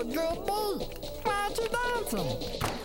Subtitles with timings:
[0.00, 0.88] a good beat.
[1.24, 2.26] Why aren't you dancing?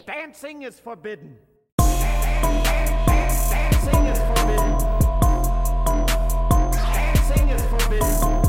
[0.06, 1.38] Dancing is forbidden.
[1.78, 4.78] Dancing is forbidden.
[6.74, 8.45] Dancing is forbidden.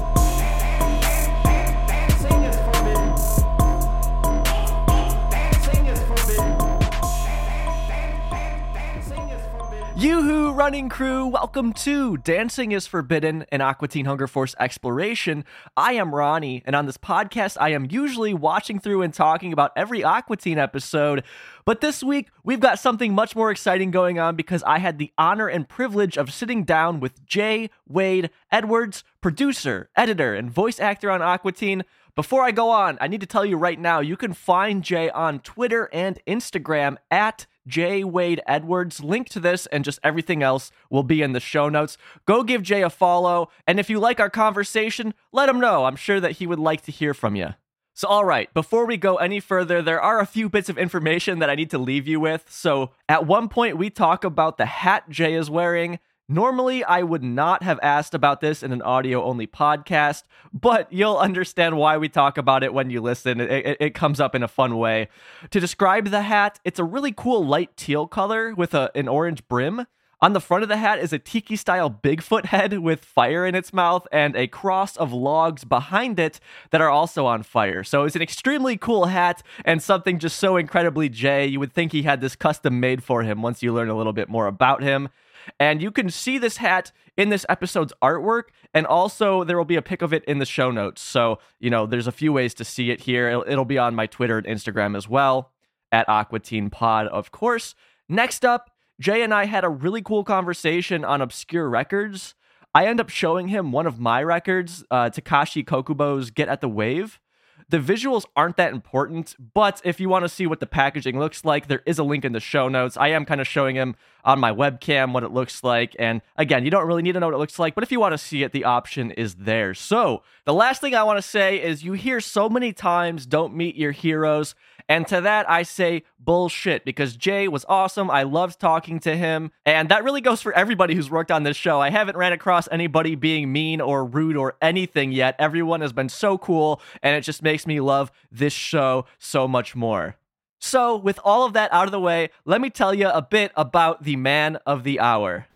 [10.07, 11.27] Yoo-hoo, running crew!
[11.27, 15.45] Welcome to Dancing is Forbidden, an Aqua Teen Hunger Force exploration.
[15.77, 19.73] I am Ronnie, and on this podcast, I am usually watching through and talking about
[19.75, 21.25] every Aqua Teen episode.
[21.65, 25.13] But this week, we've got something much more exciting going on because I had the
[25.19, 31.11] honor and privilege of sitting down with Jay Wade Edwards, producer, editor, and voice actor
[31.11, 31.83] on Aqua Teen.
[32.17, 35.11] Before I go on, I need to tell you right now, you can find Jay
[35.11, 39.05] on Twitter and Instagram at J Wade Edwards.
[39.05, 41.99] Link to this and just everything else will be in the show notes.
[42.25, 45.85] Go give Jay a follow, and if you like our conversation, let him know.
[45.85, 47.49] I'm sure that he would like to hear from you.
[47.93, 51.39] So, all right, before we go any further, there are a few bits of information
[51.41, 52.47] that I need to leave you with.
[52.49, 55.99] So, at one point, we talk about the hat Jay is wearing.
[56.29, 61.19] Normally, I would not have asked about this in an audio only podcast, but you'll
[61.19, 63.41] understand why we talk about it when you listen.
[63.41, 65.09] It, it, it comes up in a fun way.
[65.51, 69.47] To describe the hat, it's a really cool light teal color with a, an orange
[69.47, 69.87] brim.
[70.21, 73.55] On the front of the hat is a tiki style Bigfoot head with fire in
[73.55, 77.85] its mouth and a cross of logs behind it that are also on fire.
[77.85, 81.47] So it's an extremely cool hat and something just so incredibly Jay.
[81.47, 84.15] You would think he had this custom made for him once you learn a little
[84.15, 85.11] bit more about him.
[85.59, 88.45] And you can see this hat in this episode's artwork,
[88.75, 91.01] and also there will be a pic of it in the show notes.
[91.01, 93.29] So, you know, there's a few ways to see it here.
[93.29, 95.53] It'll, it'll be on my Twitter and Instagram as well,
[95.93, 97.75] at Aqua Teen Pod, of course.
[98.09, 102.35] Next up, Jay and I had a really cool conversation on obscure records.
[102.75, 106.69] I end up showing him one of my records, uh, Takashi Kokubo's Get at the
[106.69, 107.21] Wave.
[107.69, 111.45] The visuals aren't that important, but if you want to see what the packaging looks
[111.45, 112.97] like, there is a link in the show notes.
[112.97, 115.97] I am kind of showing him on my webcam what it looks like.
[115.99, 117.99] And again, you don't really need to know what it looks like, but if you
[117.99, 119.75] want to see it, the option is there.
[119.75, 123.53] So, the last thing I want to say is you hear so many times don't
[123.53, 124.55] meet your heroes.
[124.89, 128.11] And to that, I say bullshit because Jay was awesome.
[128.11, 129.51] I loved talking to him.
[129.65, 131.81] And that really goes for everybody who's worked on this show.
[131.81, 135.35] I haven't ran across anybody being mean or rude or anything yet.
[135.39, 139.75] Everyone has been so cool, and it just makes me love this show so much
[139.75, 140.17] more.
[140.59, 143.53] So, with all of that out of the way, let me tell you a bit
[143.57, 145.47] about the man of the hour.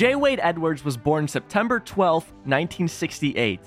[0.00, 0.14] J.
[0.14, 3.60] Wade Edwards was born September 12, 1968.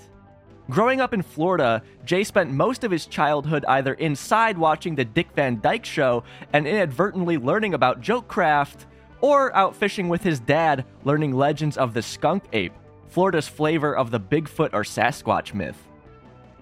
[0.67, 5.27] Growing up in Florida, Jay spent most of his childhood either inside watching The Dick
[5.35, 8.87] Van Dyke Show and inadvertently learning about joke craft,
[9.21, 12.73] or out fishing with his dad learning legends of the skunk ape,
[13.09, 15.77] Florida's flavor of the Bigfoot or Sasquatch myth.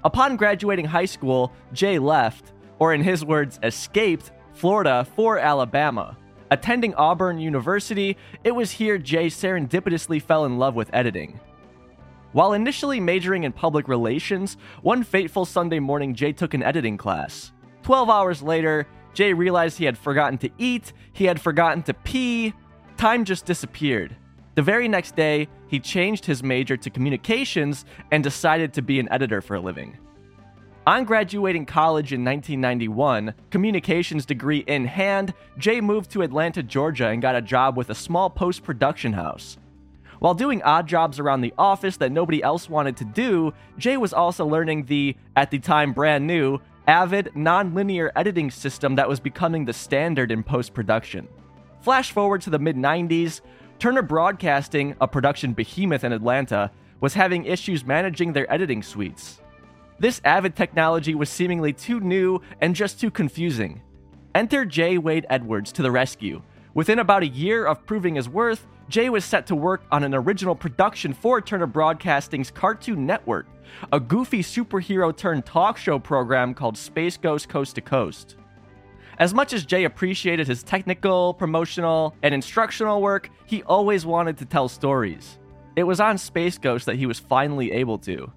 [0.03, 6.17] Upon graduating high school, Jay left, or in his words, escaped, Florida for Alabama.
[6.51, 11.39] Attending Auburn University, it was here Jay serendipitously fell in love with editing.
[12.33, 17.53] While initially majoring in public relations, one fateful Sunday morning, Jay took an editing class.
[17.83, 22.53] Twelve hours later, Jay realized he had forgotten to eat, he had forgotten to pee,
[22.97, 24.17] time just disappeared.
[24.55, 29.07] The very next day, he changed his major to communications and decided to be an
[29.09, 29.97] editor for a living.
[30.91, 37.21] On graduating college in 1991, communications degree in hand, Jay moved to Atlanta, Georgia and
[37.21, 39.57] got a job with a small post production house.
[40.19, 44.11] While doing odd jobs around the office that nobody else wanted to do, Jay was
[44.11, 49.63] also learning the, at the time brand new, Avid nonlinear editing system that was becoming
[49.63, 51.25] the standard in post production.
[51.79, 53.39] Flash forward to the mid 90s,
[53.79, 56.69] Turner Broadcasting, a production behemoth in Atlanta,
[56.99, 59.39] was having issues managing their editing suites.
[60.01, 63.83] This Avid technology was seemingly too new and just too confusing.
[64.33, 64.97] Enter J.
[64.97, 66.41] Wade Edwards to the rescue.
[66.73, 70.15] Within about a year of proving his worth, Jay was set to work on an
[70.15, 73.45] original production for Turner Broadcasting's Cartoon Network,
[73.93, 78.37] a goofy superhero turned talk show program called Space Ghost Coast to Coast.
[79.19, 84.45] As much as Jay appreciated his technical, promotional, and instructional work, he always wanted to
[84.45, 85.37] tell stories.
[85.75, 88.31] It was on Space Ghost that he was finally able to.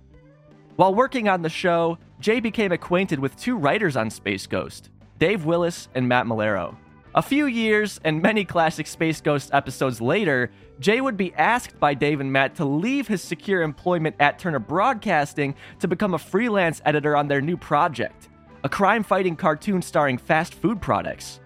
[0.76, 4.90] While working on the show, Jay became acquainted with two writers on Space Ghost,
[5.20, 6.76] Dave Willis and Matt Maiellaro.
[7.14, 10.50] A few years and many classic Space Ghost episodes later,
[10.80, 14.58] Jay would be asked by Dave and Matt to leave his secure employment at Turner
[14.58, 18.28] Broadcasting to become a freelance editor on their new project,
[18.64, 21.38] a crime fighting cartoon starring fast food products.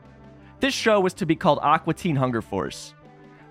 [0.60, 2.94] This show was to be called Aqua Teen Hunger Force.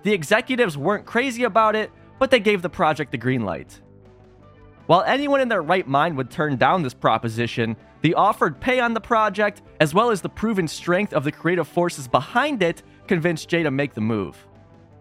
[0.02, 3.80] The executives weren't crazy about it, but they gave the project the green light.
[4.88, 8.94] While anyone in their right mind would turn down this proposition, the offered pay on
[8.94, 13.50] the project, as well as the proven strength of the creative forces behind it, convinced
[13.50, 14.46] Jay to make the move.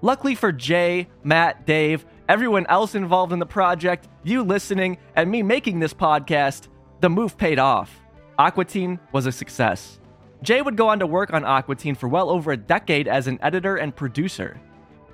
[0.01, 5.41] Luckily for Jay, Matt, Dave, everyone else involved in the project, you listening, and me
[5.41, 6.67] making this podcast,
[6.99, 7.97] the move paid off.
[8.37, 10.01] Aqua Teen was a success.
[10.43, 13.27] Jay would go on to work on Aqua Teen for well over a decade as
[13.27, 14.59] an editor and producer.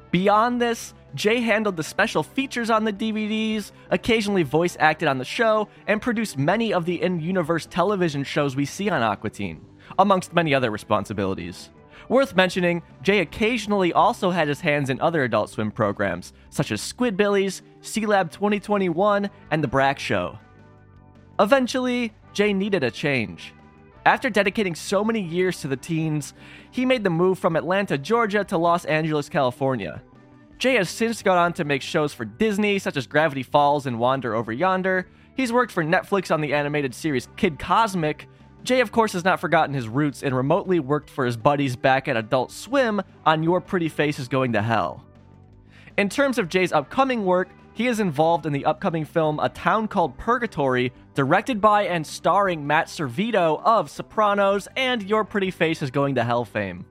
[0.10, 5.26] Beyond this, Jay handled the special features on the DVDs, occasionally voice acted on the
[5.26, 9.62] show, and produced many of the in universe television shows we see on Aqua Teen,
[10.00, 11.70] amongst many other responsibilities.
[12.10, 16.82] Worth mentioning, Jay occasionally also had his hands in other Adult Swim programs, such as
[16.82, 20.38] Squidbillies, Sealab 2021, and The Brak Show.
[21.40, 23.54] Eventually, Jay needed a change.
[24.06, 26.34] After dedicating so many years to the teens,
[26.72, 30.02] he made the move from Atlanta, Georgia to Los Angeles, California.
[30.58, 34.00] Jay has since gone on to make shows for Disney, such as Gravity Falls and
[34.00, 35.08] Wander Over Yonder.
[35.36, 38.28] He's worked for Netflix on the animated series Kid Cosmic.
[38.64, 42.08] Jay, of course, has not forgotten his roots and remotely worked for his buddies back
[42.08, 45.04] at Adult Swim on Your Pretty Face is Going to Hell.
[45.98, 49.88] In terms of Jay's upcoming work, he is involved in the upcoming film A Town
[49.88, 55.92] Called Purgatory, directed by and starring Matt Servitto of Sopranos and Your Pretty Face is
[55.92, 56.86] Going to Hell fame.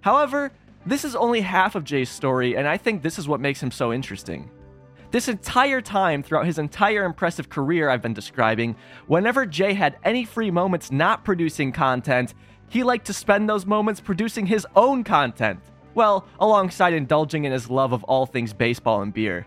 [0.00, 0.50] However,
[0.84, 3.70] this is only half of Jay's story, and I think this is what makes him
[3.70, 4.50] so interesting.
[5.12, 8.76] This entire time, throughout his entire impressive career I've been describing,
[9.06, 12.34] whenever Jay had any free moments not producing content,
[12.68, 15.60] he liked to spend those moments producing his own content.
[15.94, 19.46] Well, alongside indulging in his love of all things baseball and beer.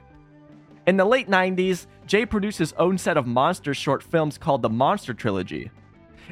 [0.86, 4.70] In the late 90s, Jay produced his own set of monster short films called the
[4.70, 5.72] Monster Trilogy.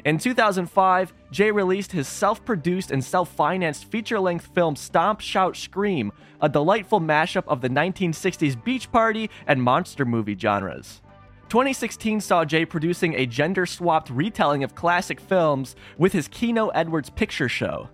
[0.04, 5.56] In 2005, Jay released his self produced and self financed feature length film Stomp, Shout,
[5.56, 11.02] Scream, a delightful mashup of the 1960s beach party and monster movie genres.
[11.48, 17.10] 2016 saw Jay producing a gender swapped retelling of classic films with his Kino Edwards
[17.10, 17.88] picture show.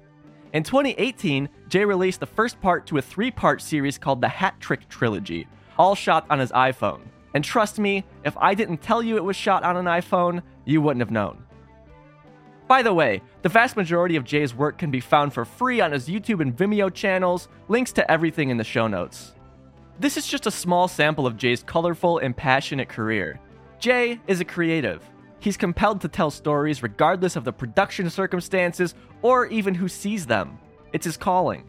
[0.53, 4.61] In 2018, Jay released the first part to a three part series called the Hat
[4.61, 5.49] Trick Trilogy,
[5.79, 7.01] all shot on his iPhone.
[7.33, 10.83] And trust me, if I didn't tell you it was shot on an iPhone, you
[10.83, 11.47] wouldn't have known.
[12.71, 15.91] By the way, the vast majority of Jay's work can be found for free on
[15.91, 19.33] his YouTube and Vimeo channels, links to everything in the show notes.
[19.99, 23.41] This is just a small sample of Jay's colorful and passionate career.
[23.81, 25.03] Jay is a creative.
[25.41, 30.57] He's compelled to tell stories regardless of the production circumstances or even who sees them.
[30.93, 31.65] It's his calling.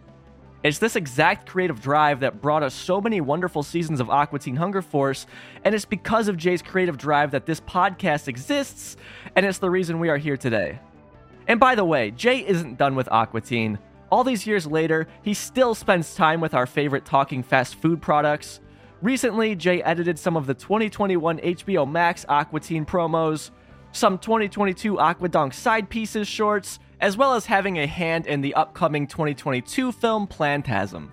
[0.61, 4.55] It's this exact creative drive that brought us so many wonderful seasons of Aqua Teen
[4.55, 5.25] Hunger Force,
[5.63, 8.97] and it's because of Jay's creative drive that this podcast exists,
[9.35, 10.79] and it's the reason we are here today.
[11.47, 13.79] And by the way, Jay isn't done with Aqua Teen.
[14.11, 18.59] All these years later, he still spends time with our favorite talking fast food products.
[19.01, 23.51] Recently, Jay edited some of the 2021 HBO Max Aqua Teen promos,
[23.93, 29.07] some 2022 Aquadonk side pieces shorts, as well as having a hand in the upcoming
[29.07, 31.09] 2022 film Plantasm.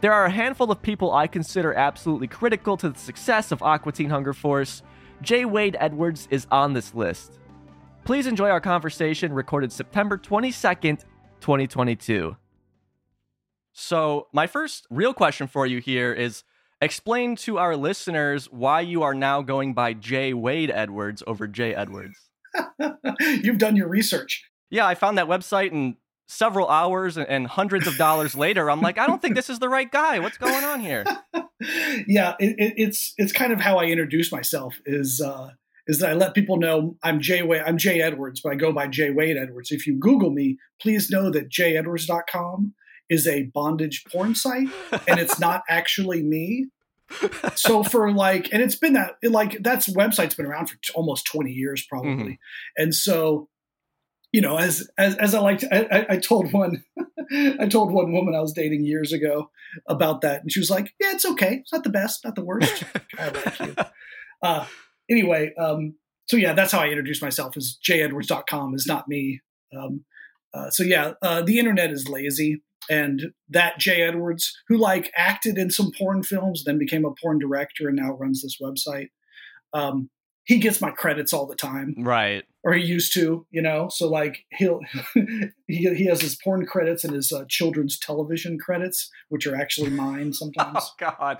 [0.00, 3.92] There are a handful of people I consider absolutely critical to the success of Aqua
[3.92, 4.82] Teen Hunger Force.
[5.20, 7.38] Jay Wade Edwards is on this list.
[8.04, 11.04] Please enjoy our conversation recorded September 22nd,
[11.40, 12.36] 2022.
[13.72, 16.42] So, my first real question for you here is
[16.80, 21.74] explain to our listeners why you are now going by Jay Wade Edwards over Jay
[21.74, 22.18] Edwards.
[23.20, 24.50] You've done your research.
[24.68, 25.94] Yeah, I found that website and
[26.26, 29.68] several hours and hundreds of dollars later, I'm like, I don't think this is the
[29.68, 30.18] right guy.
[30.18, 31.04] What's going on here?
[32.08, 34.80] yeah, it, it, it's it's kind of how I introduce myself.
[34.86, 35.50] Is uh,
[35.86, 38.72] is that I let people know I'm Jay Wade, I'm Jay Edwards, but I go
[38.72, 39.70] by Jay Wade Edwards.
[39.70, 42.74] If you Google me, please know that jayedwards.com
[43.08, 44.68] is a bondage porn site,
[45.06, 46.68] and it's not actually me.
[47.54, 51.26] so for like, and it's been that like that's website's been around for t- almost
[51.26, 52.32] 20 years probably, mm-hmm.
[52.82, 53.48] and so
[54.32, 56.82] you know, as as as I like, I, I told one,
[57.60, 59.50] I told one woman I was dating years ago
[59.86, 61.56] about that, and she was like, "Yeah, it's okay.
[61.56, 62.82] It's not the best, not the worst."
[63.18, 63.74] I like you.
[64.42, 64.66] Uh,
[65.12, 65.94] anyway, um,
[66.26, 67.56] so yeah, that's how I introduce myself.
[67.56, 69.40] Is jayedwards.com is not me.
[69.76, 70.04] Um,
[70.54, 75.58] uh, so yeah, uh, the internet is lazy, and that Jay Edwards, who like acted
[75.58, 79.08] in some porn films, then became a porn director, and now runs this website.
[79.72, 80.10] Um,
[80.44, 82.44] he gets my credits all the time Right.
[82.64, 83.88] or he used to, you know.
[83.90, 84.80] So like he'll
[85.14, 85.48] he
[85.94, 90.32] he has his porn credits and his uh, children's television credits, which are actually mine
[90.32, 90.78] sometimes.
[91.02, 91.38] Oh God.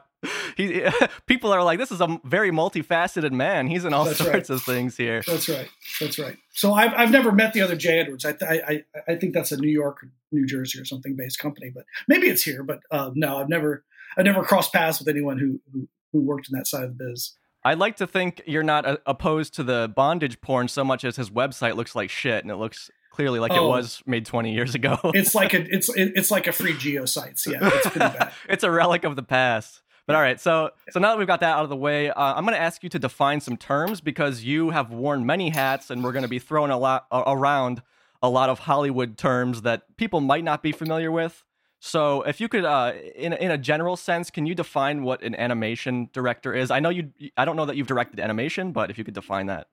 [0.56, 0.84] He
[1.26, 3.66] people are like, this is a very multifaceted man.
[3.66, 4.50] He's in all That's sorts right.
[4.50, 5.20] of things here.
[5.26, 5.68] That's right.
[6.00, 6.36] That's right.
[6.52, 8.24] So I've I've never met the other Jay Edwards.
[8.24, 11.70] I I I, I think that's a New York, New Jersey, or something based company,
[11.74, 12.62] but maybe it's here.
[12.62, 13.84] But uh, no, I've never
[14.16, 17.04] I've never crossed paths with anyone who who, who worked in that side of the
[17.04, 17.32] biz.
[17.64, 21.16] I'd like to think you're not uh, opposed to the bondage porn so much as
[21.16, 23.68] his website looks like shit and it looks clearly like it Oh.
[23.68, 24.98] was made 20 years ago.
[25.14, 27.46] It's like a it's it, it's like a free GeoCities.
[27.46, 28.32] Yeah, it's pretty bad.
[28.48, 29.82] it's a relic of the past.
[30.06, 32.34] But all right, so so now that we've got that out of the way, uh,
[32.34, 35.90] I'm going to ask you to define some terms because you have worn many hats,
[35.90, 37.82] and we're going to be throwing a lot around
[38.20, 41.44] a lot of Hollywood terms that people might not be familiar with.
[41.84, 45.34] So, if you could, uh, in in a general sense, can you define what an
[45.34, 46.70] animation director is?
[46.70, 47.10] I know you.
[47.36, 49.66] I don't know that you've directed animation, but if you could define that.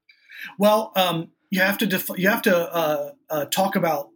[0.57, 4.09] Well, um, you have to def- you have to uh, uh, talk about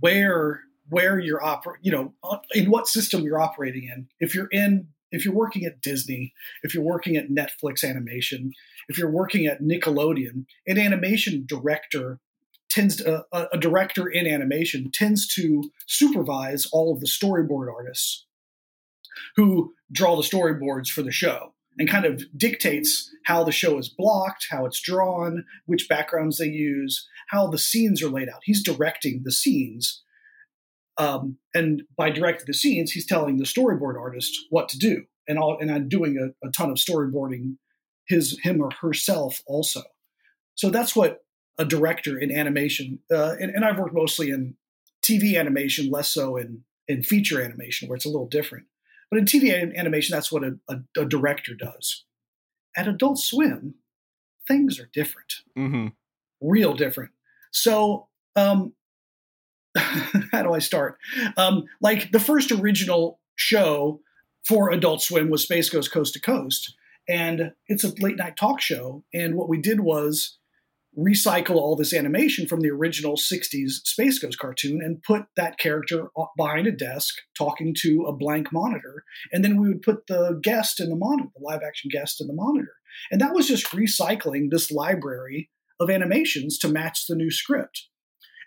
[0.00, 4.08] where where you're oper- you know uh, in what system you're operating in.
[4.18, 8.52] If you're in if you're working at Disney, if you're working at Netflix animation,
[8.88, 12.18] if you're working at Nickelodeon, an animation director
[12.70, 18.26] tends to, a, a director in animation tends to supervise all of the storyboard artists
[19.36, 23.88] who draw the storyboards for the show and kind of dictates how the show is
[23.88, 28.40] blocked, how it's drawn, which backgrounds they use, how the scenes are laid out.
[28.44, 30.02] He's directing the scenes.
[30.98, 35.04] Um, and by directing the scenes, he's telling the storyboard artist what to do.
[35.28, 37.56] And all, and I'm doing a, a ton of storyboarding
[38.08, 39.82] his him or herself also.
[40.54, 41.20] So that's what
[41.58, 44.54] a director in animation, uh, and, and I've worked mostly in
[45.02, 48.66] TV animation, less so in in feature animation, where it's a little different.
[49.10, 52.04] But in TV animation, that's what a, a, a director does.
[52.76, 53.74] At Adult Swim,
[54.46, 55.88] things are different, Mm-hmm.
[56.40, 57.10] real different.
[57.52, 58.72] So, um,
[59.76, 60.98] how do I start?
[61.36, 64.00] Um, like the first original show
[64.46, 66.74] for Adult Swim was Space Ghost Coast to Coast,
[67.08, 69.04] and it's a late night talk show.
[69.12, 70.38] And what we did was
[70.96, 76.08] recycle all this animation from the original 60s Space Ghost cartoon and put that character
[76.36, 79.04] behind a desk talking to a blank monitor.
[79.32, 82.26] And then we would put the guest in the monitor, the live action guest in
[82.26, 82.74] the monitor.
[83.10, 87.88] And that was just recycling this library of animations to match the new script.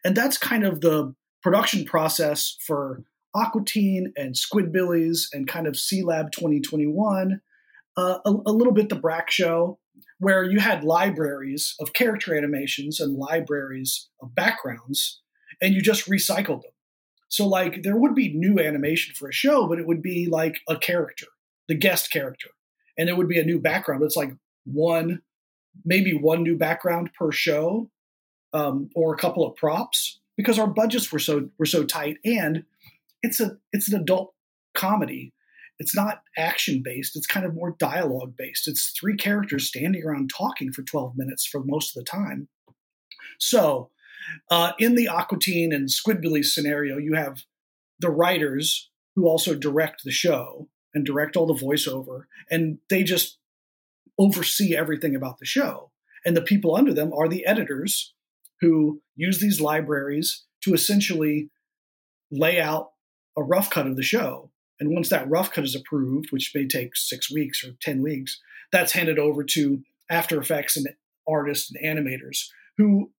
[0.03, 5.75] And that's kind of the production process for Aqua Teen and Squidbillies and kind of
[5.75, 7.39] Sealab 2021,
[7.97, 9.79] uh, a, a little bit the Brak Show,
[10.19, 15.21] where you had libraries of character animations and libraries of backgrounds,
[15.61, 16.71] and you just recycled them.
[17.29, 20.59] So, like, there would be new animation for a show, but it would be like
[20.67, 21.27] a character,
[21.67, 22.49] the guest character,
[22.97, 24.03] and there would be a new background.
[24.03, 24.33] It's like
[24.65, 25.21] one,
[25.85, 27.89] maybe one new background per show,
[28.53, 32.65] um, or a couple of props, because our budgets were so were so tight, and
[33.23, 34.33] it's a it's an adult
[34.73, 35.33] comedy
[35.81, 40.29] it's not action based it's kind of more dialogue based it's three characters standing around
[40.29, 42.47] talking for 12 minutes for most of the time.
[43.39, 43.89] So
[44.51, 47.41] uh, in the Aqua Teen and squidbillies scenario you have
[47.99, 53.39] the writers who also direct the show and direct all the voiceover and they just
[54.19, 55.89] oversee everything about the show.
[56.23, 58.13] And the people under them are the editors
[58.59, 61.49] who use these libraries to essentially
[62.29, 62.91] lay out
[63.35, 64.50] a rough cut of the show
[64.81, 68.41] and once that rough cut is approved, which may take six weeks or 10 weeks,
[68.71, 70.87] that's handed over to After Effects and
[71.29, 72.47] artists and animators
[72.77, 73.11] who,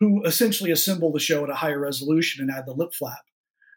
[0.00, 3.20] who essentially assemble the show at a higher resolution and add the lip flap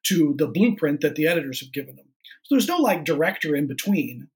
[0.04, 2.06] to the blueprint that the editors have given them.
[2.44, 4.30] So there's no like director in between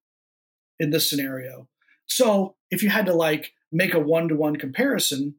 [0.78, 1.70] in this scenario.
[2.08, 5.36] So if you had to like make a one to one comparison,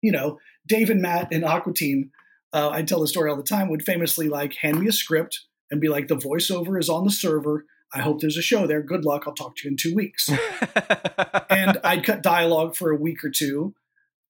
[0.00, 2.10] you know, Dave and Matt in Aqua Teen,
[2.54, 5.42] uh, I tell the story all the time, would famously like hand me a script
[5.70, 7.64] and be like, the voiceover is on the server.
[7.94, 8.82] I hope there's a show there.
[8.82, 9.24] Good luck.
[9.26, 10.28] I'll talk to you in two weeks.
[11.50, 13.74] and I'd cut dialogue for a week or two.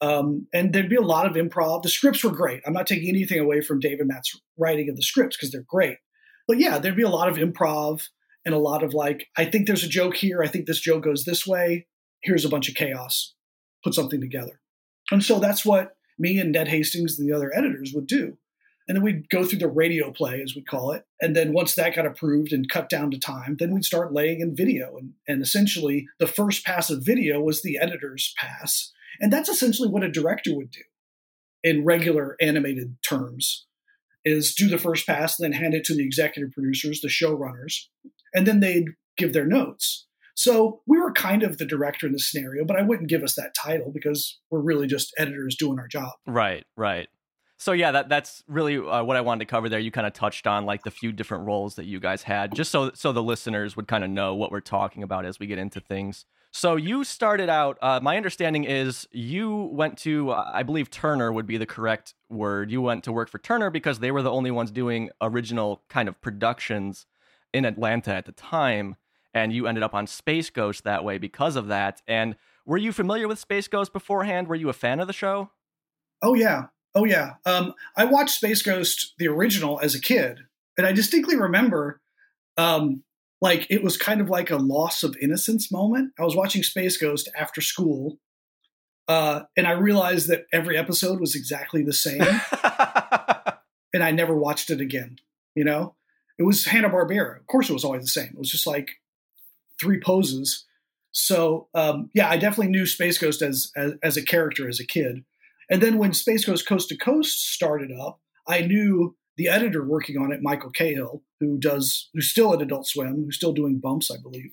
[0.01, 1.83] Um, and there'd be a lot of improv.
[1.83, 2.63] The scripts were great.
[2.67, 5.65] I'm not taking anything away from Dave and Matt's writing of the scripts because they're
[5.67, 5.99] great.
[6.47, 8.09] But yeah, there'd be a lot of improv
[8.45, 10.43] and a lot of like, I think there's a joke here.
[10.43, 11.87] I think this joke goes this way.
[12.23, 13.35] Here's a bunch of chaos.
[13.83, 14.61] Put something together.
[15.11, 18.39] And so that's what me and Ned Hastings and the other editors would do.
[18.89, 21.05] And then we'd go through the radio play, as we call it.
[21.21, 24.41] And then once that got approved and cut down to time, then we'd start laying
[24.41, 24.97] in video.
[24.97, 28.93] And, and essentially, the first pass of video was the editor's pass.
[29.21, 30.83] And that's essentially what a director would do
[31.65, 33.67] in regular animated terms
[34.25, 37.87] is do the first pass, then hand it to the executive producers, the showrunners,
[38.35, 40.07] and then they'd give their notes.
[40.35, 43.35] So we were kind of the director in the scenario, but I wouldn't give us
[43.37, 46.13] that title because we're really just editors doing our job.
[46.27, 47.09] Right, right.
[47.59, 49.79] So yeah, that that's really uh, what I wanted to cover there.
[49.79, 52.71] You kind of touched on like the few different roles that you guys had, just
[52.71, 55.59] so so the listeners would kind of know what we're talking about as we get
[55.59, 56.27] into things.
[56.53, 57.77] So you started out.
[57.83, 62.15] Uh, my understanding is you went to, uh, I believe Turner would be the correct
[62.31, 62.71] word.
[62.71, 66.09] You went to work for Turner because they were the only ones doing original kind
[66.09, 67.05] of productions
[67.53, 68.97] in Atlanta at the time,
[69.35, 72.01] and you ended up on Space Ghost that way because of that.
[72.09, 74.49] And were you familiar with Space Ghost beforehand?
[74.49, 75.51] Were you a fan of the show?
[76.23, 77.35] Oh yeah, oh yeah.
[77.45, 80.41] Um, I watched Space Ghost the original as a kid,
[80.77, 82.01] and I distinctly remember,
[82.57, 83.05] um,
[83.41, 86.15] like it was kind of like a loss of innocence moment.
[86.19, 88.19] I was watching Space Ghost after school,
[89.07, 92.23] uh, and I realized that every episode was exactly the same,
[93.93, 95.19] and I never watched it again.
[95.55, 95.95] You know,
[96.39, 97.39] it was Hanna Barbera.
[97.39, 98.31] Of course, it was always the same.
[98.33, 98.91] It was just like
[99.79, 100.65] three poses.
[101.13, 104.87] So um, yeah, I definitely knew Space Ghost as, as as a character as a
[104.87, 105.25] kid.
[105.69, 110.17] And then when Space Ghost Coast to Coast started up, I knew the editor working
[110.17, 114.11] on it, Michael Cahill, who does who's still at Adult Swim, who's still doing bumps,
[114.11, 114.53] I believe.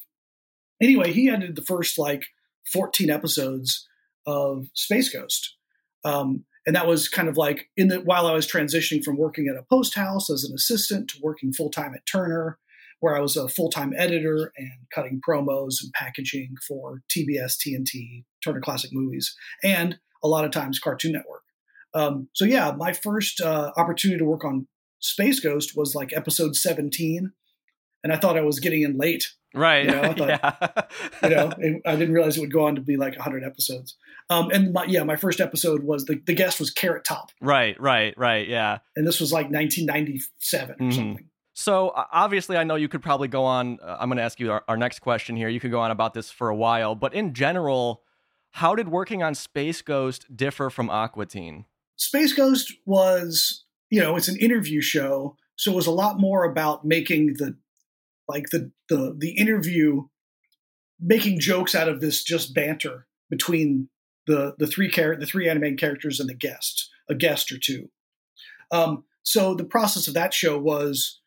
[0.81, 2.25] Anyway, he edited the first like
[2.71, 3.87] 14 episodes
[4.25, 5.55] of Space Ghost.
[6.03, 9.47] Um, and that was kind of like in the while I was transitioning from working
[9.47, 12.57] at a post house as an assistant to working full time at Turner,
[12.99, 18.23] where I was a full time editor and cutting promos and packaging for TBS, TNT,
[18.43, 21.43] Turner Classic Movies, and a lot of times Cartoon Network.
[21.93, 24.67] Um, so yeah, my first uh, opportunity to work on
[24.99, 27.31] Space Ghost was like episode 17,
[28.03, 29.31] and I thought I was getting in late.
[29.53, 29.85] Right.
[29.85, 30.27] You know, I thought,
[31.21, 31.29] yeah.
[31.29, 33.95] you know, it, I didn't realize it would go on to be like 100 episodes.
[34.29, 37.79] Um, and my, yeah, my first episode was the, the guest was Carrot Top, right,
[37.79, 38.47] right, right.
[38.47, 38.79] Yeah.
[38.95, 40.93] and this was like 1997 or Mhm.
[40.95, 41.29] something.
[41.55, 42.87] So uh, obviously, I know you
[48.53, 51.65] how did working on Space Ghost differ from Aqua Teen?
[51.95, 56.43] Space Ghost was, you know, it's an interview show, so it was a lot more
[56.43, 57.57] about making the
[58.27, 60.03] like the the the interview
[60.99, 63.89] making jokes out of this just banter between
[64.27, 67.89] the the three char- the three animated characters and the guest, a guest or two.
[68.71, 71.21] Um, so the process of that show was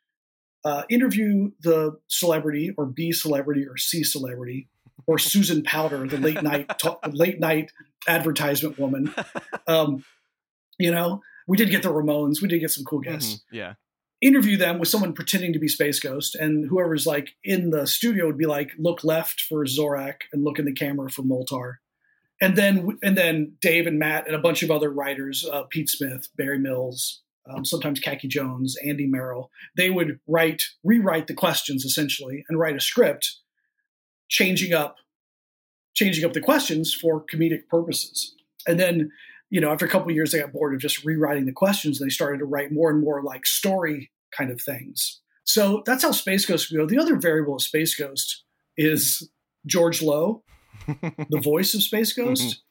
[0.64, 4.68] uh, interview the celebrity or B celebrity or C celebrity
[5.06, 7.70] or Susan Powter, the late night ta- late night
[8.08, 9.12] advertisement woman.
[9.66, 10.04] Um,
[10.78, 12.40] you know, we did get the Ramones.
[12.42, 13.34] We did get some cool guests.
[13.36, 13.74] Mhm, Yeah.
[14.22, 18.26] Interview them with someone pretending to be Space Ghost, and whoever's like in the studio
[18.26, 21.74] would be like, look left for Zorak and look in the camera for Moltar.
[22.40, 25.90] And then, and then Dave and Matt and a bunch of other writers, uh, Pete
[25.90, 31.84] Smith, Barry Mills, um, sometimes Khaki Jones, Andy Merrill, they would write, rewrite the questions
[31.84, 33.36] essentially, and write a script,
[34.28, 34.96] changing up,
[35.94, 38.34] changing up the questions for comedic purposes.
[38.66, 39.10] And then
[39.50, 42.00] you know, after a couple of years, they got bored of just rewriting the questions.
[42.00, 45.20] And they started to write more and more like story kind of things.
[45.44, 46.86] So that's how Space Ghost go.
[46.86, 48.42] The other variable of Space Ghost
[48.76, 49.28] is
[49.64, 50.42] George Lowe,
[50.86, 52.62] the voice of Space Ghost,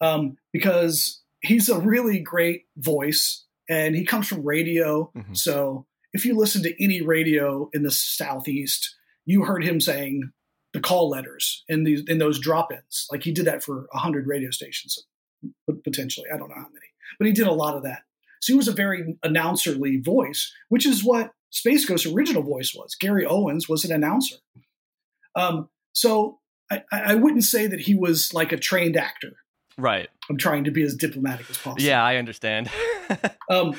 [0.00, 5.10] um, because he's a really great voice and he comes from radio.
[5.16, 5.36] Mhm.
[5.36, 10.32] So if you listen to any radio in the Southeast, you heard him saying
[10.74, 13.06] the call letters in these in those drop-ins.
[13.10, 14.98] Like he did that for hundred radio stations
[15.84, 16.26] potentially.
[16.32, 16.86] I don't know how many,
[17.18, 18.02] but he did a lot of that.
[18.40, 22.94] So he was a very announcerly voice, which is what Space Ghost's original voice was.
[22.94, 24.36] Gary Owens was an announcer.
[25.34, 29.32] Um, so I, I wouldn't say that he was like a trained actor.
[29.78, 30.08] Right.
[30.28, 31.82] I'm trying to be as diplomatic as possible.
[31.82, 32.70] Yeah, I understand.
[33.50, 33.74] Um,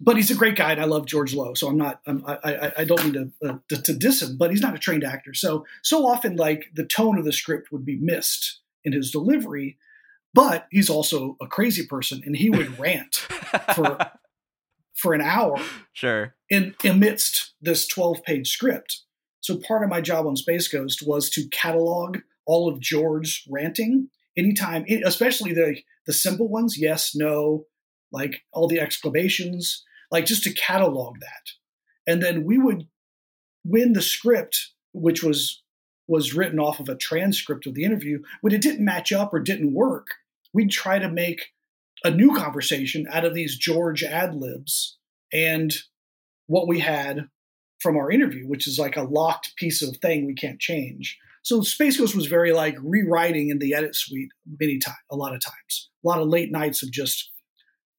[0.00, 1.54] but he's a great guy, and I love George Lowe.
[1.54, 2.00] So I'm not.
[2.06, 4.74] I'm, I, I I don't mean to, uh, to to diss him, but he's not
[4.74, 5.34] a trained actor.
[5.34, 9.78] So so often, like the tone of the script would be missed in his delivery.
[10.34, 13.14] But he's also a crazy person, and he would rant
[13.74, 13.98] for
[14.94, 15.60] for an hour
[15.92, 16.34] sure.
[16.50, 19.02] in amidst this 12 page script.
[19.40, 24.08] So part of my job on Space Ghost was to catalog all of George's ranting
[24.36, 27.66] anytime, especially the the simple ones, yes, no,
[28.12, 31.50] like all the exclamations, like just to catalog that.
[32.06, 32.86] And then we would
[33.64, 35.62] when the script, which was
[36.08, 39.40] was written off of a transcript of the interview, when it didn't match up or
[39.40, 40.06] didn't work,
[40.52, 41.52] we'd try to make
[42.04, 44.98] a new conversation out of these George ad libs
[45.32, 45.74] and
[46.46, 47.28] what we had
[47.80, 51.18] from our interview, which is like a locked piece of thing we can't change.
[51.42, 55.34] So Space Ghost was very like rewriting in the edit suite many times, a lot
[55.34, 57.32] of times, a lot of late nights of just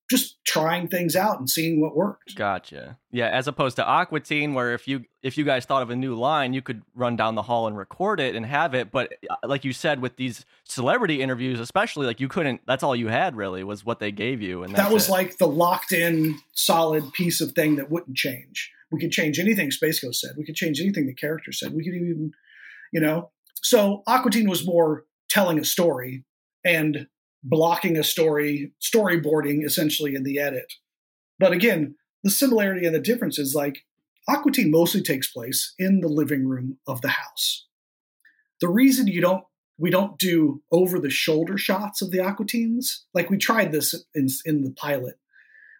[0.10, 2.36] just trying things out and seeing what worked.
[2.36, 2.98] Gotcha.
[3.12, 5.96] Yeah, as opposed to Aqua Teen, where if you if you guys thought of a
[5.96, 8.91] new line, you could run down the hall and record it and have it.
[8.91, 12.62] But uh, like you said, with these celebrity interviews, especially, like you couldn't.
[12.65, 15.12] That's all you had really was what they gave you, and that was it.
[15.12, 18.72] like the locked in solid piece of thing that wouldn't change.
[18.91, 20.32] We could change anything Space Ghost said.
[20.38, 21.74] We could change anything the character said.
[21.74, 22.32] We could even,
[22.93, 23.32] you know.
[23.62, 26.24] So Aqua Teen was more telling a story
[26.63, 27.08] and
[27.43, 30.73] blocking a story, storyboarding essentially in the edit.
[31.39, 33.86] But again, the similarity and the difference is like
[34.28, 37.65] Aqua Teen mostly takes place in the living room of the house.
[38.60, 39.43] The reason you don't
[39.80, 43.93] we don't do over the shoulder shots of the Aqua Teens, like we tried this
[44.15, 45.19] in in the pilot.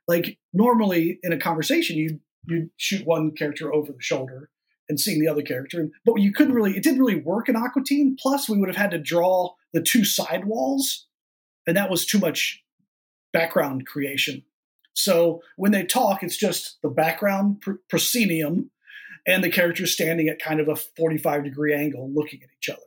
[0.08, 4.50] Like normally in a conversation, you you shoot one character over the shoulder
[4.88, 7.84] and seeing the other character, but you couldn't really it didn't really work in Aqua
[7.84, 8.16] Teen.
[8.20, 11.07] Plus, we would have had to draw the two side walls,
[11.68, 12.64] and that was too much
[13.34, 14.44] background creation.
[14.94, 18.72] So when they talk, it's just the background pr- proscenium
[19.28, 22.82] and the characters standing at kind of a 45 degree angle looking at each other.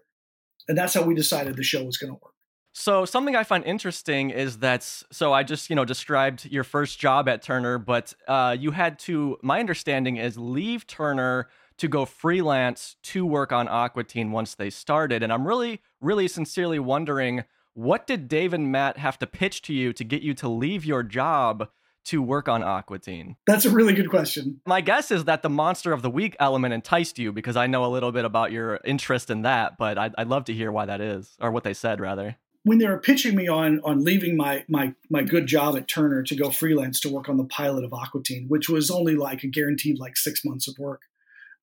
[0.66, 2.35] And that's how we decided the show was going to work.
[2.73, 7.01] So something I find interesting is that so I just you know described your first
[7.01, 9.38] job at Turner, but uh, you had to.
[9.43, 14.71] My understanding is leave Turner to go freelance to work on Aqua Teen once they
[14.71, 17.43] started, and I'm really, really sincerely wondering
[17.81, 20.85] what did Dave and Matt have to pitch to you to get you to leave
[20.85, 21.69] your job
[22.07, 23.37] to work on Aqua Teen?
[23.47, 24.61] That's a really good question.
[24.66, 27.85] My guess is that the Monster of the Week element enticed you because I know
[27.85, 30.87] a little bit about your interest in that, but I'd, I'd love to hear why
[30.87, 34.37] that is, or what they said rather when they were pitching me on on leaving
[34.37, 37.85] my my my good job at Turner to go freelance to work on the pilot
[37.85, 41.03] of Aqua Teen, which was only like a guaranteed like six months of work,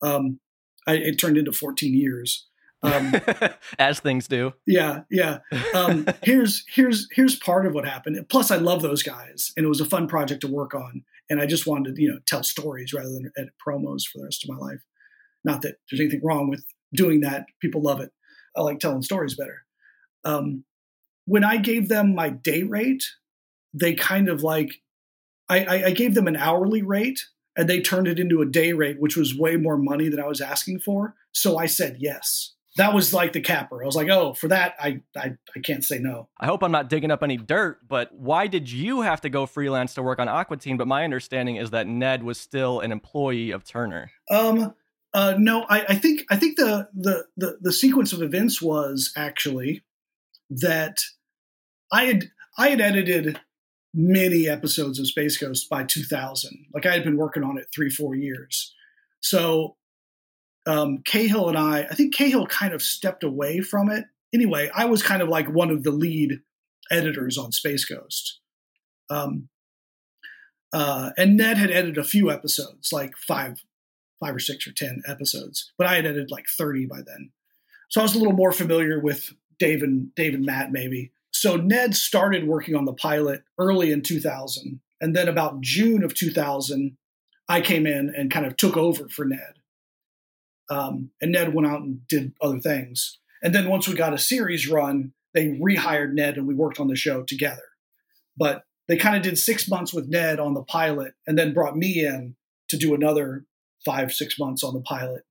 [0.01, 0.39] um,
[0.87, 2.46] I, it turned into fourteen years.
[2.83, 3.13] Um,
[3.79, 4.53] As things do.
[4.65, 5.39] yeah, yeah.
[5.73, 8.23] Um, here's here's here's part of what happened.
[8.29, 11.03] Plus, I love those guys, and it was a fun project to work on.
[11.29, 14.25] And I just wanted to you know tell stories rather than edit promos for the
[14.25, 14.81] rest of my life.
[15.43, 16.63] Not that there's anything wrong with
[16.93, 17.45] doing that.
[17.61, 18.11] People love it.
[18.55, 19.63] I like telling stories better.
[20.23, 20.63] Um,
[21.25, 23.03] when I gave them my day rate,
[23.73, 24.81] they kind of like
[25.49, 27.19] I, I, I, gave them an hourly rate
[27.55, 30.27] and they turned it into a day rate, which was way more money than I
[30.27, 31.15] was asking for.
[31.31, 32.53] So I said yes.
[32.77, 33.81] That was like the capper.
[33.81, 36.29] I was like, oh, for that, I, I, I can't say no.
[36.39, 39.45] I hope I'm not digging up any dirt, but why did you have to go
[39.47, 40.77] freelance to work on Aqua Teen?
[40.77, 44.11] But my understanding is that Ned was still an employee of Turner.
[44.29, 44.75] Um,
[45.13, 49.11] uh, no, I, I think I think the, the the the sequence of events was
[49.17, 49.83] actually
[50.49, 50.99] that
[51.91, 52.25] I had
[52.57, 53.39] I had edited
[53.93, 56.67] many episodes of Space Ghost by 2000.
[56.73, 58.75] Like I had been working on it three four years.
[59.19, 59.77] So
[60.67, 64.05] um, Cahill and I, I think Cahill kind of stepped away from it.
[64.33, 66.41] Anyway, I was kind of like one of the lead
[66.91, 68.39] editors on Space Ghost.
[69.09, 69.47] Um,
[70.73, 73.63] uh, and Ned had edited a few episodes, like five,
[74.19, 77.31] five or six or ten episodes, but I had edited like thirty by then.
[77.89, 81.13] So I was a little more familiar with Dave and Dave and Matt, maybe.
[81.31, 86.13] So Ned started working on the pilot early in 2000, and then about June of
[86.13, 86.97] 2000,
[87.47, 89.56] I came in and kind of took over for Ned.
[90.69, 93.19] Um, and Ned went out and did other things.
[93.41, 96.87] And then once we got a series run, they rehired Ned and we worked on
[96.87, 97.61] the show together.
[98.35, 101.77] But they kind of did six months with Ned on the pilot and then brought
[101.77, 102.35] me in
[102.69, 103.45] to do another
[103.85, 105.23] five, six months on the pilot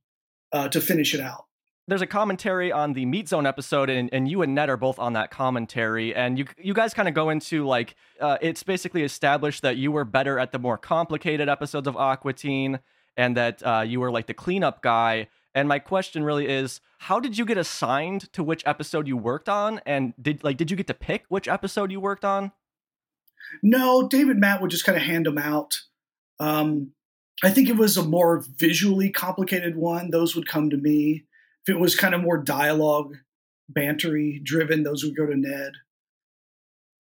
[0.53, 1.45] uh, to finish it out.
[1.89, 4.99] There's a commentary on the Meat Zone episode, and, and you and Ned are both
[4.99, 6.13] on that commentary.
[6.13, 9.93] And you you guys kind of go into like uh, it's basically established that you
[9.93, 12.81] were better at the more complicated episodes of Aqua Teen,
[13.17, 15.29] and that uh, you were like the cleanup guy.
[15.55, 19.49] And my question really is, how did you get assigned to which episode you worked
[19.49, 19.81] on?
[19.87, 22.53] And did like did you get to pick which episode you worked on?
[23.63, 25.81] No, David Matt would just kind of hand them out.
[26.41, 26.93] Um,
[27.43, 30.11] I think it was a more visually complicated one.
[30.11, 31.25] Those would come to me.
[31.67, 33.15] If it was kind of more dialogue,
[33.71, 35.73] bantery driven, those would go to Ned.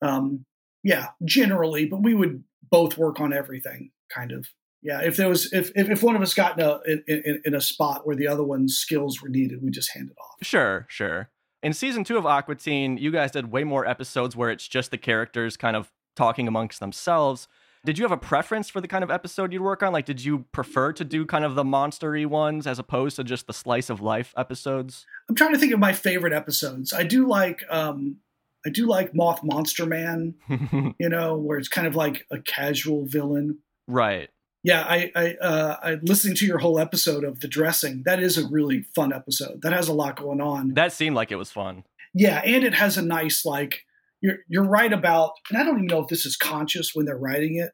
[0.03, 0.45] Um,
[0.83, 4.47] yeah, generally, but we would both work on everything, kind of.
[4.87, 7.55] Yeah, if there was if if, if one of us got in a in, in
[7.55, 10.37] a spot where the other one's skills were needed, we just hand it off.
[10.43, 11.29] Sure, sure.
[11.61, 14.93] In season two of Aqua Teen, you guys did way more episodes where it's just
[14.93, 17.49] the characters kind of talking amongst themselves.
[17.85, 19.93] Did you have a preference for the kind of episode you'd work on?
[19.93, 23.49] Like, did you prefer to do kind of the monstery ones as opposed to just
[23.49, 25.05] the slice of life episodes?
[25.29, 26.93] I'm trying to think of my favorite episodes.
[26.93, 28.19] I do like um
[28.65, 30.35] I do like Moth Monster Man,
[31.01, 33.59] you know, where it's kind of like a casual villain.
[33.89, 34.31] right.
[34.67, 38.03] Yeah, I I uh I listening to your whole episode of the dressing.
[38.05, 39.63] That is a really fun episode.
[39.63, 40.75] That has a lot going on.
[40.75, 41.85] That seemed like it was fun.
[42.13, 43.83] Yeah, and it has a nice like
[44.21, 47.17] you're you're right about, and I don't even know if this is conscious when they're
[47.17, 47.71] writing it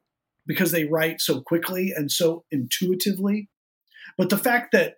[0.46, 3.48] because they write so quickly and so intuitively.
[4.18, 4.96] But the fact that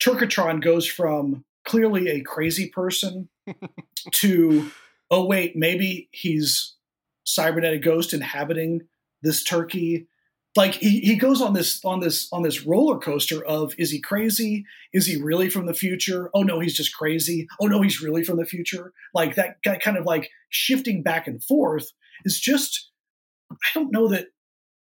[0.00, 3.30] Turkitron goes from clearly a crazy person
[4.12, 4.70] to
[5.10, 6.76] oh wait, maybe he's
[7.24, 8.82] cybernetic ghost inhabiting
[9.22, 10.06] this turkey.
[10.54, 14.00] Like he, he goes on this on this on this roller coaster of is he
[14.00, 14.66] crazy?
[14.92, 16.30] Is he really from the future?
[16.34, 17.46] Oh no, he's just crazy.
[17.58, 18.92] Oh no, he's really from the future.
[19.14, 21.88] Like that guy kind of like shifting back and forth
[22.24, 22.90] is just
[23.50, 24.26] I don't know that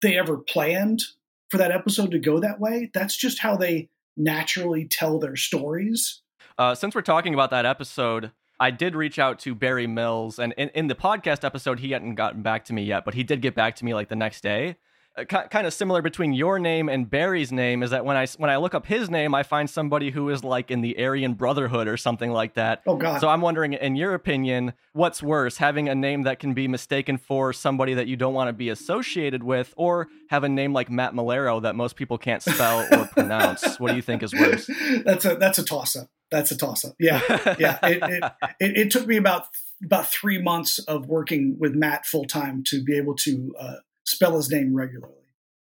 [0.02, 1.04] they ever planned
[1.50, 2.90] for that episode to go that way.
[2.94, 6.22] That's just how they naturally tell their stories.
[6.58, 10.54] Uh, since we're talking about that episode, I did reach out to Barry Mills, and
[10.58, 13.42] in, in the podcast episode, he hadn't gotten back to me yet, but he did
[13.42, 14.78] get back to me like the next day.
[15.18, 18.26] Uh, ki- kind of similar between your name and Barry's name is that when I
[18.38, 21.34] when I look up his name, I find somebody who is like in the Aryan
[21.34, 22.82] Brotherhood or something like that.
[22.88, 23.20] Oh God!
[23.20, 27.18] So I'm wondering, in your opinion, what's worse, having a name that can be mistaken
[27.18, 30.90] for somebody that you don't want to be associated with, or have a name like
[30.90, 33.82] Matt Maiellaro that most people can't spell or pronounce?
[33.82, 34.70] What do you think is worse?
[35.04, 36.08] that's a that's a toss up.
[36.32, 36.96] That's a toss up.
[36.98, 37.20] Yeah,
[37.60, 37.80] yeah.
[37.84, 38.24] It, it,
[38.62, 39.48] it, it took me about
[39.84, 44.36] about three months of working with Matt full time to be able to uh, spell
[44.36, 45.16] his name regularly.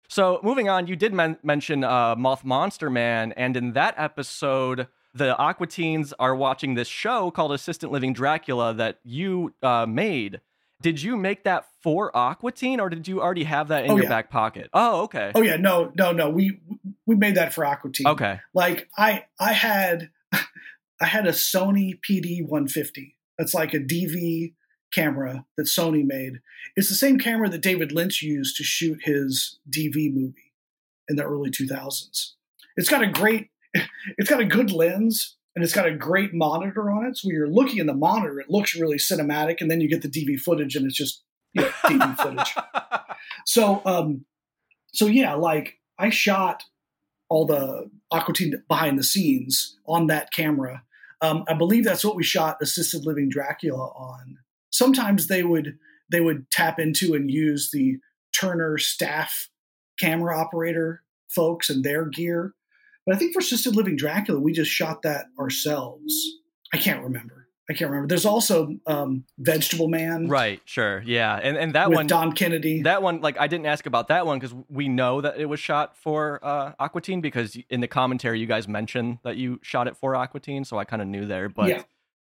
[0.07, 4.87] So moving on, you did men- mention uh, Moth Monster Man, and in that episode,
[5.13, 10.41] the Aqua Teens are watching this show called Assistant Living Dracula that you uh, made.
[10.81, 13.95] Did you make that for Aqua Teen, or did you already have that in Oh,
[13.95, 14.09] your yeah.
[14.09, 14.69] back pocket?
[14.73, 15.31] Oh, okay.
[15.33, 16.29] Oh yeah, no, no, no.
[16.29, 16.59] We
[17.07, 18.05] we made that for Aqua Teen.
[18.07, 18.39] Okay.
[18.53, 20.09] Like I I had
[21.01, 23.17] I had a Sony PD 150.
[23.39, 24.53] That's like a DV
[24.95, 26.39] camera that Sony made.
[26.75, 30.53] It's the same camera that David Lynch used to shoot his DV movie
[31.09, 32.31] in the early 2000s.
[32.77, 33.49] It's got a great
[34.17, 37.17] it's got a good lens and it's got a great monitor on it.
[37.17, 40.01] So when you're looking in the monitor, it looks really cinematic, and then you get
[40.01, 42.55] the DV footage and it's just you know, DV footage.
[43.45, 44.25] So um
[44.93, 46.63] so yeah, like I shot
[47.29, 50.83] all the Aqua Teen behind the scenes on that camera.
[51.21, 54.37] Um, I believe that's what we shot Assisted Living Dracula on.
[54.75, 55.77] Sometimes they would
[56.11, 57.97] they would tap into and use the
[58.37, 59.49] Turner staff
[59.97, 62.53] camera operator folks and their gear.
[63.05, 66.13] But I think for Assisted Living Dracula, we just shot that ourselves.
[66.73, 67.47] I can't remember.
[67.69, 68.07] I can't remember.
[68.07, 70.61] There's also um, Vegetable Man, right.
[70.65, 71.01] Sure.
[71.03, 71.39] Yeah.
[71.41, 72.07] And and that with one.
[72.07, 72.83] Don Kennedy.
[72.83, 75.59] that one, like, I didn't ask about that one because we know that it was
[75.59, 79.87] shot for uh, Aqua Teen because in the commentary you guys mentioned that you shot
[79.87, 81.49] it for Aqua Teen, so I kind of knew there.
[81.49, 81.83] But yeah,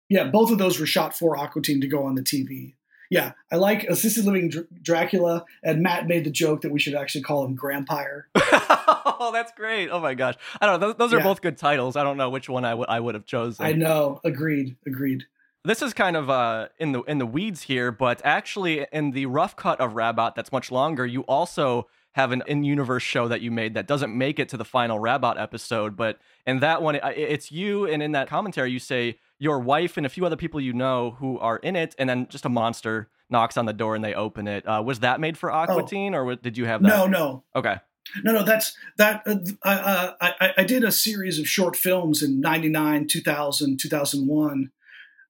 [0.10, 2.74] yeah, both of those were shot for Aqua Teen to go on the TV.
[3.12, 6.96] Yeah, I like Assisted Living Dr- Dracula, and Matt made the joke that we should
[6.96, 8.24] actually call him Grampire.
[8.36, 9.90] oh, that's great!
[9.90, 10.88] Oh my gosh, I don't know.
[10.88, 11.24] Those, those are Yeah.
[11.24, 11.96] both good titles.
[11.96, 13.66] I don't know which one I would I would have chosen.
[13.66, 15.26] I know, agreed, agreed.
[15.66, 19.28] This is kind of uh, in the in the weeds here, but actually in the
[19.28, 23.50] rough cut of Rabbot that's much longer, you also have an in-universe show that you
[23.50, 27.02] made that doesn't make it to the final Rabbot episode, but in that one, it,
[27.16, 30.62] it's you, and in that commentary, you say your wife and a few other people
[30.62, 33.96] you know who are in it, and then just a monster knocks on the door
[33.96, 34.66] and they open it.
[34.68, 36.20] Uh, was that made for Aqua Teen, Oh.
[36.20, 36.88] Or did you have that?
[36.88, 37.78] No, no, Okay.
[38.24, 38.44] no, no.
[38.44, 39.24] That's that.
[39.26, 44.72] Uh, I, uh, I I did a series of short films in '99, 2000, 2001,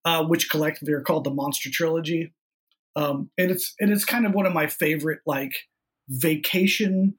[0.06, 2.34] uh, which collectively are called the Monster Trilogy,
[2.96, 5.54] um, and it's and it's kind of one of my favorite like
[6.10, 7.16] vacation,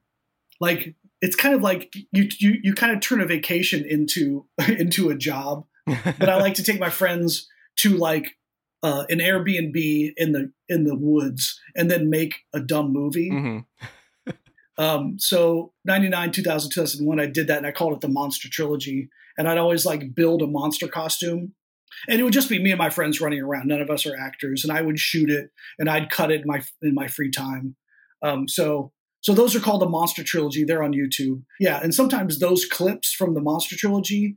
[0.59, 5.09] like it's kind of like you you you kind of turn a vacation into into
[5.09, 5.65] a job.
[5.85, 8.31] But I like to take my friends to like
[8.83, 13.29] uh, an Airbnb in the in the woods and then make a dumb movie.
[13.29, 13.59] hmm
[14.77, 19.09] Um, so 99, 2000, 2001, I did that and I called it the Monster Trilogy.
[19.37, 21.53] And I'd always like build a monster costume.
[22.09, 23.67] And it would just be me and my friends running around.
[23.67, 24.65] None of us are actors.
[24.65, 27.75] And I would shoot it and I'd cut it in my in my free time.
[28.21, 30.63] Um, so so those are called the Monster Trilogy.
[30.63, 31.43] They're on YouTube.
[31.59, 34.35] Yeah, and sometimes those clips from the Monster Trilogy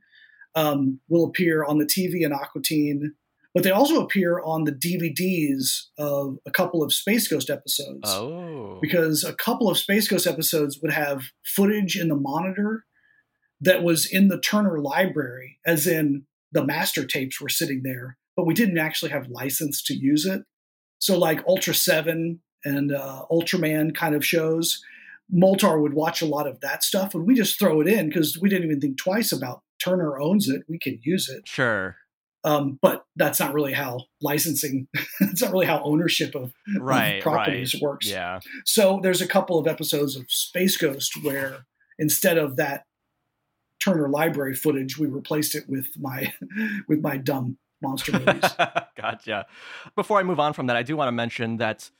[0.54, 3.14] um, will appear on the TV in Aqua Teen,
[3.54, 8.78] but they also appear on the DVDs of a couple of Space Ghost episodes Oh.
[8.80, 12.84] because a couple of Space Ghost episodes would have footage in the monitor
[13.60, 18.46] that was in the Turner library, as in the master tapes were sitting there, but
[18.46, 20.42] we didn't actually have license to use it.
[21.00, 24.80] So, like Ultra 7 and uh, Ultraman kind of shows,
[25.34, 28.38] Moltar would watch a lot of that stuff, and we just throw it in because
[28.40, 31.46] we didn't even think twice about Turner owns it, we can use it.
[31.46, 31.96] Sure.
[32.44, 34.86] Um, but that's not really how licensing,
[35.20, 37.22] that's not really how ownership of, of Right.
[37.22, 37.82] properties right.
[37.82, 38.08] works.
[38.08, 38.40] Yeah.
[38.64, 41.66] So there's a couple of episodes of Space Ghost where
[41.98, 42.84] instead of that
[43.84, 46.32] Turner library footage, we replaced it with my
[46.88, 48.50] with my dumb monster movies.
[48.96, 49.46] gotcha.
[49.94, 51.90] Before I move on from that, I do want to mention that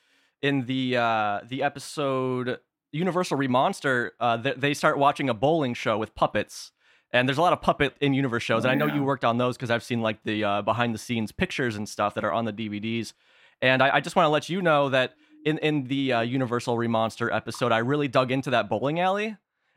[0.42, 2.58] in the uh, the episode
[2.92, 6.72] Universal Remonster, uh, th- they start watching a bowling show with puppets.
[7.11, 8.96] And there's a lot of puppet in universe shows, Oh, and I know yeah.
[9.01, 11.88] you worked on those because I've seen like the uh, behind the scenes pictures and
[11.88, 13.14] stuff that are on the DVDs.
[13.62, 16.77] And I, I just want to let you know that in in the uh, Universal
[16.77, 19.37] Remonster episode, I really dug into that bowling alley.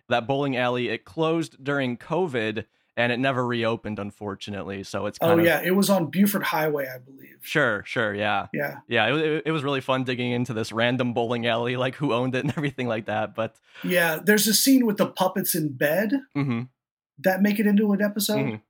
[0.10, 2.65] That bowling alley it closed during COVID,
[2.97, 4.84] and it never reopened, unfortunately.
[4.84, 7.38] So it's kind oh of yeah, it was on Buford Highway, I believe.
[7.41, 8.47] sure, sure, yeah.
[8.54, 8.80] Yeah.
[8.88, 12.13] Yeah, it, it, it was really fun digging into this random bowling alley, like who
[12.13, 13.34] owned it and everything like that.
[13.36, 16.69] But Yeah, there's a scene with the puppets in bed mhm.
[17.19, 18.45] that make it into an episode.
[18.45, 18.62] Mhm.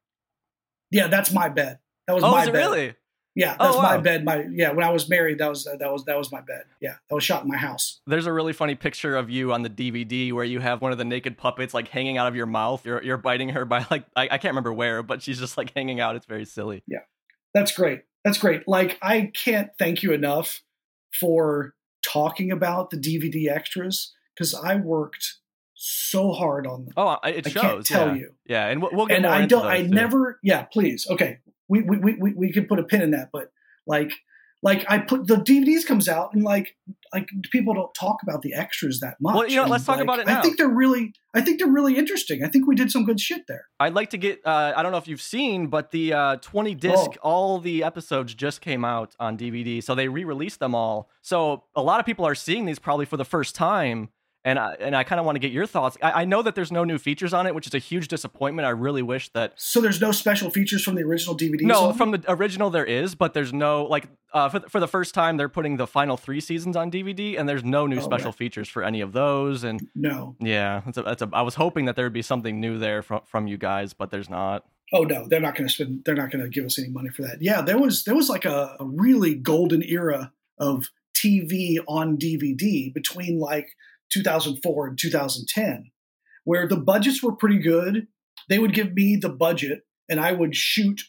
[0.92, 1.80] Yeah, that's my bed.
[2.08, 2.54] That was oh, my bed.
[2.54, 2.94] really?
[3.34, 4.26] Yeah, Oh, that's my bed.
[4.26, 6.64] My yeah, when I was married, that was that was that was my bed.
[6.82, 8.02] Yeah, that was shot in my house.
[8.06, 10.98] There's a really funny picture of you on the DVD where you have one of
[10.98, 12.86] the naked puppets like hanging out of your mouth.
[12.86, 15.74] You're you're biting her by like I, I can't remember where, but she's just like
[15.74, 16.18] hanging out.
[16.18, 16.84] It's very silly.
[16.88, 17.00] Yeah,
[17.54, 18.02] that's great.
[18.26, 18.68] That's great.
[18.68, 20.62] Like I can't thank you enough
[21.18, 21.74] for
[22.06, 25.38] talking about the DVD extras because I worked
[25.74, 26.94] so hard on them.
[26.98, 27.62] Oh, I- it I shows.
[27.62, 28.14] can't tell yeah.
[28.16, 28.34] you.
[28.46, 29.66] Yeah, and we'll, we'll get and more I into don't.
[29.66, 29.88] I too.
[29.90, 30.40] never.
[30.44, 31.08] Yeah, please.
[31.10, 31.40] Okay,
[31.72, 33.30] we we we we, we can put a pin in that.
[33.32, 33.52] But
[33.88, 34.12] like
[34.64, 36.76] like I put the DVDs comes out and like
[37.14, 39.36] like people don't talk about the extras that much.
[39.36, 41.14] Well, you know, let's talk like, about it I think they're really.
[41.34, 42.44] I think they're really interesting.
[42.44, 43.66] I think we did some good shit there.
[43.80, 44.42] I'd like to get.
[44.46, 47.30] Uh, I don't know if you've seen, but the uh, 20 disc, Oh.
[47.30, 51.10] all the episodes just came out on DVD, so they re-released them all.
[51.22, 54.10] So a lot of people are seeing these probably for the first time,
[54.44, 55.98] and I, and I kind of want to get your thoughts.
[56.02, 58.66] I, I know that there's no new features on it, which is a huge disappointment.
[58.66, 59.54] I really wish that.
[59.58, 61.62] So there's no special features from the original DVD.
[61.62, 64.88] No, from the original there is, but there's no like uh, for the, for the
[64.88, 68.02] first time they're putting the final three seasons on DVD, and there's no new Oh,
[68.02, 68.36] special right.
[68.38, 69.64] features for any of those.
[69.64, 70.36] And no.
[70.40, 73.02] yeah, that's a, that's a, I was hoping that there would be something new there
[73.04, 74.66] from from you guys, but there's not.
[74.94, 76.04] Oh no, they're not going to spend.
[76.04, 77.42] They're not going to give us any money for that.
[77.42, 82.94] Yeah, there was there was like a, a really golden era of TV on DVD
[82.94, 83.70] between like
[84.12, 85.92] 2004 and 2010,
[86.44, 88.08] where the budgets were pretty good.
[88.50, 91.02] They would give me the budget, and I would shoot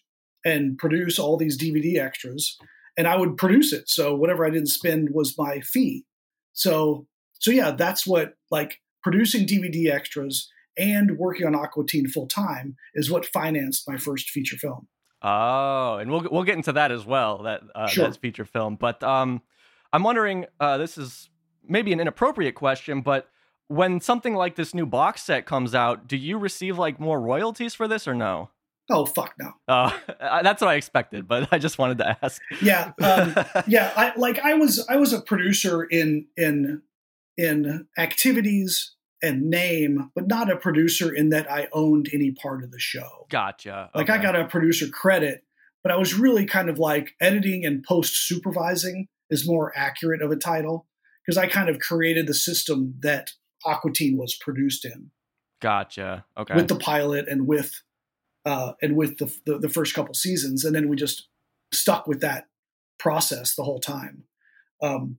[0.45, 2.57] and produce all these DVD extras,
[2.97, 3.89] and I would produce it.
[3.89, 6.05] So whatever I didn't spend was my fee.
[6.53, 12.27] So so yeah, that's what like producing DVD extras and working on Aqua Teen full
[12.27, 14.89] time is what financed my first feature film.
[15.23, 17.43] Oh, and we'll we'll get into that as well.
[17.45, 18.05] That uh, Sure.
[18.05, 18.77] that's feature film.
[18.77, 19.43] But um,
[19.93, 20.47] I'm wondering.
[20.61, 21.29] Uh, this is
[21.67, 23.29] maybe an inappropriate question, but
[23.69, 27.75] when something like this new box set comes out, do you receive like more royalties
[27.75, 28.51] for this or no?
[28.91, 29.53] Oh fuck no.
[29.69, 32.41] Uh, that's what I expected, but I just wanted to ask.
[32.61, 33.35] Yeah, um,
[33.67, 33.93] yeah.
[33.97, 36.83] I like I was I was a producer in in
[37.37, 42.71] in activities and name, but not a producer in that I owned any part of
[42.71, 43.27] the show.
[43.31, 43.91] Gotcha.
[43.95, 45.45] Like I got a producer credit,
[45.83, 50.31] but I was really kind of like editing and post supervising is more accurate of
[50.31, 50.87] a title
[51.25, 53.33] because I kind of created the system that
[53.65, 55.11] Aqua Teen was produced in.
[55.61, 56.25] Gotcha.
[56.37, 56.55] Okay.
[56.55, 57.83] with the pilot and with
[58.45, 61.29] uh, and with the, the the first couple seasons, and then we just
[61.73, 62.49] stuck with that
[62.99, 64.25] process the whole time.
[64.83, 65.19] Um,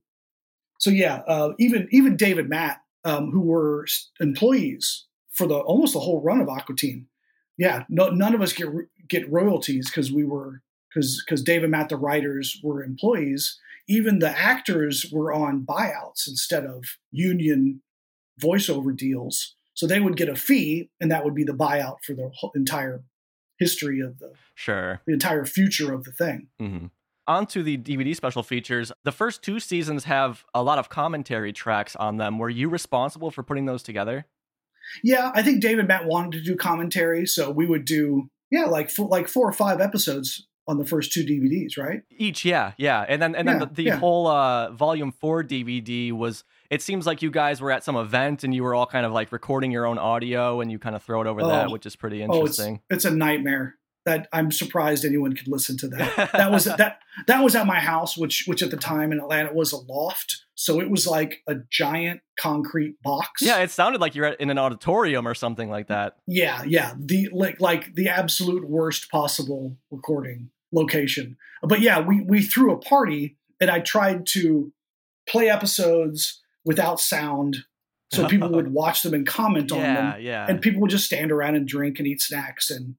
[0.78, 3.86] so yeah, uh, even even David Matt, um, who were
[4.20, 7.06] employees for the almost the whole run of Aqua Teen,
[7.56, 8.68] yeah, no, none of us get
[9.08, 13.58] get royalties because we were because because David Matt, the writers, were employees.
[13.88, 17.82] Even the actors were on buyouts instead of union
[18.40, 19.54] voiceover deals.
[19.74, 22.52] So they would get a fee, and that would be the buyout for the whole
[22.54, 23.02] entire
[23.58, 25.00] history of the, sure.
[25.06, 26.48] the entire future of the thing.
[26.58, 26.86] hmm
[27.26, 28.92] On to the DVD special features.
[29.04, 32.38] The first two seasons have a lot of commentary tracks on them.
[32.38, 34.26] Were you responsible for putting those together?
[35.02, 38.88] Yeah, I think David Matt wanted to do commentary, so we would do yeah, like
[38.88, 42.00] four, like four or five episodes on the first two DVDs, right?
[42.10, 43.96] Each, yeah, yeah, and then and then Yeah, the, the yeah.
[43.96, 46.44] whole uh, volume four DVD was.
[46.70, 49.12] It seems like you guys were at some event and you were all kind of
[49.12, 51.70] like recording your own audio and you kind of throw it over that, Oh.
[51.72, 52.80] which is pretty Oh, it's interesting.
[52.90, 53.76] it's a nightmare.
[54.06, 56.30] That I'm surprised anyone could listen to that.
[56.32, 59.52] That was that that was at my house, which which at the time in Atlanta
[59.54, 63.40] was a loft, so it was like a giant concrete box.
[63.40, 66.16] yeah, it sounded like you're in an auditorium or something like that.
[66.26, 66.92] Yeah, yeah.
[66.98, 71.36] The like like the absolute worst possible recording location.
[71.62, 74.72] But yeah, we we threw a party and I tried to
[75.28, 77.64] play episodes without sound
[78.12, 80.46] so people would watch them and comment on Yeah, them yeah.
[80.48, 82.96] and people would just stand around and drink and eat snacks and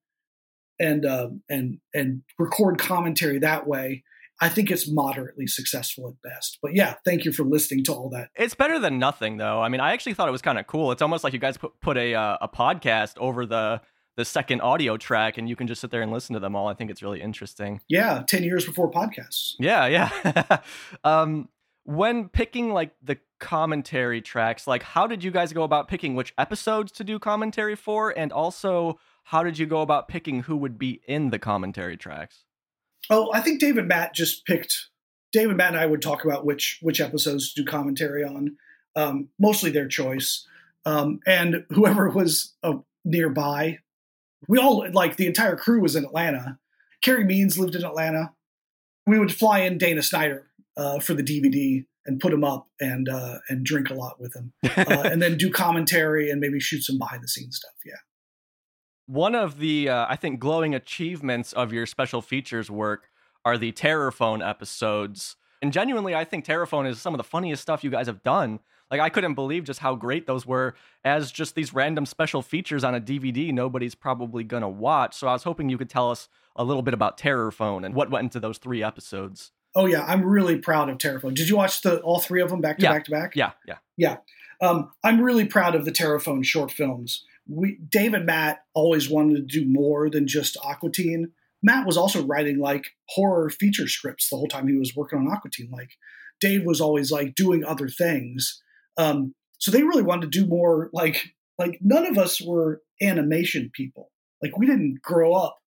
[0.79, 4.03] and uh, and and record commentary that way.
[4.41, 6.59] I think it's moderately successful at best.
[6.61, 8.27] But yeah, thank you for listening to all that.
[8.35, 9.61] It's better than nothing, though.
[9.61, 10.91] I mean, I actually thought it was kind of cool.
[10.91, 13.79] It's almost like you guys put, put a uh, a podcast over the
[14.17, 16.67] the second audio track and you can just sit there and listen to them all.
[16.67, 17.81] I think it's really interesting.
[17.87, 19.53] Yeah, ten years before podcasts.
[19.59, 20.57] Yeah, yeah.
[21.03, 21.49] um,
[21.83, 26.33] when picking like the commentary tracks, like how did you guys go about picking which
[26.37, 30.77] episodes to do commentary for, and also how did you go about picking who would
[30.77, 32.45] be in the commentary tracks?
[33.09, 34.89] Oh, I think David Matt just picked.
[35.31, 38.57] David Matt and I would talk about which which episodes to do commentary on.
[38.95, 40.47] Um, mostly their choice,
[40.85, 43.79] um, and whoever was uh, nearby.
[44.47, 46.59] We all like the entire crew was in Atlanta.
[47.01, 48.33] Carey Means lived in Atlanta.
[49.05, 53.09] We would fly in Dana Snyder uh, for the DVD and put him up and
[53.09, 56.83] uh, and drink a lot with him, uh, and then do commentary and maybe shoot
[56.83, 57.73] some behind the scenes stuff.
[57.85, 57.93] Yeah.
[59.07, 63.09] One of the, uh, I think, glowing achievements of your special features work
[63.43, 65.35] are the Terrorphone episodes.
[65.61, 68.59] And genuinely, I think Terrorphone is some of the funniest stuff you guys have done.
[68.91, 72.83] Like, I couldn't believe just how great those were as just these random special features
[72.83, 75.15] on a DVD nobody's probably to watch.
[75.15, 77.95] So I was hoping you could tell us a little bit about Terror Phone and
[77.95, 79.51] what went into those three episodes.
[79.75, 81.33] Oh yeah, I'm really proud of Terrorphone.
[81.33, 82.93] Did you watch the all three of them back to Yeah.
[82.93, 83.35] back to back?
[83.35, 83.77] Yeah, yeah.
[83.97, 84.17] Yeah.
[84.61, 87.25] Um, I'm really proud of the Terrorphone short films.
[87.47, 91.31] We, Dave and Matt always wanted to do more than just Aqua Teen.
[91.61, 95.27] Matt was also writing like horror feature scripts the whole time he was working on
[95.31, 95.69] Aqua Teen.
[95.71, 95.97] Like
[96.39, 98.61] Dave was always like doing other things.
[98.97, 100.89] Um, so they really wanted to do more.
[100.93, 104.11] Like like none of us were animation people.
[104.41, 105.57] Like we didn't grow up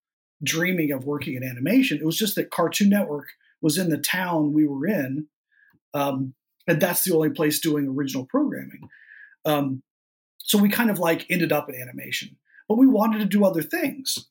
[0.43, 1.97] dreaming of working in animation.
[1.97, 3.27] It was just that Cartoon Network
[3.61, 5.27] was in the town we were in.
[5.93, 6.33] Um,
[6.67, 8.89] and that's the only place doing original programming.
[9.45, 9.81] Um,
[10.37, 13.61] so we kind of like ended up in animation, but we wanted to do other
[13.61, 14.29] things,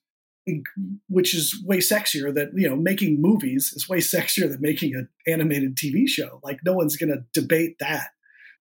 [1.09, 5.09] which is way sexier than you know making movies is way sexier than making an
[5.27, 6.41] animated TV show.
[6.43, 8.09] Like no one's going to debate that.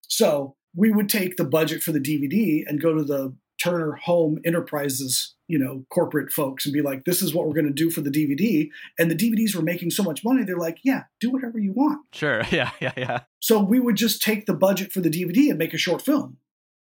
[0.07, 4.39] So we would take the budget for the DVD and go to the Turner Home
[4.45, 7.89] Enterprises, you know, corporate folks and be like, "This is what we're going to do
[7.89, 11.31] for the DVD." And the DVDs were making so much money, they're like, "Yeah, do
[11.31, 12.43] whatever you want." Sure.
[12.51, 13.19] Yeah, yeah, yeah.
[13.39, 16.37] So we would just take the budget for the DVD and make a short film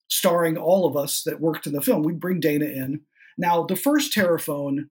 [0.09, 2.03] starring all of us that worked in the film.
[2.03, 3.01] We'd bring Dana in.
[3.37, 4.89] Now, the first Terrorphone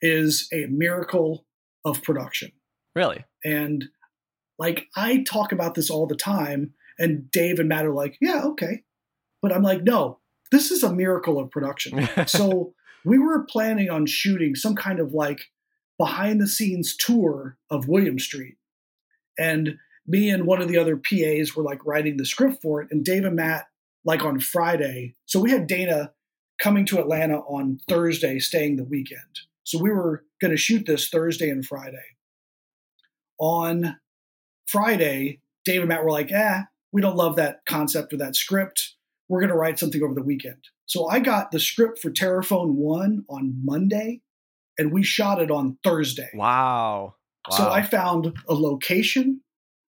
[0.00, 1.46] is a miracle
[1.84, 2.52] of production.
[2.94, 3.24] Really?
[3.44, 3.86] And
[4.58, 8.42] like, I talk about this all the time, and Dave and Matt are like, yeah,
[8.44, 8.82] okay.
[9.40, 10.18] But I'm like, no,
[10.50, 12.08] this is a miracle of production.
[12.26, 12.74] so
[13.04, 15.46] we were planning on shooting some kind of like
[15.98, 18.56] behind the scenes tour of Williams Street.
[19.38, 19.76] And
[20.06, 22.88] me and one of the other PAs were like writing the script for it.
[22.90, 23.66] And Dave and Matt,
[24.04, 26.12] like on Friday, so we had Dana
[26.60, 29.40] coming to Atlanta on Thursday, staying the weekend.
[29.64, 32.16] So we were going to shoot this Thursday and Friday.
[33.38, 33.98] On
[34.66, 36.62] Friday, Dave and Matt were like, eh,
[36.92, 38.94] we don't love that concept or that script.
[39.28, 40.64] We're going to write something over the weekend.
[40.86, 44.22] So I got the script for Terrorphone 1 on Monday,
[44.78, 46.30] and we shot it on Thursday.
[46.34, 47.14] wow.
[47.50, 47.56] wow.
[47.56, 49.42] So I found a location,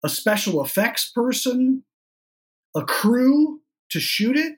[0.03, 1.83] a special effects person,
[2.75, 4.55] a crew to shoot it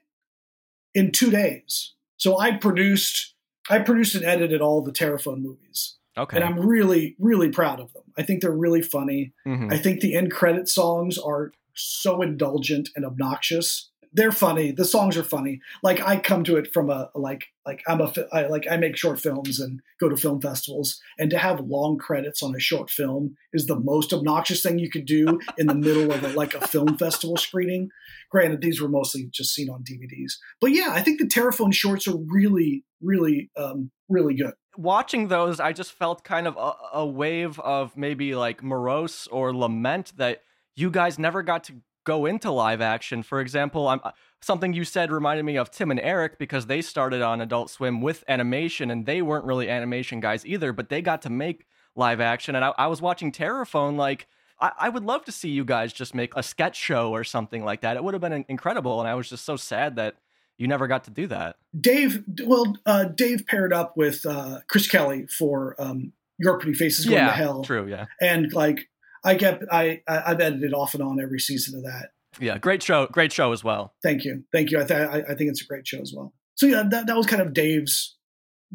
[0.94, 1.94] in two days.
[2.16, 3.34] So I produced,
[3.68, 6.36] I produced and edited all the Terrorphone movies, okay.
[6.36, 8.02] and I'm really, really proud of them.
[8.18, 9.32] I think they're really funny.
[9.46, 9.72] Mhm.
[9.72, 13.90] I think the end credit songs are so indulgent and obnoxious.
[14.12, 14.72] They're funny.
[14.72, 15.60] The songs are funny.
[15.84, 18.96] Like I come to it from a like like I'm a I, like I make
[18.96, 22.90] short films and go to film festivals, and to have long credits on a short
[22.90, 26.54] film is the most obnoxious thing you could do in the middle of a, like
[26.54, 27.88] a film festival screening.
[28.32, 32.08] Granted, these were mostly just seen on DVDs, but yeah, I think the Terrorphone shorts
[32.08, 34.54] are really, really, um, really good.
[34.76, 39.54] watching those, I just felt kind of a, a wave of maybe like morose or
[39.54, 40.42] lament that
[40.80, 41.74] you guys never got to
[42.04, 43.22] go into live action.
[43.22, 46.80] For example, I'm uh, something you said reminded me of Tim and Eric because they
[46.82, 51.02] started on Adult Swim with animation and they weren't really animation guys either, but they
[51.02, 52.54] got to make live action.
[52.54, 54.26] And I, I was watching Terrorphone like.
[54.62, 57.64] I, I would love to see you guys just make a sketch show or something
[57.64, 57.96] like that.
[57.96, 60.16] It would have been incredible, and I was just so sad that
[60.58, 61.56] you never got to do that.
[61.80, 67.06] Dave, well, uh, Dave paired up with uh, Casper Kelly for um, Your Pretty Faces
[67.06, 68.89] Going to Hell, true, yeah, and like
[69.24, 72.10] I get, I, I I've edited off and on every season of that.
[72.40, 73.94] yeah, great show, great show as well.
[74.02, 74.80] Thank you, thank you.
[74.80, 76.32] I, th- I, I think it's a great show as well.
[76.54, 78.16] So yeah, that, that was kind of Dave's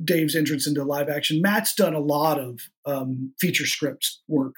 [0.04, 1.42] Dave's entrance into live action.
[1.42, 4.56] Matt's done a lot of um, feature script work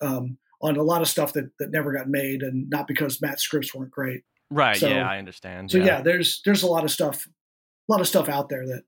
[0.00, 3.42] um, on a lot of stuff that that never got made, and not because Matt's
[3.42, 4.22] scripts weren't great.
[4.50, 5.70] Right, So- yeah, I understand.
[5.70, 6.00] So yeah.
[6.00, 8.82] there's there's a lot of stuff, a lot of stuff out there that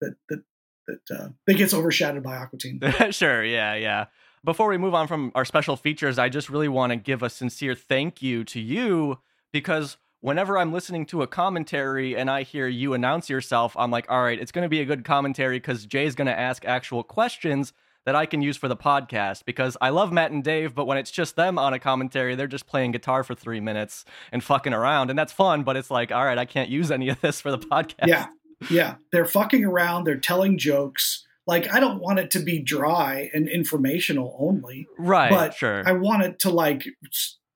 [0.00, 0.42] that that
[0.88, 2.80] that uh, that gets overshadowed by Aqua Teen.
[3.10, 4.06] sure, yeah, yeah.
[4.44, 7.30] Before we move on from our special features, I just really want to give a
[7.30, 9.18] sincere thank you to you
[9.52, 14.10] because whenever I'm listening to a commentary and I hear you announce yourself, I'm like,
[14.10, 17.04] all right, it's going to be a good commentary because Jay's going to ask actual
[17.04, 17.72] questions
[18.04, 20.98] that I can use for the podcast because I love Matt and Dave, but when
[20.98, 24.72] it's just them on a commentary, they're just playing guitar for three minutes and fucking
[24.72, 25.10] around.
[25.10, 27.52] And that's fun, but it's like, all right, I can't use any of this for
[27.52, 28.08] the podcast.
[28.08, 28.26] Yeah.
[28.68, 28.96] Yeah.
[29.12, 30.02] They're fucking around.
[30.02, 31.24] They're telling jokes.
[31.46, 34.86] Like, I don't want it to be dry and informational only.
[34.98, 35.30] Right.
[35.30, 35.82] but sure.
[35.86, 36.84] I want it to like,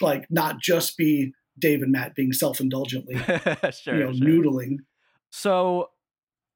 [0.01, 3.37] like not just be Dave and Matt being self-indulgently, sure,
[3.97, 4.27] you know, sure.
[4.27, 4.79] noodling.
[5.31, 5.91] So,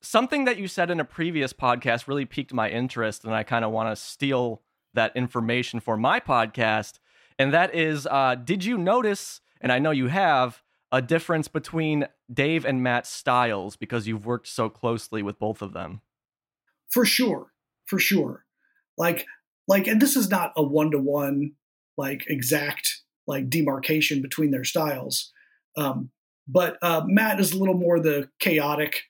[0.03, 3.65] something that you said in a previous podcast really piqued my interest, and I kind
[3.65, 4.63] of want to steal
[4.95, 6.99] that information for my podcast.
[7.39, 10.63] And that is, uh, did you notice, and I know you have,
[10.93, 15.73] a difference between Dave and Matt's styles because you've worked so closely with both of
[15.73, 16.01] them?
[16.91, 17.53] For sure.
[17.87, 18.45] For sure.
[18.99, 19.27] Like
[19.69, 21.53] like and this is not a one-to-one
[21.97, 25.33] like exact like demarcation between their styles.
[25.77, 26.11] Um
[26.49, 29.03] but uh matt is a little more the chaotic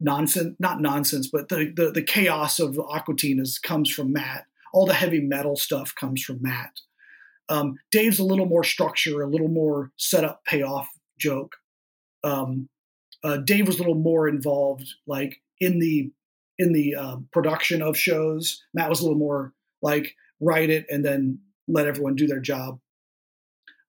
[0.00, 4.44] nonsense not nonsense but the the, the chaos of Aqua Teen is comes from matt.
[4.72, 6.72] All the heavy metal stuff comes from matt.
[7.48, 11.56] Um dave's a little more structure a little more setup payoff joke.
[12.22, 12.68] Um
[13.24, 16.10] uh, dave was a little more involved like in the
[16.58, 18.62] in the uh, production of shows.
[18.74, 21.38] Matt was a little more like write it and then
[21.68, 22.78] let everyone do their job.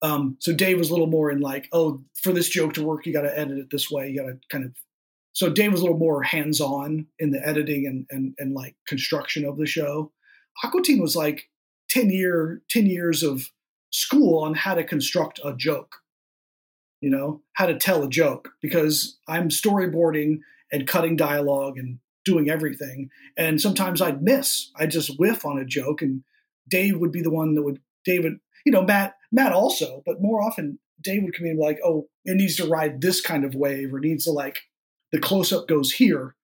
[0.02, 3.06] Um, so Dave was a little more in like, oh, for this joke to work,
[3.06, 4.10] you got to edit it this way.
[4.10, 4.76] You got to kind of.
[5.32, 8.76] So Dave was a little more hands on in the editing and, and and like
[8.88, 10.12] construction of the show.
[10.64, 11.50] Aqua Teen was like
[11.90, 13.50] ten year ten years of
[13.92, 15.96] school on how to construct a joke.
[17.02, 20.40] You know how to tell a joke because I'm storyboarding
[20.72, 23.10] and cutting dialogue and doing everything.
[23.38, 24.72] And sometimes I'd miss.
[24.76, 26.24] I'd just whiff on a joke, and
[26.70, 27.80] Dave would be the one that would.
[28.06, 28.34] David,
[28.66, 31.80] you know, Matt, Matt also, but more often Dave would come in and be like,
[31.84, 34.62] "Oh, it needs to ride this kind of wave, or needs to like
[35.12, 36.36] the close up goes here,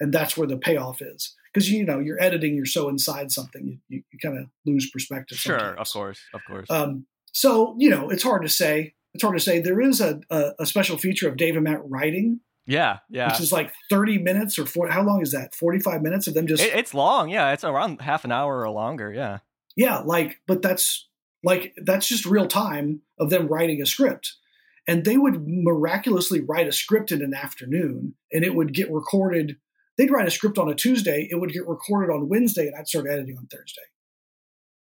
[0.00, 3.66] and that's where the payoff is." Because you know, you're editing, you're so inside something,
[3.66, 5.38] you, you, you kind of lose perspective.
[5.38, 5.78] Sure, sometimes.
[5.78, 6.70] of course, of course.
[6.70, 8.94] Um, so you know, it's hard to say.
[9.14, 9.60] It's hard to say.
[9.60, 13.30] There is a, a, a special feature of Dave and Matt writing, yeah, yeah.
[13.32, 15.54] which is like 30 minutes or 40, how long is that?
[15.54, 17.30] 45 minutes of them just It- it's long.
[17.30, 19.12] Yeah, it's around half an hour or longer.
[19.12, 19.38] Yeah.
[19.76, 21.08] yeah like but that's
[21.44, 24.34] like that's just real time of them writing a script
[24.86, 29.56] and they would miraculously write a script in an afternoon and it would get recorded
[29.96, 32.88] they'd write a script on a tuesday it would get recorded on wednesday and i'd
[32.88, 33.82] start editing on thursday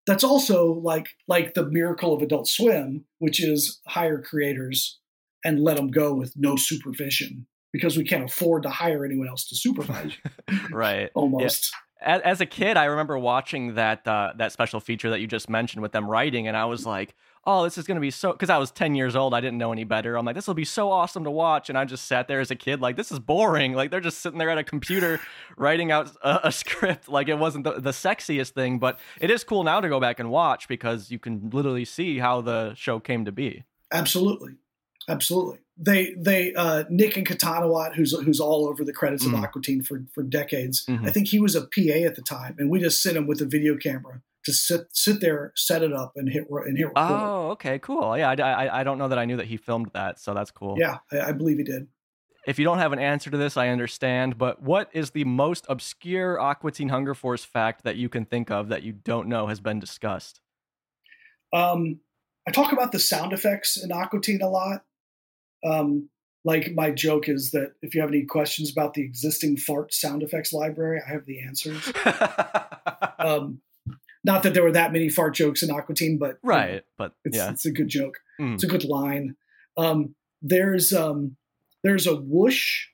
[0.06, 4.98] that's also like like the miracle of adult swim which is hire creators
[5.44, 9.46] and let them go with no supervision because we can't afford to hire anyone else
[9.48, 10.12] to supervise
[10.70, 11.10] Right.
[11.14, 15.26] almost as, as a kid, I remember watching that uh, that special feature that you
[15.26, 17.14] just mentioned with them writing, and I was like,
[17.44, 19.72] "Oh, this is gonna be so." Because I was ten years old, I didn't know
[19.72, 20.16] any better.
[20.16, 22.50] I'm like, "This will be so awesome to watch," and I just sat there as
[22.50, 25.20] a kid, like, "This is boring." Like they're just sitting there at a computer
[25.56, 27.08] writing out a, a script.
[27.08, 30.20] Like it wasn't the, the sexiest thing, but it is cool now to go back
[30.20, 33.64] and watch because you can literally see how the show came to be.
[33.92, 34.52] Absolutely,
[35.08, 35.58] absolutely.
[35.76, 39.34] They they uh, Nick Ingkatanuwat, who's who's all over the credits Mhm.
[39.38, 40.84] of Aqua Teen for for decades.
[40.86, 41.06] Mhm.
[41.06, 43.40] I think he was a PA at the time, and we just sent him with
[43.40, 46.96] a video camera to sit sit there, set it up, and hit and hit record.
[46.96, 48.16] Oh, okay, cool.
[48.18, 48.34] Yeah, I,
[48.66, 50.76] I, I don't know that I knew that he filmed that, so that's cool.
[50.78, 51.88] Yeah, I, I believe he did.
[52.46, 54.36] if you don't have an answer to this, I understand.
[54.38, 58.50] But what is the most obscure Aqua Teen Hunger Force fact that you can think
[58.50, 60.40] of that you don't know has been discussed?
[61.52, 62.00] Um,
[62.46, 64.84] I talk about the sound effects in Aquatine a lot.
[65.64, 66.08] Um,
[66.44, 70.22] like my joke is that if you have any questions about the existing fart sound
[70.22, 71.92] effects library, I have the answers.
[73.18, 73.60] um,
[74.24, 76.84] not that there were that many fart jokes in Aqua Teen, but you know, right,
[76.96, 77.50] but it's yeah.
[77.50, 78.18] it's a good joke.
[78.40, 78.54] Mm.
[78.54, 79.36] It's a good line.
[79.76, 81.36] Um, there's um,
[81.82, 82.86] there's a whoosh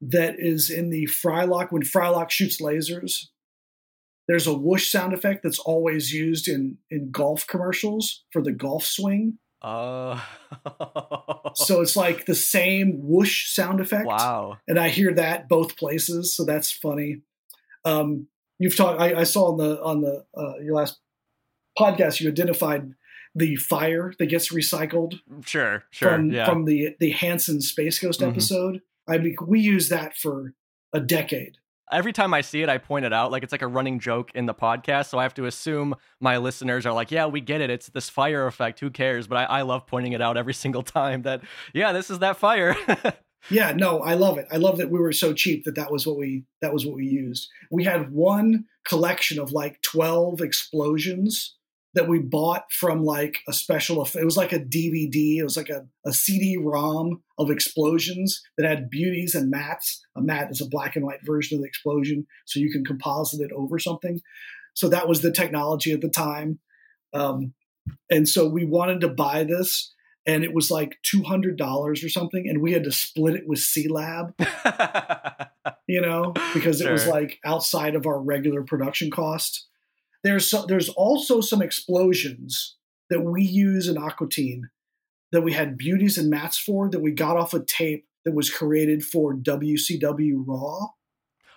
[0.00, 3.26] that is in the Frylock when Frylock shoots lasers.
[4.28, 8.84] There's a whoosh sound effect that's always used in in golf commercials for the golf
[8.84, 9.38] swing.
[9.62, 10.22] Oh.
[11.54, 14.06] So it's like the same whoosh sound effect.
[14.06, 14.58] wow.
[14.68, 17.22] and I hear that both places, so that's funny.
[17.84, 19.00] Um, you've talked.
[19.00, 20.98] I, I saw on the on the uh, your last
[21.78, 22.92] podcast you identified
[23.34, 26.10] the fire that gets recycled Sure, sure.
[26.10, 26.44] from yeah.
[26.46, 28.28] from the the Hanson Space Ghost Mhm.
[28.30, 28.82] episode.
[29.08, 30.54] I mean, we use that for
[30.92, 31.56] a decade.
[31.92, 34.30] Every time I see it, I point it out like it's like a running joke
[34.34, 35.08] in the podcast.
[35.10, 37.70] So I have to assume my listeners are like, yeah, we get it.
[37.70, 38.80] It's this fire effect.
[38.80, 39.26] Who cares?
[39.26, 41.42] But I, I love pointing it out every single time that,
[41.74, 42.76] yeah, this is that fire.
[43.48, 44.46] Yeah, no, I love it.
[44.52, 46.96] I love that we were so cheap that that was what we that was what
[46.96, 47.48] we used.
[47.70, 51.56] We had one collection of like twelve explosions
[51.94, 55.68] that we bought from like a special it was like a dvd it was like
[55.68, 60.94] a, a cd-rom of explosions that had beauties and mats a mat is a black
[60.96, 64.20] and white version of the explosion so you can composite it over something.
[64.74, 66.58] So that was the technology at the time.
[67.12, 67.54] Um,
[68.10, 69.92] and so we wanted to buy this
[70.26, 74.34] and it was like $200 or something and we had to split it with Sealab.
[75.86, 79.66] You know, because it was like outside of our regular production cost.
[80.22, 82.76] There's so, there's also some explosions
[83.08, 84.70] that we use in Aqua Teen
[85.32, 88.50] that we had beauties and mats for that we got off a tape that was
[88.50, 90.88] created for WCW Raw.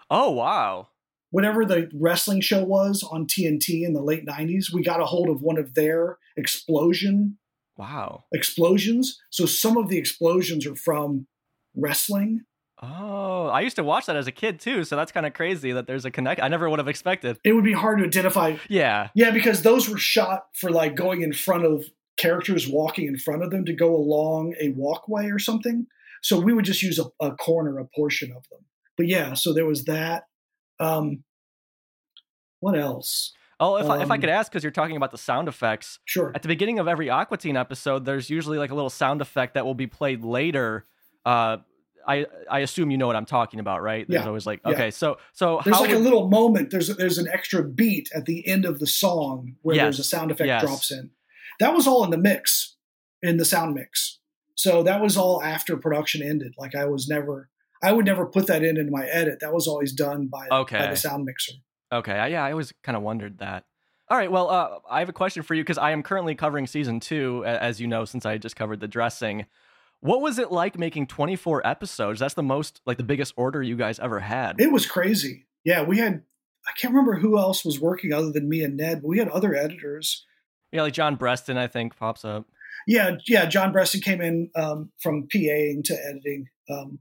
[0.10, 0.88] oh wow.
[1.32, 5.30] Whatever the wrestling show was on TNT in the late 90s, we got a hold
[5.30, 7.40] of one of their explosion
[7.76, 8.26] Wow.
[8.32, 9.20] explosions.
[9.32, 11.26] So some of the explosions are from
[11.76, 12.42] wrestling.
[12.84, 15.72] Oh, I used to watch that as a kid too, so that's kind of crazy
[15.72, 16.42] that there's a connect.
[16.42, 17.40] I never would have expected.
[17.44, 19.10] It would be hard to identify Yeah.
[19.16, 21.86] Yeah, because those were shot for like going in front of
[22.18, 25.88] characters walking in front of them to go along a walkway or something.
[26.22, 28.60] So we would just use a, a corner, a portion of them.
[28.98, 30.24] But yeah, so there was that.
[30.80, 31.24] Um,
[32.60, 33.34] what else?
[33.60, 36.00] Oh, if, I, if I Um, could ask, because you're talking about the sound effects,
[36.06, 36.32] Sure.
[36.36, 39.54] at the beginning of every Aqua Teen episode, there's usually like a little sound effect
[39.54, 40.86] that will be played later.
[41.26, 41.58] Uh,
[42.08, 44.06] I I assume you know what I'm talking about, right?
[44.08, 44.28] There's Yeah.
[44.28, 44.72] always like Yeah.
[44.74, 46.70] okay, so so There's how like a little moment.
[46.72, 49.84] There's there's an extra beat at the end of the song where Yes.
[49.84, 50.62] there's a sound effect Yes.
[50.64, 51.12] drops in.
[51.60, 52.76] That was all in the mix,
[53.22, 54.20] in the sound mix.
[54.56, 56.54] So that was all after production ended.
[56.58, 57.50] Like I was never,
[57.82, 59.40] I would never put that in in my edit.
[59.42, 60.90] That was always done by, by Okay.
[60.90, 61.54] the sound mixer.
[61.92, 63.66] Okay, I- yeah, I always kind of wondered that.
[64.10, 66.68] All right, well, uh, I have a question for you because I am currently covering
[66.68, 69.46] season two, as you know, since I just covered the dressing.
[70.04, 72.20] What was it like making 24 episodes?
[72.20, 74.60] That's the most, like, the biggest order you guys ever had.
[74.60, 75.46] It was crazy.
[75.64, 76.24] Yeah, we had.
[76.68, 79.30] I can't remember who else was working other than me and Ned, but we had
[79.30, 80.26] other editors.
[80.74, 82.46] yeah, like John Breston, I think, pops up.
[82.86, 83.46] Yeah, yeah.
[83.46, 86.48] John Breston came in um, from PAing to editing.
[86.70, 87.00] Um,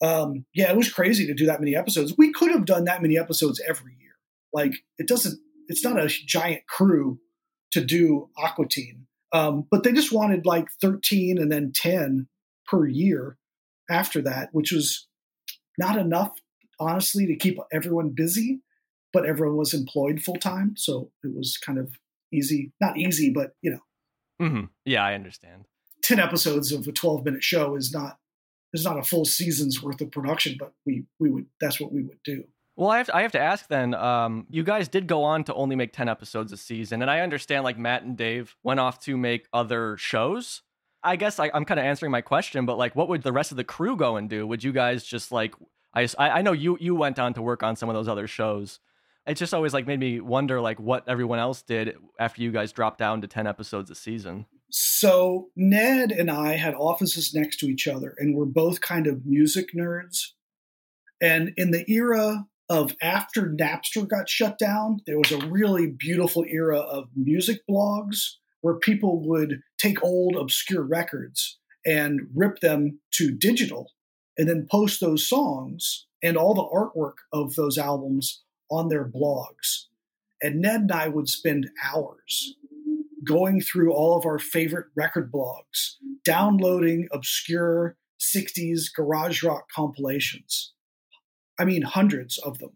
[0.00, 2.14] um, yeah, it was crazy to do that many episodes.
[2.16, 4.12] We could have done that many episodes every year.
[4.52, 5.40] Like it doesn't.
[5.66, 7.18] It's not a giant crew
[7.72, 12.28] to do Aqua Teen, um, but they just wanted like thirteen and then ten
[12.66, 13.36] per year
[13.90, 15.06] after that, which was
[15.78, 16.32] not enough,
[16.80, 18.60] honestly, to keep everyone busy.
[19.12, 21.92] But everyone was employed full time, so it was kind of
[22.32, 22.72] easy.
[22.80, 24.46] Not easy, but you know.
[24.46, 25.64] hmm Yeah, I understand.
[26.02, 28.18] 10 episodes of a 12 minute show is not
[28.72, 32.02] is not a full season's worth of production but we we would that's what we
[32.02, 32.44] would do
[32.78, 33.92] Well, I have to, I have to ask then.
[33.92, 37.20] Um, you guys did go on to only make ten episodes a season, and I
[37.20, 40.62] understand like Matt and Dave went off to make other shows.
[41.02, 43.50] I guess I, I'm kind of answering my question, but like, what would the rest
[43.50, 44.46] of the crew go and do?
[44.46, 45.56] Would you guys just like?
[45.92, 48.28] I I I know you you went on to work on some of those other
[48.28, 48.78] shows.
[49.26, 52.70] It just always like made me wonder like what everyone else did after you guys
[52.70, 54.46] dropped down to ten episodes a season.
[54.70, 59.24] so ned and i had offices next to each other and we're both kind of
[59.24, 60.32] music nerds
[61.20, 66.44] and in the era of after napster got shut down there was a really beautiful
[66.48, 73.30] era of music blogs where people would take old obscure records and rip them to
[73.30, 73.92] digital
[74.36, 79.86] and then post those songs and all the artwork of those albums on their blogs.
[80.42, 82.54] And Ned and I would spend hours
[83.24, 85.94] going through all of our favorite record blogs,
[86.24, 90.72] downloading obscure 60s garage rock compilations.
[91.58, 92.70] I mean, hundreds of them.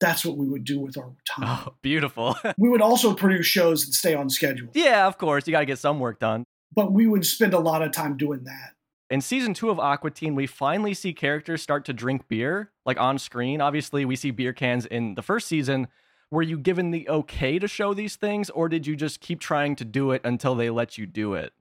[0.00, 1.64] That's what we would do with our time.
[1.66, 2.36] Oh, beautiful.
[2.58, 5.66] We would also produce shows and stay on schedule, yeah, of course, you got to
[5.66, 6.44] get some work done.
[6.72, 8.74] but we would spend a lot of time doing that.
[9.10, 13.00] In season two of Aqua Teen, we finally see characters start to drink beer, like
[13.00, 13.60] on screen.
[13.60, 15.88] Obviously, we see beer cans in the first season.
[16.30, 19.76] Were you given the okay to show these things, or did you just keep trying
[19.76, 21.54] to do it until they let you do it?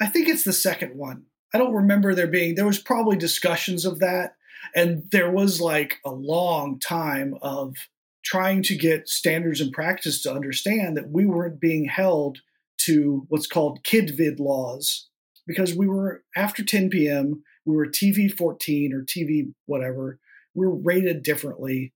[0.00, 1.24] I think it's the second one.
[1.52, 4.34] I don't remember there being there was probably discussions of that
[4.74, 7.74] and there was like a long time of
[8.24, 12.38] trying to get standards and practice to understand that we weren't being held
[12.78, 15.08] to what's called kidvid laws
[15.46, 17.42] because we were after 10 p.m.
[17.64, 20.18] we were TV 14 or TV whatever
[20.54, 21.92] we were rated differently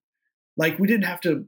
[0.56, 1.46] like we didn't have to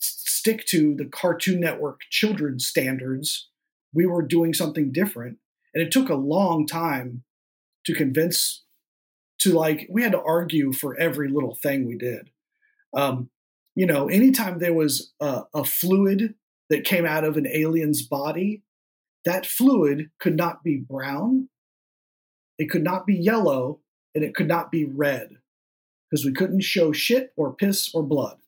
[0.00, 3.48] stick to the Cartoon Network children's standards
[3.92, 5.38] we were doing something different
[5.74, 7.22] and it took a long time
[7.84, 8.64] to convince
[9.40, 12.30] to like we had to argue for every little thing we did
[12.94, 13.30] um,
[13.74, 16.34] you know anytime there was a, a fluid
[16.70, 18.62] that came out of an alien's body
[19.24, 21.48] that fluid could not be brown
[22.58, 23.80] it could not be yellow
[24.14, 25.28] and it could not be red
[26.10, 28.38] because we couldn't show shit or piss or blood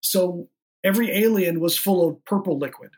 [0.00, 0.48] so
[0.86, 2.90] every alien was full of purple liquid.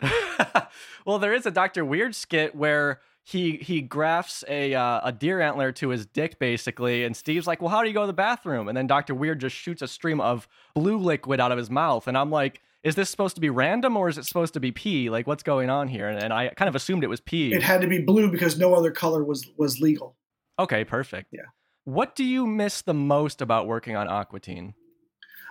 [1.07, 5.41] well, there is a Doctor Weird skit where he he grafts a uh, a deer
[5.43, 8.15] antler to his dick basically, and Steve's like, "Well, how do you go to the
[8.15, 11.71] bathroom?" And then Doctor Weird just shoots a stream of blue liquid out of his
[11.71, 12.61] mouth, and I'm like.
[12.85, 15.11] Is this supposed to be random or is it supposed to be pee?
[15.11, 16.09] Like, what's going on here?
[16.09, 17.53] And, and I kind of assumed it was pee.
[17.53, 20.17] It had to be blue because no other color was was legal.
[20.61, 21.27] Okay, perfect.
[21.33, 21.43] Yeah.
[21.85, 24.75] What do you miss the most about working on Aqua Teen?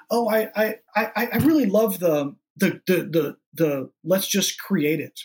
[0.10, 5.02] Oh, I I I, I really love the the the the, the let's just create
[5.02, 5.20] it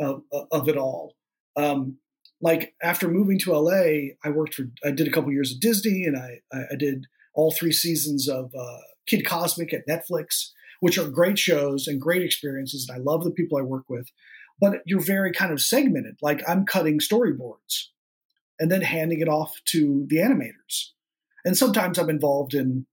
[0.00, 1.17] of, of it all.
[1.58, 1.98] Um,
[2.40, 6.04] like after moving to LA, I worked for I did a couple years at Disney,
[6.04, 10.50] and I I did all three seasons of uh, Kid Cosmic at Netflix,
[10.80, 12.88] which are great shows and great experiences.
[12.88, 14.10] And I love the people I work with,
[14.60, 16.16] but you're very kind of segmented.
[16.22, 17.86] Like I'm cutting storyboards
[18.60, 20.90] and then handing it off to the animators,
[21.44, 22.86] and sometimes I'm involved in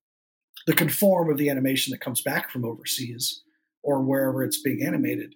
[0.65, 3.43] the conform of the animation that comes back from overseas
[3.83, 5.35] or wherever it's being animated.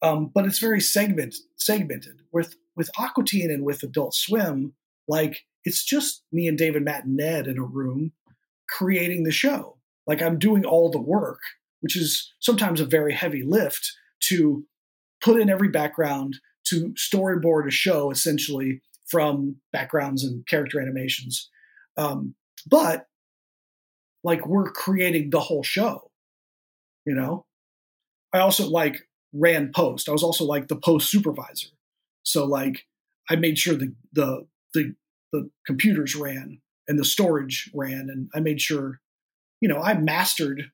[0.00, 4.74] Um, but it's very segment segmented with with Aqua Teen and with Adult Swim.
[5.08, 8.12] Like it's just me and David, Matt, and Ned in a room
[8.68, 9.76] creating the show.
[10.06, 11.40] Like I'm doing all the work,
[11.80, 13.92] which is sometimes a very heavy lift
[14.28, 14.64] to
[15.22, 21.50] put in every background to storyboard a show essentially from backgrounds and character animations.
[21.96, 22.34] Um,
[22.68, 23.06] but
[24.24, 26.10] like we're creating the whole show,
[27.04, 27.44] you know?
[28.32, 29.02] I also like
[29.32, 30.08] ran post.
[30.08, 31.68] I was also like the post supervisor.
[32.22, 32.86] So like
[33.30, 34.94] I made sure the the the
[35.32, 39.00] the computers ran and the storage ran and I made sure
[39.60, 40.70] you know I mastered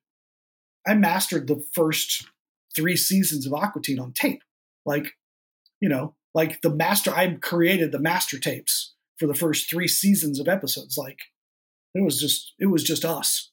[0.86, 2.26] I mastered the first
[2.74, 4.42] 3 seasons of Aqua Teen on tape.
[4.86, 5.14] Like
[5.80, 10.40] you know, like the master I created the master tapes for the first 3 seasons
[10.40, 11.18] of episodes like
[11.94, 13.50] it was just it was just us.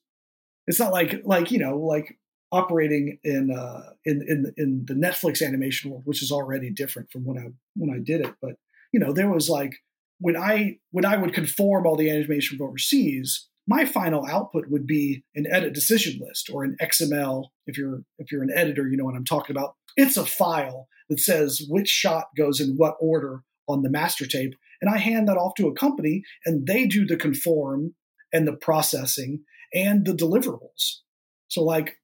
[0.68, 2.18] It's not like like you know like
[2.52, 7.26] operating in uh, in in in the Netflix animation world, which is already different from
[7.26, 8.34] when I when I did it.
[8.42, 8.56] But
[8.94, 9.76] you know, there was like
[10.20, 14.86] when I when I would conform all the animation from overseas, my final output would
[14.86, 17.46] be an edit decision list or an XML.
[17.68, 19.76] If you're if you're an editor, you know what I'm talking about.
[19.98, 24.54] It's a file that says which shot goes in what order on the master tape,
[24.82, 27.96] and I hand that off to a company, and they do the conform
[28.32, 29.44] and the processing
[29.74, 31.00] and the deliverables.
[31.48, 31.98] So like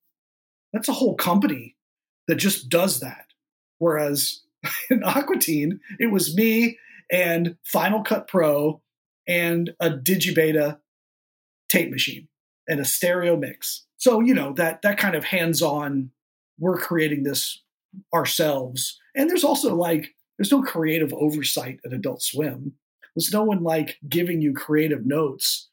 [0.74, 1.76] that's a whole company
[2.28, 3.26] that just does that.
[3.80, 4.42] Whereas
[4.90, 6.78] in Aqua Teen, it was me
[7.12, 8.82] and Final Cut Pro
[9.28, 10.80] and a Digibeta
[11.70, 12.28] tape machine
[12.68, 13.86] and a stereo mix.
[13.98, 16.12] So, you know, that that kind of hands-on,
[16.58, 17.62] we're creating this
[18.14, 19.00] ourselves.
[19.16, 22.74] And there's also like there's no creative oversight at Adult Swim.
[23.16, 25.70] There's no one like giving you creative notes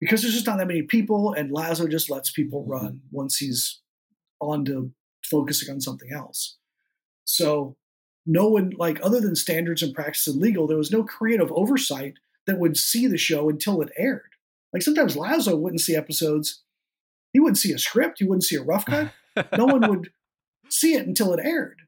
[0.00, 2.72] because there's just not that many people and Lazzo just lets people mm-hmm.
[2.72, 3.80] run once he's
[4.40, 4.92] on to
[5.24, 6.56] focusing on something else.
[7.24, 7.76] So
[8.26, 12.14] no one like other than standards and practice and legal, there was no creative oversight
[12.46, 14.30] that would see the show until it aired.
[14.72, 16.62] Like sometimes Lazzo wouldn't see episodes.
[17.32, 18.18] He wouldn't see a script.
[18.18, 19.12] He wouldn't see a rough cut.
[19.56, 20.10] no one would
[20.68, 21.82] see it until it aired.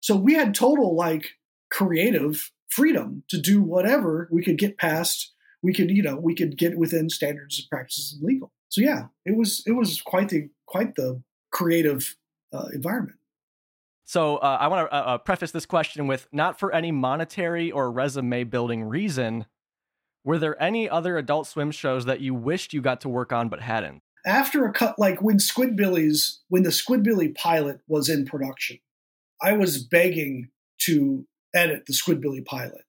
[0.00, 1.30] So we had total like
[1.70, 5.32] creative freedom to do whatever we could get past.
[5.62, 8.52] We could, you know, we could get within standards and practices and legal.
[8.68, 12.16] So yeah, it was it was quite the quite the creative
[12.52, 13.18] uh, environment.
[14.04, 17.70] So uh, I want to uh, uh, preface this question with not for any monetary
[17.70, 19.44] or resume building reason.
[20.24, 23.48] Were there any other Adult Swim shows that you wished you got to work on
[23.48, 24.02] but hadn't?
[24.26, 28.78] After a cut, like when Squidbillies, when the Squidbilly pilot was in production,
[29.42, 30.48] I was begging
[30.82, 32.84] to edit the Squidbilly pilot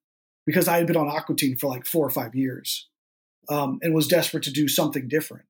[0.46, 2.88] because I had been on Aqua Teen for like four or five years
[3.50, 5.44] um, and was desperate to do something different.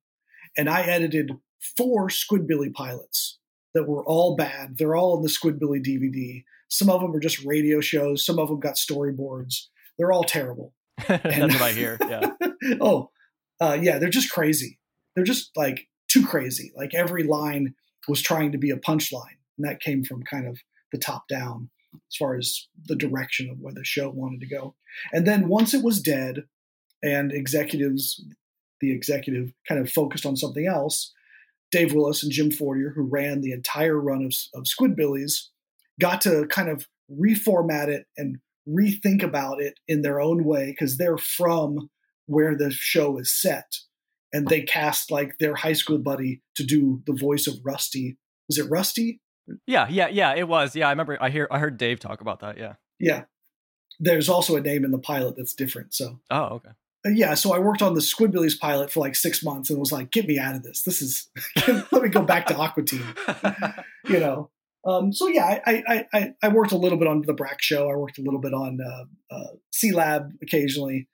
[0.57, 1.31] And I edited
[1.77, 3.39] four Squidbilly pilots
[3.73, 4.77] that were all bad.
[4.77, 6.43] They're all in the Squidbilly DVD.
[6.69, 8.25] Some of them are just radio shows.
[8.25, 9.67] Some of them got storyboards.
[9.97, 10.73] They're all terrible.
[11.07, 11.97] That's and, what I hear.
[12.01, 12.31] Yeah.
[12.81, 13.09] oh,
[13.59, 13.97] uh, yeah.
[13.97, 14.79] They're just crazy.
[15.15, 16.71] They're just like too crazy.
[16.75, 17.75] Like every line
[18.07, 20.57] was trying to be a punchline, and that came from kind of
[20.91, 24.75] the top down as far as the direction of where the show wanted to go.
[25.11, 26.45] And then once it was dead,
[27.03, 28.23] and executives,
[28.79, 31.11] the executive kind of focused on something else,
[31.71, 35.47] Dave Willis and Jim Fortier, who ran the entire run of, of Squidbillies,
[35.99, 40.97] got to kind of reformat it and rethink about it in their own way because
[40.97, 41.89] they're from
[42.25, 43.71] where the show is set.
[44.33, 48.17] And they cast like their high school buddy to do the voice of Rusty.
[48.49, 49.19] Is it Rusty?
[49.67, 50.75] Yeah, yeah, yeah, it was.
[50.75, 52.75] Yeah, I remember I hear I heard Dave talk about that, yeah.
[52.99, 53.23] Yeah.
[53.99, 56.19] There's also a name in the pilot that's different, so.
[56.29, 56.69] Oh, okay.
[57.05, 60.11] Yeah, so I worked on the Squidbillies pilot for like six months and was like,
[60.11, 60.83] get me out of this.
[60.83, 61.29] This is,
[61.91, 63.03] let me go back to Aqua Teen,
[64.07, 64.51] you know?
[64.85, 67.89] Um, so yeah, I, I, I, I, worked a little bit on the Brak Show.
[67.89, 71.07] I worked a little bit on uh, uh, Sealab occasionally,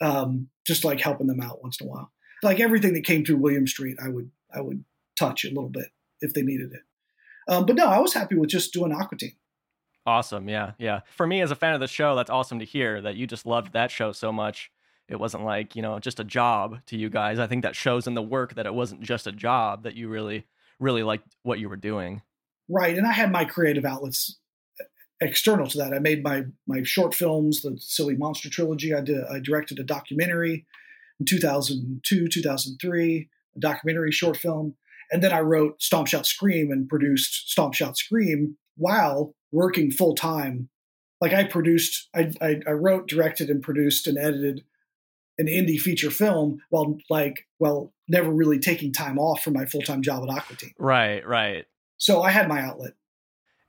[0.00, 2.12] um, just like helping them out once in a while.
[2.42, 4.84] Like everything that came through Williams Street, I would, I would
[5.18, 5.88] touch a little bit
[6.20, 6.82] if they needed it.
[7.48, 9.34] Um, but no, I was happy with just doing Aqua Teen.
[10.06, 10.48] Awesome.
[10.48, 10.72] Yeah.
[10.78, 11.00] Yeah.
[11.16, 13.44] For me, as a fan of the show, that's awesome to hear that you just
[13.44, 14.70] loved that show so much.
[15.10, 17.38] It wasn't like, you know, just a job to you guys.
[17.38, 20.08] I think that shows in the work that it wasn't just a job, that you
[20.08, 20.46] really,
[20.78, 22.22] really liked what you were doing.
[22.68, 22.96] Right.
[22.96, 24.38] And I had my creative outlets
[24.80, 24.84] uh,
[25.20, 25.92] external to that.
[25.92, 28.94] I made my my short films, the Silly Monster trilogy.
[28.94, 30.64] I did I directed a documentary
[31.18, 34.76] in 2002, 2003, a documentary short film.
[35.10, 40.14] And then I wrote Stomp Shout Scream and produced Stomp Shout Scream while working full
[40.14, 40.68] time.
[41.20, 44.62] Like I produced, I, I, I wrote, directed, and produced and edited
[45.40, 49.80] an indie feature film while like well never really taking time off from my full
[49.80, 50.74] time job at Aqua Teen.
[50.78, 51.64] Right, right.
[51.96, 52.92] So I had my outlet.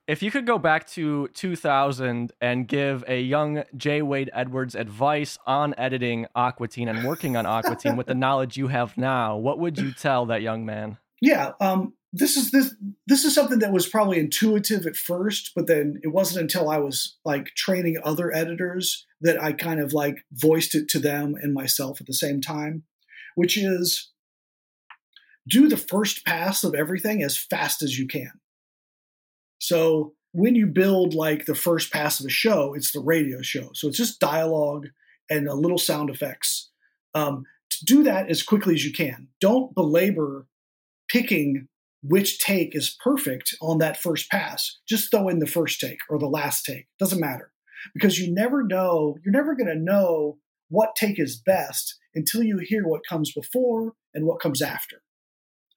[0.08, 5.38] If you could go back to 2000 and give a young Jay Wade Edwards advice
[5.46, 9.36] on editing Aqua Teen and working on Aqua Teen with the knowledge you have now,
[9.36, 10.98] what would you tell that young man?
[11.20, 12.74] Yeah, um, this is this
[13.06, 16.78] this is something that was probably intuitive at first, but then it wasn't until I
[16.78, 21.54] was like training other editors that I kind of like voiced it to them and
[21.54, 22.82] myself at the same time,
[23.34, 24.10] which is
[25.48, 28.32] do the first pass of everything as fast as you can.
[29.58, 33.70] So when you build like the first pass of a show, it's the radio show.
[33.72, 34.88] So it's just dialogue
[35.30, 36.70] and a little sound effects.
[37.14, 37.44] Um,
[37.84, 39.28] do that as quickly as you can.
[39.40, 40.46] Don't belabor
[41.08, 41.68] picking
[42.02, 44.78] which take is perfect on that first pass.
[44.88, 46.86] Just throw in the first take or the last take.
[46.98, 47.52] Doesn't matter.
[47.94, 50.38] Because you never know, you're never going to know
[50.68, 55.02] what take is best until you hear what comes before and what comes after.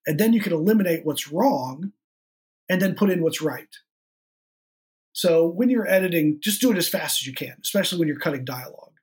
[0.07, 1.91] And then you can eliminate what's wrong
[2.69, 3.75] and then put in what's right.
[5.13, 8.19] So when you're editing, just do it as fast as you can, especially when you're
[8.19, 8.93] cutting dialogue.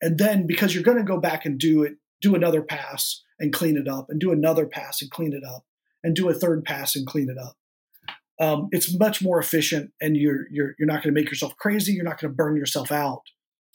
[0.00, 3.52] And then because you're going to go back and do it, do another pass and
[3.52, 5.64] clean it up, and do another pass and clean it up,
[6.06, 7.56] and do a third pass and clean it up.
[8.38, 11.92] Um, it's much more efficient, and you're you're you're not going to make yourself crazy.
[11.92, 13.22] You're not going to burn yourself out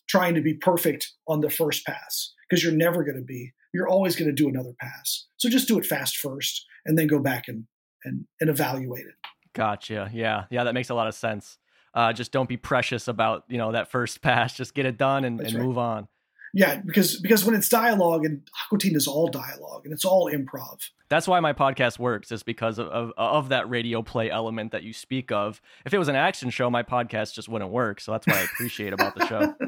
[0.07, 3.51] trying to be perfect on the first pass because you're never going to be.
[3.73, 5.25] You're always going to do another pass.
[5.37, 7.65] So just do it fast first, and then go back and
[8.05, 9.15] and and evaluate it.
[9.53, 10.09] Gotcha.
[10.13, 11.57] Yeah, yeah, that makes a lot of sense.
[11.93, 14.55] Uh, just don't be precious about you know that first pass.
[14.55, 15.63] Just get it done and, and right.
[15.63, 16.07] move on.
[16.53, 20.29] Yeah, because because when it's dialogue and Aqua Teen is all dialogue and it's all
[20.29, 20.89] improv.
[21.09, 24.83] That's why my podcast works, is because of, of, of that radio play element that
[24.83, 25.61] you speak of.
[25.85, 27.99] If it was an action show, my podcast just wouldn't work.
[27.99, 29.55] So that's what I appreciate about the show.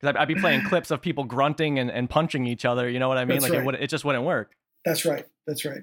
[0.00, 2.90] Because I'd, I'd, be playing clips of people grunting and, and punching each other.
[2.90, 3.36] You know what I mean?
[3.36, 3.62] That's like right.
[3.62, 4.50] it, would, it just wouldn't work.
[4.84, 5.24] That's right.
[5.46, 5.82] That's right.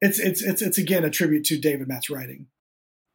[0.00, 2.48] It's it's it's it's again a tribute to David Matt's writing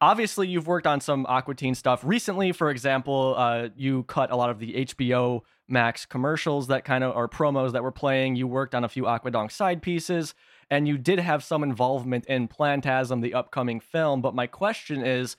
[0.00, 2.52] obviously you've worked on some Aqua Teen stuff recently.
[2.52, 7.16] For example, uh, you cut a lot of the HBO Max commercials that kind of
[7.16, 8.36] are promos that were playing.
[8.36, 10.34] You worked on a few Aquadonk side pieces,
[10.70, 14.20] and you did have some involvement in Plantasm, the upcoming film.
[14.20, 15.36] But my question is.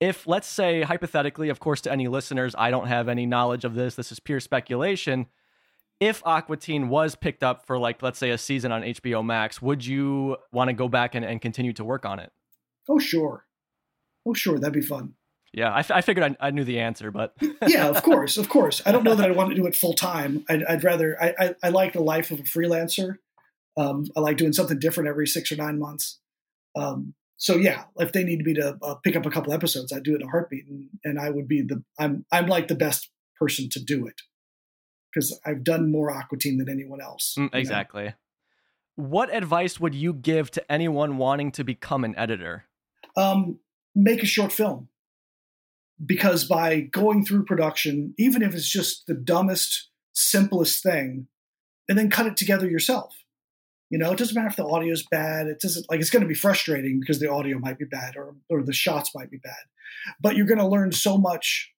[0.00, 3.74] If, let's say, hypothetically, of course, to any listeners, I don't have any knowledge of
[3.74, 5.26] this, this is pure speculation.
[6.00, 9.62] If Aqua Teen was picked up for, like, let's say, a season on HBO Max,
[9.62, 12.32] would you want to go back and, and continue to work on it?
[12.88, 13.46] Oh, sure.
[14.26, 15.14] Oh, sure, that'd be fun.
[15.52, 17.34] Yeah, I, f- I figured I, I, knew the answer, but
[17.66, 18.82] yeah, of course, of course.
[18.84, 20.44] I don't know that I want to do it full time.
[20.48, 21.16] I'd, I'd, rather.
[21.22, 23.18] I, I, I, like the life of a freelancer.
[23.76, 26.18] Um, I like doing something different every six or nine months.
[26.74, 30.02] Um, so yeah, if they need me to uh, pick up a couple episodes, I'd
[30.02, 31.84] do it in a heartbeat, and, and I would be the.
[32.00, 34.22] I'm I'm like the best person to do it
[35.12, 37.36] because I've done more Aqua Teen than anyone else.
[37.38, 38.06] Mm, exactly.
[38.06, 38.12] Know?
[38.96, 42.64] What advice would you give to anyone wanting to become an editor?
[43.16, 43.58] Um,
[43.94, 44.88] make a short film
[46.04, 51.28] because by going through production, even if it's just the dumbest, simplest thing,
[51.88, 53.14] and then cut it together yourself.
[53.90, 55.46] You know, it doesn't matter if the audio is bad.
[55.46, 58.34] It doesn't like it's going to be frustrating because the audio might be bad or
[58.48, 59.52] or the shots might be bad.
[60.20, 61.70] But you're going to learn so much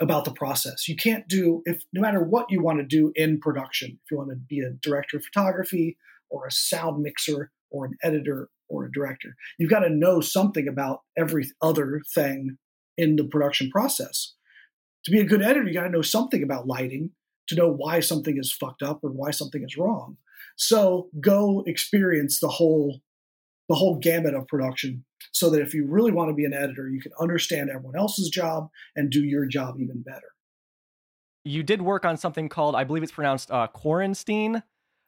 [0.00, 0.88] about the process.
[0.88, 3.98] You can't do if no matter what you want to do in production.
[4.04, 5.98] If you want to be a director of photography
[6.30, 9.36] or a sound mixer or an editor or a director.
[9.58, 12.56] You've got to know something about every other thing
[12.96, 14.34] in the production process.
[15.04, 17.10] To be a good editor, you got to know something about lighting
[17.48, 20.16] to know why something is fucked up or why something is wrong.
[20.56, 23.00] So go experience the whole
[23.68, 26.88] the whole gamut of production so that if you really want to be an editor,
[26.88, 30.32] you can understand everyone else's job and do your job even better.
[31.44, 34.62] you did work on something called, I believe it's pronounced uh, Quaranstein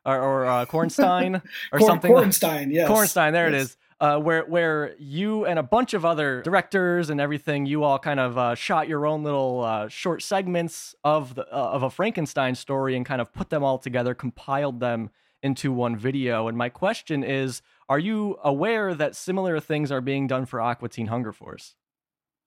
[0.07, 1.43] or, or uh, Kornstein
[1.73, 2.11] or something.
[2.13, 2.89] Kornstein, yes.
[2.91, 3.63] Kornstein, there it Yes.
[3.63, 3.77] is.
[4.01, 8.19] Uh, where where you and a bunch of other directors and everything, you all kind
[8.19, 12.55] of uh, shot your own little uh, short segments of the uh, of a Frankenstein
[12.57, 15.11] story and kind of put them all together, compiled them
[15.43, 16.49] into one video.
[16.49, 20.89] And my question is, are you aware that similar things are being done for Aqua
[20.89, 21.77] Teen Hunger Force?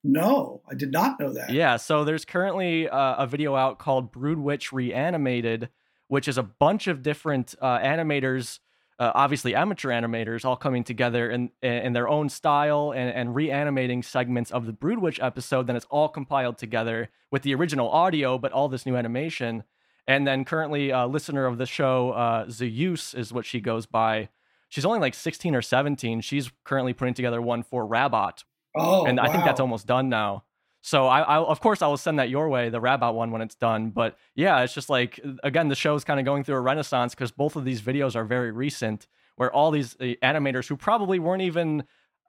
[0.04, 1.50] No, I did not know that.
[1.50, 5.70] Yeah, so there's currently uh, a video out called Broodwich Reanimated,
[6.08, 8.60] which is a bunch of different uh, animators,
[9.00, 14.04] uh, obviously amateur animators, all coming together in in their own style and, and reanimating
[14.04, 15.68] segments of the Broodwich episode.
[15.68, 19.64] Then it's all compiled together with the original audio, but all this new animation.
[20.08, 24.30] And then currently, a listener of the show, uh, Zeus is what she goes by.
[24.70, 26.22] She's only like 16 or 17.
[26.22, 28.44] She's currently putting together one for Rabbot,
[28.76, 30.44] Oh, and I think that's almost done now.
[30.82, 33.42] So I, I, of course, I will send that your way, the Rabbot one, when
[33.42, 33.90] it's done.
[33.90, 37.32] But yeah, it's just like again, the show's kind of going through a renaissance because
[37.32, 41.42] both of these videos are very recent, where all these uh, animators who probably weren't
[41.42, 41.84] even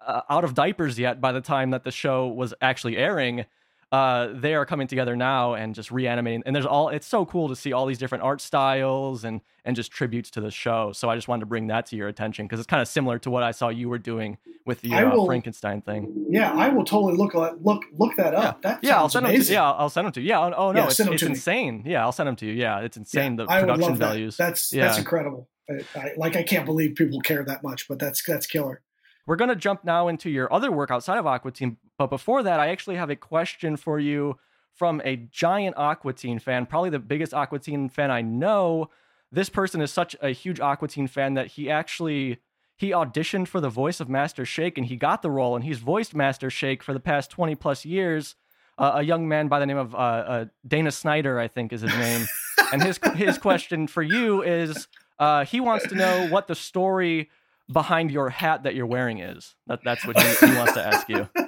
[0.07, 3.44] uh, out of diapers yet by the time that the show was actually airing,
[3.91, 6.43] uh, they are coming together now and just reanimating.
[6.45, 9.74] And there's all it's so cool to see all these different art styles and and
[9.76, 10.93] just tributes to the show.
[10.93, 13.18] So I just wanted to bring that to your attention because it's kind of similar
[13.20, 14.36] to what I saw you were doing
[14.66, 16.26] with the uh, will- Frankenstein thing.
[16.28, 18.62] Yeah, I will totally look look look that up.
[18.62, 19.34] That Yeah, I'll send them.
[19.34, 20.28] To, yeah, I'll send them to you.
[20.28, 20.41] Yeah.
[20.41, 21.30] Oh, oh no, Yeah, it's, it's to me.
[21.32, 21.82] insane.
[21.86, 22.53] Yeah, I'll send them to you.
[22.53, 23.99] Yeah, it's insane the I would production that.
[23.99, 24.36] values.
[24.36, 24.84] That's Yeah.
[24.86, 25.49] that's incredible.
[25.70, 28.82] I, I, like I can't believe people care that much, but that's that's killer.
[29.26, 32.61] We're gonna jump now into your other work outside of Aqua Teen, but before that,
[32.61, 34.38] I actually have a question for you
[34.74, 38.88] from a giant Aqua Teen fan, probably the biggest Aqua Teen fan I know.
[39.32, 42.38] This person is such a huge Aqua Teen fan that he actually
[42.76, 45.80] he auditioned for the voice of Master Shake and he got the role and he's
[45.80, 48.36] voiced Master Shake for the past 20 plus years.
[48.78, 51.80] Uh, a young man by the name of uh, uh, Dana Snyder, I think is
[51.80, 52.24] his name.
[52.72, 54.86] and his his question for you is
[55.18, 57.30] uh, he wants to know what the story
[57.70, 59.57] behind your hat that you're wearing is.
[59.66, 61.28] That, that's what he, he wants to ask you.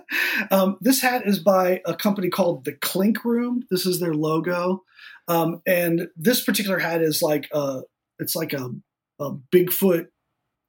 [0.51, 3.63] Um, this hat is by a company called the Clink Room.
[3.71, 4.85] This is their logo,
[5.29, 7.83] um, and this particular hat is like a
[8.19, 8.71] it's like a,
[9.19, 10.07] a Bigfoot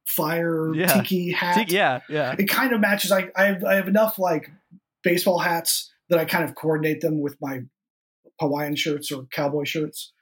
[0.06, 0.86] fire Yeah.
[1.00, 1.70] tiki hat.
[1.70, 2.34] Yeah, yeah.
[2.38, 3.12] It kind of matches.
[3.12, 4.50] I I have, I have enough like
[5.02, 7.62] baseball hats that I kind of coordinate them with my
[8.40, 10.12] Hawaiian shirts or cowboy shirts.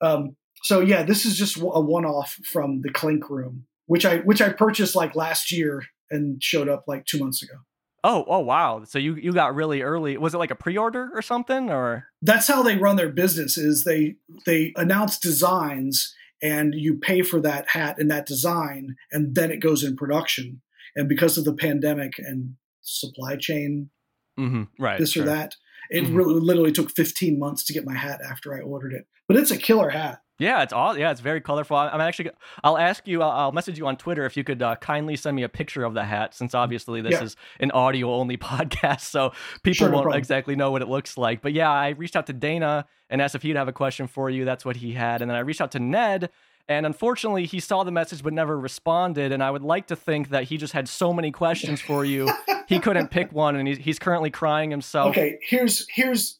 [0.00, 4.18] Um, so yeah, this is just a one off from the Clink Room, which I
[4.18, 7.54] which I purchased like last year and showed up like two months ago.
[8.02, 8.84] Oh, oh, wow.
[8.84, 10.16] So you you got really early.
[10.16, 12.06] Was it like a pre-order or something, or?
[12.22, 17.40] that's how they run their business is they they announce designs and you pay for
[17.40, 20.60] that hat and that design and then it goes in production
[20.96, 23.90] and because of the pandemic and supply chain
[24.36, 24.98] hmm Right.
[24.98, 25.22] this sure.
[25.22, 25.54] or that
[25.90, 26.16] it Mhm.
[26.16, 29.50] really literally took 15 months to get my hat after i ordered it but it's
[29.50, 30.98] a killer hat Yeah, it's all.
[30.98, 31.76] Yeah, it's very colorful.
[31.76, 32.30] I'm actually.
[32.64, 33.22] I'll ask you.
[33.22, 35.94] I'll, message you on Twitter if you could uh, kindly send me a picture of
[35.94, 37.22] the hat, since obviously this Yeah.
[37.24, 39.32] is an audio only podcast, so
[39.62, 40.18] people Sure, won't problem.
[40.18, 41.42] exactly know what it looks like.
[41.42, 44.30] But yeah, I reached out to Dana and asked if he'd have a question for
[44.30, 44.44] you.
[44.44, 46.30] That's what he had, and then I reached out to Ned.
[46.68, 49.32] And unfortunately, he saw the message but never responded.
[49.32, 52.30] And I would like to think that he just had so many questions for you,
[52.68, 55.10] he couldn't pick one, and he's, he's currently crying himself.
[55.10, 56.38] okay here's here's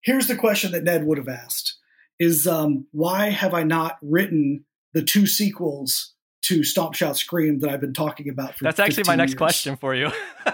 [0.00, 1.75] here's the question that ned would have asked
[2.18, 4.64] is um, why have i not written
[4.94, 9.04] the two sequels to stomp shout scream that i've been talking about for That's actually
[9.06, 9.38] my next years?
[9.38, 10.10] question for you.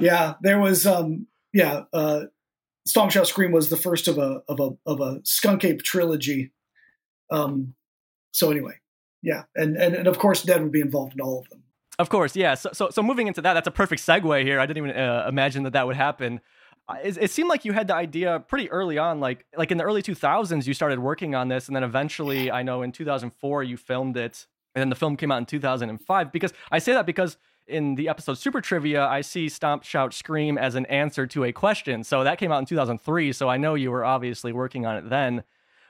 [0.00, 2.24] Yeah, there was um yeah, uh
[2.86, 6.52] Stomp Shout Scream was the first of a of a of a Skunk Ape trilogy.
[7.30, 7.74] Um
[8.32, 8.74] so anyway,
[9.22, 9.44] yeah.
[9.56, 11.64] And and, and of course Ned would be involved in all of them.
[11.98, 12.54] Of course, yeah.
[12.54, 14.60] So, so, so moving into that, that's a perfect segue here.
[14.60, 16.40] I didn't even uh, imagine that that would happen.
[17.04, 19.84] It, it seemed like you had the idea pretty early on, like like in the
[19.84, 23.76] early 2000s, you started working on this, and then eventually, I know in 2004 you
[23.76, 26.32] filmed it, and then the film came out in 2005.
[26.32, 27.36] Because I say that because
[27.66, 31.52] in the episode Super Trivia, I see Stomp, Shout, Scream as an answer to a
[31.52, 32.02] question.
[32.02, 33.32] So that came out in 2003.
[33.32, 35.44] So I know you were obviously working on it then.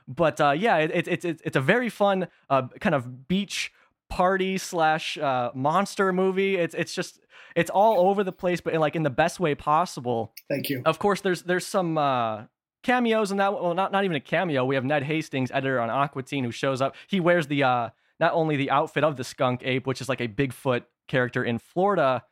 [0.08, 3.72] But uh, yeah, it, it, it, it, it's a very fun uh, kind of beach
[4.08, 6.56] party slash uh, monster movie.
[6.56, 7.20] It's it's just
[7.54, 10.32] it's all over the place, but in, like in the best way possible.
[10.48, 10.82] Thank you.
[10.84, 12.44] Of course, there's there's some uh,
[12.82, 13.52] cameos in that.
[13.52, 14.64] Well, not not even a cameo.
[14.64, 16.94] We have Ned Hastings, editor on Aqua Teen, who shows up.
[17.06, 20.20] He wears the uh, not only the outfit of the skunk ape, which is like
[20.20, 22.24] a Bigfoot character in Florida,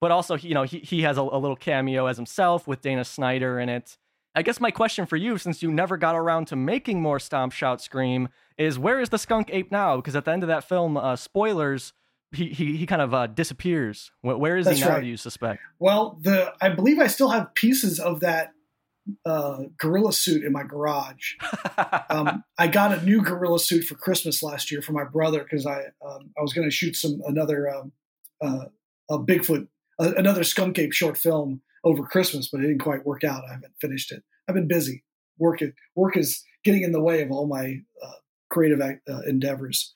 [0.00, 3.04] but also you know he he has a, a little cameo as himself with Dana
[3.04, 3.96] Snyder in it.
[4.34, 7.52] I guess my question for you, since you never got around to making more Stomp,
[7.52, 9.96] Shout, Scream, is where is the skunk ape now?
[9.96, 11.92] Because at the end of that film, uh, spoilers,
[12.32, 14.12] he he, he kind of uh, disappears.
[14.20, 14.90] Where, where is That's he now?
[14.92, 15.00] right.
[15.02, 15.60] Do you suspect?
[15.78, 18.52] Well, the I believe I still have pieces of that
[19.24, 21.34] uh, gorilla suit in my garage.
[22.10, 25.64] Um, I got a new gorilla suit for Christmas last year for my brother because
[25.64, 27.92] I um, I was going to shoot some another um,
[28.42, 28.64] uh,
[29.08, 29.68] a Bigfoot
[30.00, 33.44] uh, another skunk ape short film over Christmas, but it didn't quite work out.
[33.48, 34.24] I haven't finished it.
[34.48, 35.04] I've been busy.
[35.38, 38.18] Work it work is getting in the way of all my uh,
[38.50, 39.94] creative uh, endeavors.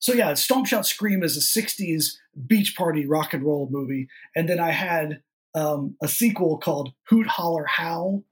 [0.00, 4.48] So yeah, Stomp Shout Scream is a '60s beach party rock and roll movie, and
[4.48, 5.22] then I had
[5.54, 8.24] um, a sequel called Hoot Holler Howl,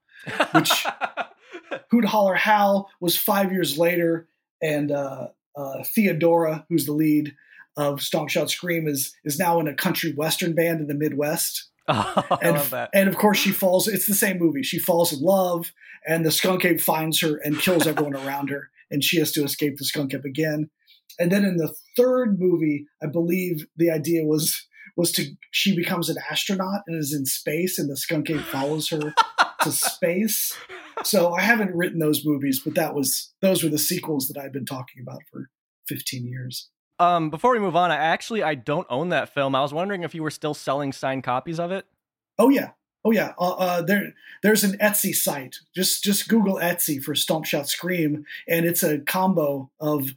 [0.53, 0.87] which
[1.91, 4.29] Hoot Holler Howl was five years later,
[4.63, 7.35] and uh, uh, Theodora, who's the lead
[7.77, 11.69] of Stomp Shout Scream, is is now in a country western band in the Midwest.
[11.87, 12.91] Oh, I and, love that.
[12.95, 13.89] and of course, she falls.
[13.89, 14.63] It's the same movie.
[14.63, 15.73] She falls in love,
[16.07, 19.45] and the skunk ape finds her and kills everyone around her, and she has to
[19.45, 20.71] escape the skunk ape again.
[21.19, 26.09] And then in the third movie, I believe the idea was was to she becomes
[26.09, 29.15] an astronaut and is in space, and the skunk ape follows her
[29.63, 30.57] to space.
[31.05, 34.53] So I haven't written those movies, but that was those were the sequels that I've
[34.53, 35.49] been talking about for
[35.89, 36.69] 15 years.
[36.99, 39.55] Um, before we move on, I actually I don't own that film.
[39.55, 41.87] I was wondering if you were still selling signed copies of it.
[42.39, 42.71] Oh yeah,
[43.05, 43.35] oh yeah.
[43.39, 45.57] Uh, uh, there there's an Etsy site.
[45.75, 50.11] Just just Google Etsy for Stomp Shout Scream, and it's a combo of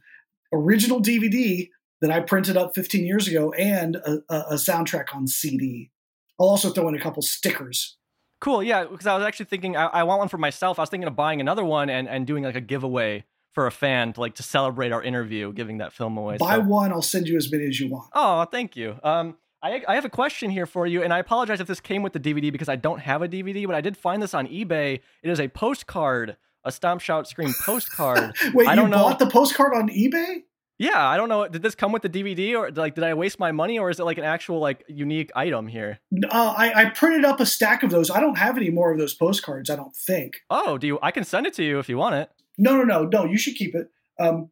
[0.52, 1.68] original DVD
[2.00, 5.90] that I printed up 15 years ago and a, a, soundtrack on CD.
[6.38, 7.96] I'll also throw in a couple stickers.
[8.40, 8.84] Cool, yeah.
[8.84, 10.78] Because I was actually thinking I, I want one for myself.
[10.78, 13.70] I was thinking of buying another one and, and doing like a giveaway for a
[13.70, 16.38] fan to like to celebrate our interview, giving that film away.
[16.38, 18.10] Buy So- one, I'll send you as many as you want.
[18.14, 18.98] Oh, thank you.
[19.04, 22.02] Um, I, I have a question here for you, and I apologize if this came
[22.02, 24.48] with the DVD because I don't have a DVD, but I did find this on
[24.48, 25.00] eBay.
[25.22, 28.34] It is a postcard, a Stomp Shout Scream postcard.
[28.54, 28.98] Wait, I you don't know.
[28.98, 30.42] bought the postcard on eBay?
[30.78, 31.46] Yeah, I don't know.
[31.46, 34.00] Did this come with the DVD, or like did I waste my money, or is
[34.00, 36.00] it like an actual like unique item here?
[36.28, 38.10] Uh, I, I printed up a stack of those.
[38.10, 39.70] I don't have any more of those postcards.
[39.70, 40.38] I don't think.
[40.50, 40.98] Oh, do you?
[41.02, 42.30] I can send it to you if you want it.
[42.58, 43.24] No, no, no, no.
[43.24, 43.88] You should keep it.
[44.18, 44.50] Um,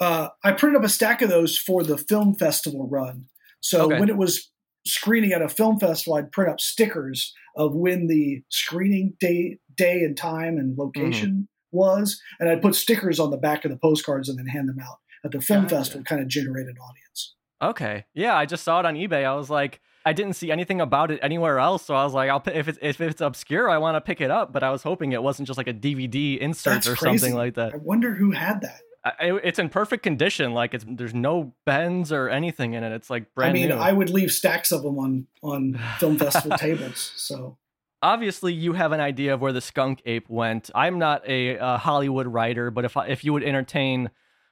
[0.00, 3.26] uh, I printed up a stack of those for the film festival run.
[3.60, 3.98] So Okay.
[4.00, 4.50] when it was
[4.86, 10.00] screening at a film festival, I'd print up stickers of when the screening day, day
[10.02, 11.76] and time and location Mm-hmm.
[11.76, 14.78] was, and I'd put stickers on the back of the postcards and then hand them
[14.80, 15.76] out at the film Gotcha.
[15.76, 16.04] festival.
[16.04, 17.34] Kind of generated an audience.
[17.62, 19.24] Okay, yeah, I just saw it on eBay.
[19.24, 22.28] I was like, I didn't see anything about it anywhere else, so I was like,
[22.30, 24.52] I'll if it's if it's obscure, I want to pick it up.
[24.52, 27.18] But I was hoping it wasn't just like a DVD insert That's or crazy.
[27.18, 27.72] something like that.
[27.74, 28.80] I wonder who had that.
[29.20, 30.52] I, it's in perfect condition.
[30.52, 32.92] Like it's there's no bends or anything in it.
[32.92, 33.74] It's like brand I mean, new.
[33.76, 37.12] I would leave stacks of them on on film festival tables.
[37.16, 37.58] So
[38.02, 40.70] Obviously, you have an idea of where the skunk ape went.
[40.74, 44.10] I'm not a, uh Hollywood writer, but if I, if you would entertain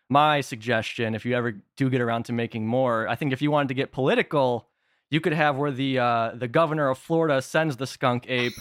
[0.08, 3.50] my suggestion, if you ever do get around to making more, I think if you
[3.50, 4.68] wanted to get political,
[5.10, 8.54] you could have where the uh, the governor of Florida sends the skunk ape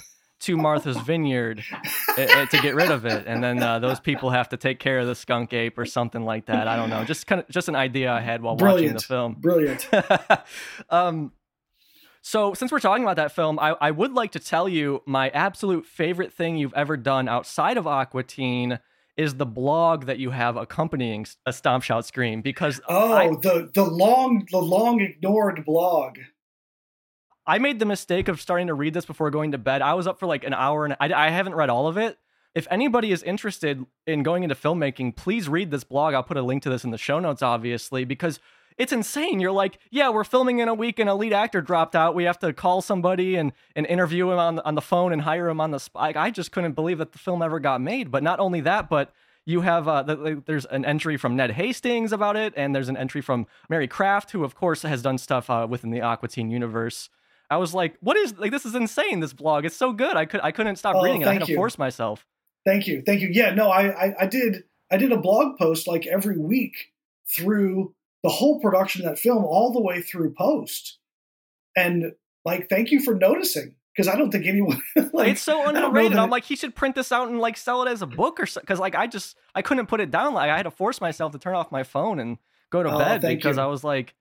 [0.44, 1.64] to Martha's Vineyard
[2.18, 4.80] uh, uh, to get rid of it, and then uh, those people have to take
[4.80, 6.68] care of the skunk ape or something like that.
[6.68, 7.04] I don't know.
[7.04, 9.36] Just kind of just an idea I had while watching the film.
[9.39, 9.89] brilliant.
[10.89, 11.32] um,
[12.22, 15.30] so since we're talking about that film, I, I would like to tell you my
[15.30, 18.80] absolute favorite thing you've ever done outside of Aqua Teen
[19.18, 23.70] is the blog that you have accompanying a Stomp Shout Scream because Oh, I, the
[23.74, 26.18] the long the long ignored blog.
[27.46, 29.82] I made the mistake of starting to read this before going to bed.
[29.82, 32.18] I was up for like an hour and I, I haven't read all of it.
[32.56, 36.14] If anybody is interested in going into filmmaking, please read this blog.
[36.14, 38.39] I'll put a link to this in the show notes, obviously, because
[38.78, 39.39] it's insane.
[39.39, 42.16] You're like, yeah, we're filming in a week and a lead actor dropped out.
[42.16, 45.50] We have to call somebody and, and interview him on, on the phone and hire
[45.50, 46.16] him on the spot.
[46.16, 48.10] I just couldn't believe that the film ever got made.
[48.12, 49.12] But not only that, but
[49.46, 52.89] you have uh, the, the- there's an entry from Ned Hastings about it, and there's
[52.89, 56.30] an entry from Mary Kraft, who of course has done stuff uh, within the Aqua
[56.30, 57.10] Teen universe.
[57.54, 58.51] I was like, "What is like?
[58.51, 59.20] This is insane!
[59.20, 60.16] This blog, it's so good.
[60.18, 61.28] I could I couldn't stop Oh, reading it.
[61.28, 61.56] I had to you.
[61.56, 62.26] force myself."
[62.66, 63.30] Thank you, thank you.
[63.32, 66.74] Yeah, no, I, I I did I did a blog post like every week
[67.36, 67.93] through
[68.24, 70.97] the whole production of that film, all the way through post,
[71.76, 72.14] and
[72.45, 74.82] like thank you for noticing because I don't think anyone
[75.14, 76.18] like it's so I don't know underrated.
[76.18, 78.39] I'm it- like, he should print this out and like sell it as a book
[78.39, 78.64] or something.
[78.66, 80.34] because like I just I couldn't put it down.
[80.34, 82.38] Like I had to force myself to turn off my phone and
[82.69, 83.64] go to Oh, bed because you.
[83.64, 84.14] I was like,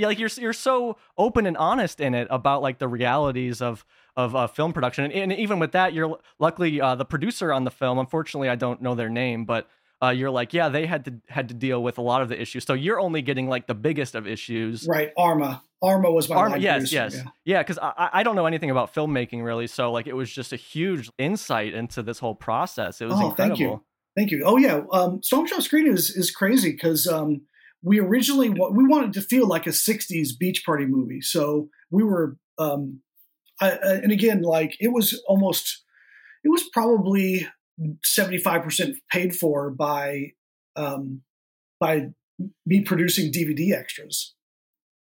[0.00, 3.84] yeah, like you're you're so open and honest in it about like the realities of
[4.16, 7.64] of uh, film production, and, and even with that, you're luckily uh, the producer on
[7.64, 7.98] the film.
[7.98, 9.68] Unfortunately, I don't know their name, but.
[10.02, 12.40] Uh, you're like, yeah, they had to had to deal with a lot of the
[12.40, 12.64] issues.
[12.64, 14.86] So you're only getting like the biggest of issues.
[14.88, 15.10] right.
[15.18, 17.22] Arma, Arma was my Arma, yes, producer, yes, yeah.
[17.44, 17.58] yeah.
[17.62, 20.56] Because I, I don't know anything about filmmaking really, so like it was just a
[20.56, 23.02] huge insight into this whole process.
[23.02, 23.36] It was Oh, incredible.
[23.36, 23.84] thank you.
[24.16, 24.42] Thank you.
[24.46, 27.42] Oh yeah, um, Stomp Shout Scream is is crazy because um,
[27.82, 32.36] we originally we wanted to feel like a '60s beach party movie, so we were,
[32.58, 33.00] um,
[33.60, 35.82] I, and again, like it was almost,
[36.44, 37.46] it was probably
[38.04, 40.32] 75% paid for by
[40.76, 41.22] um,
[41.78, 42.08] by
[42.66, 44.34] me producing DVD extras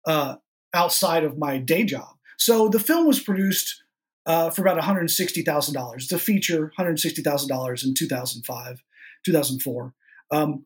[0.06, 0.36] uh,
[0.74, 2.16] outside of my day job.
[2.38, 3.82] So the film was produced
[4.26, 5.94] uh, for about $160,000.
[5.94, 8.82] It's a feature, $160,000 in 2005,
[9.24, 9.94] 2004.
[10.30, 10.64] Um,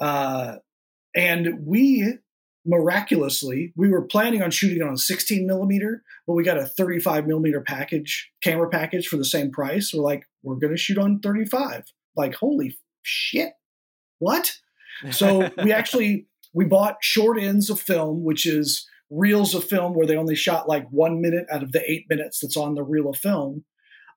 [0.00, 0.56] uh,
[1.14, 2.18] and we
[2.66, 7.26] miraculously, we were planning on shooting it on 16 millimeter, but we got a 35
[7.26, 9.92] millimeter package, camera package for the same price.
[9.92, 11.84] We're like, we're going to shoot on 35.
[12.16, 13.52] Like, holy shit.
[14.18, 14.52] What?
[15.10, 20.06] So we actually, we bought short ends of film, which is reels of film where
[20.06, 23.10] they only shot like one minute out of the eight minutes that's on the reel
[23.10, 23.64] of film.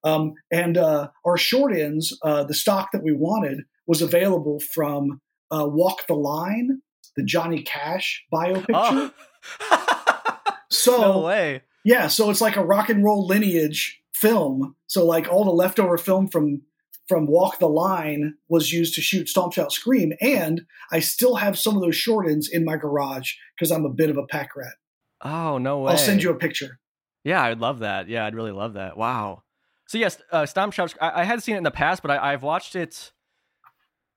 [0.03, 5.21] Um, and uh, our short ends, uh, the stock that we wanted was available from
[5.51, 6.81] uh, Walk the Line,
[7.17, 8.71] the Johnny Cash bio picture.
[8.73, 9.11] Oh.
[10.69, 11.61] So no way.
[11.85, 14.75] yeah, so it's like a rock and roll lineage film.
[14.87, 16.61] So like all the leftover film from
[17.07, 21.57] from Walk the Line was used to shoot Stomp Shout Scream, and I still have
[21.57, 24.57] some of those short ends in my garage because I'm a bit of a pack
[24.57, 24.73] rat.
[25.21, 25.93] Oh no way.
[25.93, 26.79] I'll send you a picture.
[27.23, 28.09] Yeah, I'd love that.
[28.09, 28.97] Yeah, I'd really love that.
[28.97, 29.43] Wow.
[29.87, 30.95] So yes, uh, Stomp Shout.
[30.99, 33.13] I, I had seen it in the past, but I, I've watched it.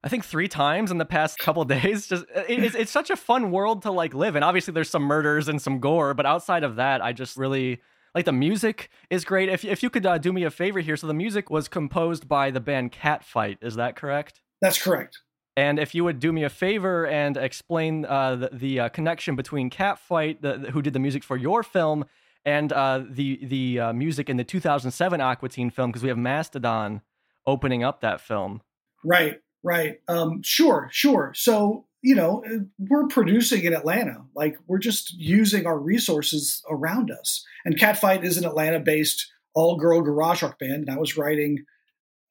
[0.03, 2.07] I think three times in the past couple days.
[2.07, 4.43] Just it, it's it's such a fun world to like live in.
[4.43, 7.81] Obviously, there's some murders and some gore, but outside of that, I just really
[8.15, 9.49] like the music is great.
[9.49, 12.27] If if you could uh, do me a favor here, so the music was composed
[12.29, 13.59] by the band Catfight.
[13.63, 14.41] Is that correct?
[14.63, 15.19] That's correct.
[15.57, 19.37] And if you would do me a favor and explain uh, the, the uh, connection
[19.37, 22.07] between Catfight, the, the- who did the music for your film,
[22.47, 26.17] and uh, the the uh, music in the 2007 Aqua Teen film, because we have
[26.17, 27.03] Mastodon
[27.47, 28.63] opening up that film.
[29.05, 30.01] Right, right.
[30.09, 31.33] Um, sure, sure.
[31.35, 34.25] So, you know, uh, we're producing in Atlanta.
[34.35, 37.45] Like, we're just using our resources around us.
[37.65, 40.89] And Catfight is an Atlanta based all girl garage rock band.
[40.89, 41.65] And I was writing,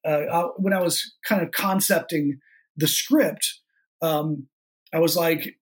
[0.06, 2.40] uh, uh, when I was kind of concepting
[2.76, 3.60] the script,
[4.02, 4.46] um,
[4.92, 5.56] I was like,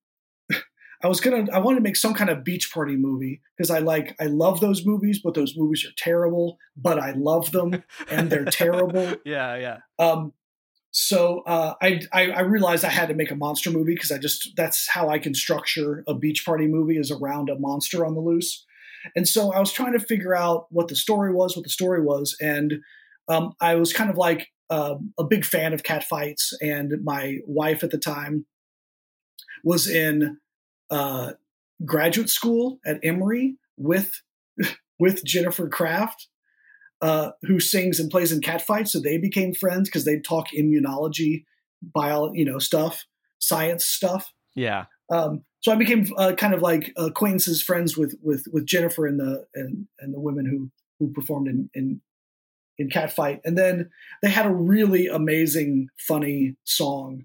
[1.03, 3.81] I was gonna, I wanted to make some kind of beach party movie because I
[3.81, 8.31] like, I love those movies, but those movies are terrible, but I love them and
[8.31, 9.15] they're terrible.
[9.25, 9.79] Yeah, yeah.
[9.99, 10.33] Um,
[11.01, 14.51] so uh, I, I realized I had to make a monster movie because I just
[14.57, 18.21] that's how I can structure a beach party movie is around a monster on the
[18.21, 18.65] loose,
[19.15, 22.03] and so I was trying to figure out what the story was, what the story
[22.03, 22.81] was, and
[23.29, 27.85] um, I was kind of like um, a big fan of Catfights, and my wife
[27.85, 28.47] at the time
[29.63, 30.39] was in
[30.91, 31.35] uh,
[31.85, 34.21] graduate school at Emory with
[34.99, 36.27] with Jennifer Kraft,
[37.01, 38.89] uh, who sings and plays in catfights.
[38.89, 41.45] So they became friends because they'd talk immunology,
[41.83, 43.05] bio, you know, stuff,
[43.39, 44.33] science stuff.
[44.55, 44.87] Yeah.
[45.11, 49.19] Um, so I became uh, kind of like acquaintances, friends with with with Jennifer and
[49.19, 52.01] the and and the women who who performed in in
[52.79, 53.91] in Catfight, and then
[54.23, 57.25] they had a really amazing, funny song,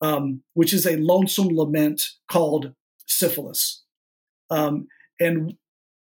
[0.00, 2.72] um, which is a lonesome lament called
[3.06, 3.82] "Syphilis."
[4.50, 4.88] Um,
[5.20, 5.54] and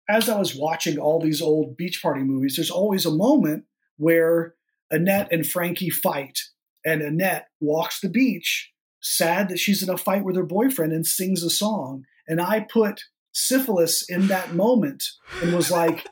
[0.10, 3.66] as I was watching all these old beach party movies, there's always a moment
[3.98, 4.56] where
[4.90, 6.40] Annette and Frankie fight,
[6.84, 8.72] and Annette walks the beach,
[9.02, 12.06] sad that she's in a fight with her boyfriend, and sings a song.
[12.28, 15.04] And I put syphilis in that moment
[15.42, 16.08] and was like,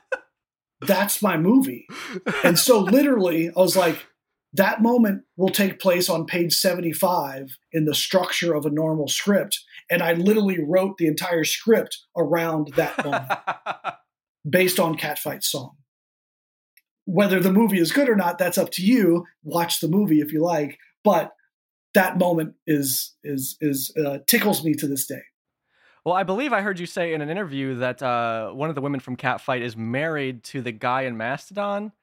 [0.82, 1.88] that's my movie.
[2.44, 4.06] And so, literally, I was like,
[4.57, 9.59] that moment will take place on page 75 in the structure of a normal script.
[9.89, 13.31] And I literally wrote the entire script around that moment
[14.49, 15.75] based on Catfight's song.
[17.05, 19.25] Whether the movie is good or not, that's up to you.
[19.43, 21.31] Watch the movie if you like, but
[21.93, 25.21] that moment is is is uh, tickles me to this day.
[26.03, 28.81] well, I believe I heard you say in an interview that uh, one of the
[28.81, 31.93] women from Catfight is married to the guy in Mastodon.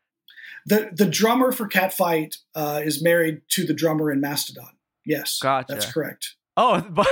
[0.66, 4.70] The the drummer for Catfight uh, is married to the drummer in Mastodon.
[5.04, 5.72] Yes, Gotcha.
[5.74, 6.34] that's correct.
[6.56, 7.06] Oh, but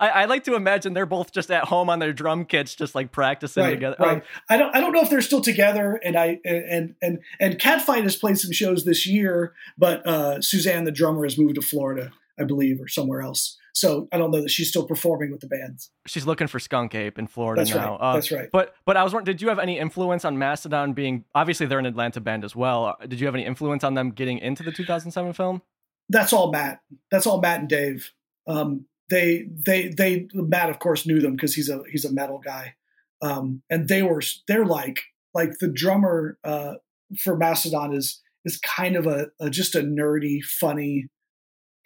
[0.00, 2.94] I, I like to imagine they're both just at home on their drum kits, just
[2.94, 3.96] like practicing Right, together.
[4.00, 4.22] right.
[4.48, 6.00] I don't I don't know if they're still together.
[6.02, 10.84] And I and and and Catfight has played some shows this year, but uh, Suzanne,
[10.84, 13.56] the drummer, has moved to Florida, I believe, or somewhere else.
[13.78, 15.90] So I don't know that she's still performing with the bands.
[16.06, 17.92] she's looking for Skunk Ape in Florida That's now.
[17.92, 18.00] right.
[18.00, 18.48] Uh, That's right.
[18.50, 21.24] But but I was wondering, did you have any influence on Mastodon being?
[21.34, 22.86] Obviously, they're an Atlanta band as well.
[22.86, 25.62] Uh, Did you have any influence on them getting into the 2007 film?
[26.08, 26.80] That's all Matt.
[27.10, 28.10] That's all Matt and Dave.
[28.48, 32.40] Um, they they they Matt of course knew them because he's a he's a metal
[32.44, 32.74] guy,
[33.22, 35.02] um, and they were they're like
[35.34, 36.74] like the drummer uh,
[37.22, 41.06] for Mastodon is is kind of a, a just a nerdy, funny,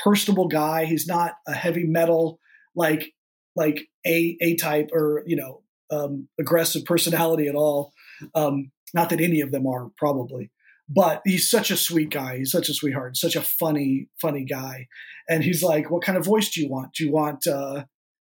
[0.03, 0.85] personable guy.
[0.85, 2.39] He's not a heavy metal
[2.75, 3.13] like
[3.57, 7.93] like a a type or you know um, aggressive personality at all.
[8.35, 10.51] Um, not that any of them are probably,
[10.89, 12.39] but he's such a sweet guy.
[12.39, 14.87] He's such a sweetheart, such a funny, funny guy.
[15.29, 16.95] And he's like, "What kind of voice do you want?
[16.95, 17.85] Do you want uh,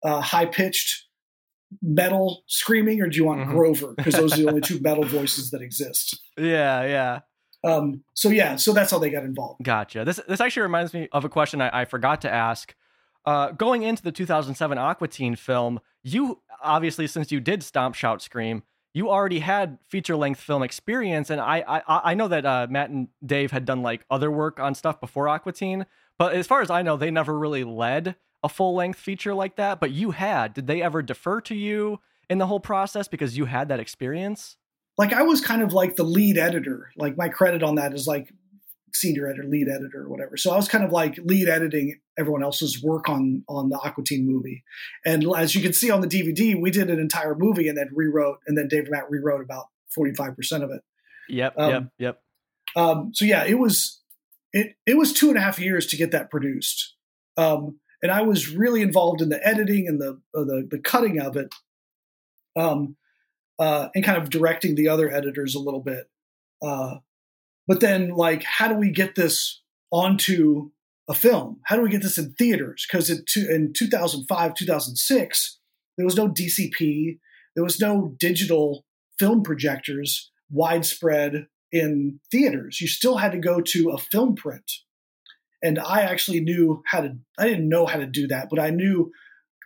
[0.04, 1.04] uh, high pitched
[1.82, 3.50] metal screaming, or do you want Mhm.
[3.50, 3.94] Grover?
[3.96, 7.20] Because those are the only two metal voices that exist." Yeah, yeah.
[7.64, 9.64] Um, so yeah, so that's how they got involved.
[9.64, 10.04] Gotcha.
[10.04, 12.74] This this actually reminds me of a question I, I forgot to ask.
[13.26, 18.20] Uh, going into the 2007 Aqua Teen film, you obviously, since you did Stomp, Shout,
[18.20, 18.62] Scream,
[18.92, 22.90] you already had feature length film experience, and I I, I know that uh, Matt
[22.90, 25.86] and Dave had done like other work on stuff before Aqua Teen,
[26.18, 29.56] but as far as I know, they never really led a full length feature like
[29.56, 29.80] that.
[29.80, 30.52] But you had.
[30.52, 34.58] Did they ever defer to you in the whole process because you had that experience?
[34.96, 36.90] Like I was kind of like the lead editor.
[36.96, 38.32] Like my credit on that is like
[38.92, 40.36] senior editor, lead editor, or whatever.
[40.36, 44.04] So I was kind of like lead editing everyone else's work on on the Aqua
[44.04, 44.62] Teen movie.
[45.04, 47.90] And as you can see on the DVD, we did an entire movie and then
[47.92, 50.82] rewrote, and then Dave and Matt rewrote about forty five percent of it.
[51.28, 52.20] Yep, Um, yep, yep.
[52.76, 54.00] Um, so yeah, it was
[54.52, 56.94] it it was two and a half years to get that produced,
[57.36, 61.20] um, and I was really involved in the editing and the uh, the the cutting
[61.20, 61.52] of it,
[62.56, 62.96] um,
[63.58, 66.08] uh, and kind of directing the other editors a little bit.
[66.62, 66.96] Uh,
[67.66, 70.70] but then, like, how do we get this onto
[71.08, 71.60] a film?
[71.64, 72.86] How do we get this in theaters?
[72.90, 75.58] Because in, in 2005, 2006,
[75.96, 77.18] there was no DCP,
[77.54, 78.84] there was no digital
[79.18, 82.80] film projectors widespread in theaters.
[82.80, 84.70] You still had to go to a film print.
[85.62, 88.70] And I actually knew how to, I didn't know how to do that, but I
[88.70, 89.12] knew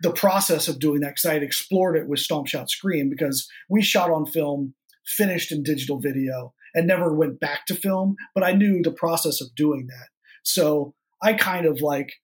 [0.03, 3.49] the process of doing that because I had explored it with Stomp Shout Scream because
[3.69, 8.17] we shot on film, finished in digital video, and never went back to film.
[8.35, 10.09] But I knew the process of doing that.
[10.43, 12.15] So I kind of like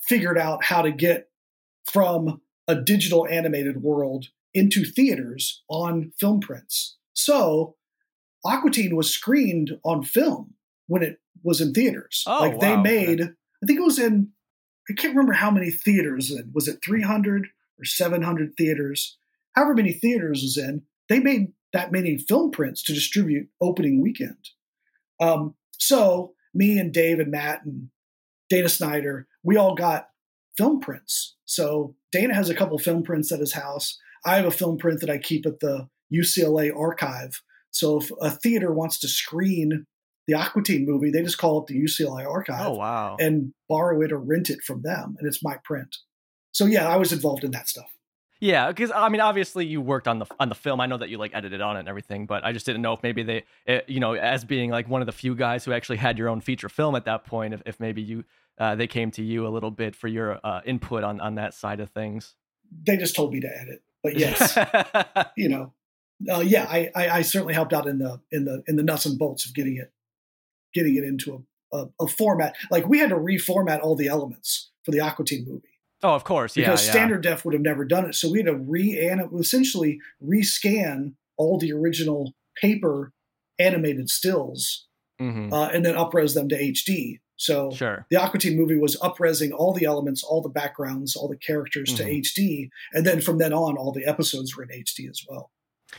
[0.00, 1.28] figured out how to get
[1.90, 6.96] from a digital animated world into theaters on film prints.
[7.12, 7.76] So
[8.44, 10.54] Aqua Teen was screened on film
[10.86, 12.24] when it was in theaters.
[12.26, 14.30] Oh, like they made, I think it was in,
[14.88, 16.32] I can't remember how many theaters.
[16.52, 17.48] Was it 300
[17.78, 19.18] or 700 theaters?
[19.52, 24.50] However many theaters was in, they made that many film prints to distribute opening weekend.
[25.20, 27.90] Um, so me and Dave and Matt and
[28.48, 30.08] Dana Snyder, we all got
[30.56, 31.36] film prints.
[31.44, 33.98] So Dana has a couple film prints at his house.
[34.24, 37.42] I have a film print that I keep at the UCLA archive.
[37.70, 39.86] So if a theater wants to screen
[40.28, 43.16] the Aqua Teen movie, they just call up the UCLA archive Oh wow.
[43.18, 45.96] and borrow it or rent it from them, and it's my print.
[46.52, 47.90] So yeah, I was involved in that stuff.
[48.40, 50.80] Yeah, because I mean, obviously you worked on the on the film.
[50.80, 52.92] I know that you like edited on it and everything, but I just didn't know
[52.92, 55.72] if maybe they, eh, you know, as being like one of the few guys who
[55.72, 58.24] actually had your own feature film at that point, if, if maybe you
[58.58, 61.54] uh, they came to you a little bit for your uh, input on on that
[61.54, 62.34] side of things.
[62.86, 64.56] They just told me to edit, but yes,
[65.36, 65.72] you know,
[66.30, 69.06] uh, yeah, I, I, I certainly helped out in the in the in the nuts
[69.06, 69.90] and bolts of getting it
[70.74, 72.54] getting it into a, a, a format.
[72.70, 75.68] Like we had to reformat all the elements for the Aqua Teen movie
[76.02, 76.92] oh, of course, yeah, because yeah.
[76.92, 78.14] standard def would have never done it.
[78.14, 78.92] So we had to re
[79.38, 83.12] essentially rescan all the original paper
[83.58, 84.86] animated stills
[85.20, 85.52] Mhm.
[85.52, 87.20] uh, and then upres them to HD.
[87.36, 88.06] So Sure.
[88.10, 91.90] the Aqua Teen movie was upresing all the elements, all the backgrounds, all the characters
[91.92, 91.96] Mhm.
[91.96, 95.50] to HD, and then from then on, all the episodes were in HD as well.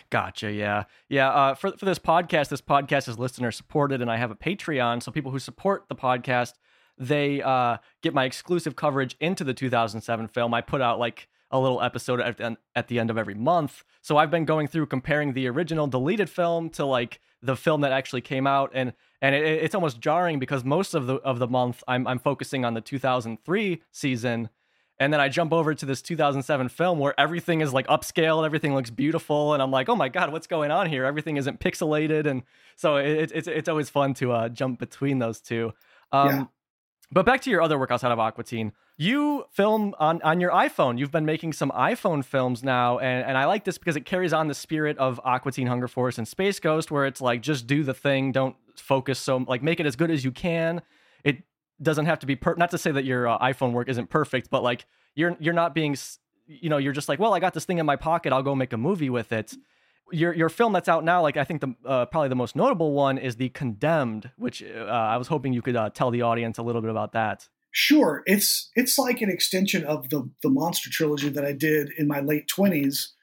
[0.10, 0.52] Gotcha.
[0.52, 0.84] Yeah.
[1.08, 1.30] Yeah.
[1.30, 5.02] Uh, for, for this podcast, this podcast is listener supported, and I have a Patreon.
[5.02, 6.54] So people who support the podcast,
[6.98, 10.54] they uh, get my exclusive coverage into the 2007 film.
[10.54, 13.34] I put out like a little episode at the, end, at the end of every
[13.34, 13.84] month.
[14.02, 17.92] So I've been going through comparing the original deleted film to like the film that
[17.92, 21.48] actually came out, and and it, it's almost jarring because most of the of the
[21.48, 24.50] month I'm I'm focusing on the 2003 season.
[25.00, 28.76] And then I jump over to this 2007 film where everything is like upscaled, everything
[28.76, 31.06] looks beautiful, and I'm like, oh my god, what's going on here?
[31.06, 32.44] Everything isn't pixelated, and
[32.76, 35.74] so it, it's it's always fun to uh, jump between those two.
[36.12, 36.44] Um, Yeah.
[37.12, 38.72] But back to your other work outside of Aqua Teen.
[38.96, 41.00] You film on, on your iPhone.
[41.00, 44.32] You've been making some iPhone films now, and, and I like this because it carries
[44.32, 47.66] on the spirit of Aqua Teen Hunger Force and Space Ghost, where it's like just
[47.66, 50.82] do the thing, don't focus so like make it as good as you can.
[51.24, 51.44] It
[51.82, 54.50] doesn't have to be per- not to say that your uh, iPhone work isn't perfect,
[54.50, 54.86] but like
[55.16, 55.96] you're you're not being
[56.48, 58.56] you know you're just like well I got this thing in my pocket I'll go
[58.56, 59.54] make a movie with it.
[60.12, 62.94] Your your film that's out now like I think the uh, probably the most notable
[62.94, 66.58] one is the Condemned, which uh, I was hoping you could uh, tell the audience
[66.58, 67.48] a little bit about that.
[67.72, 72.08] Sure, it's it's like an extension of the the monster trilogy that I did in
[72.08, 73.14] my late twenties.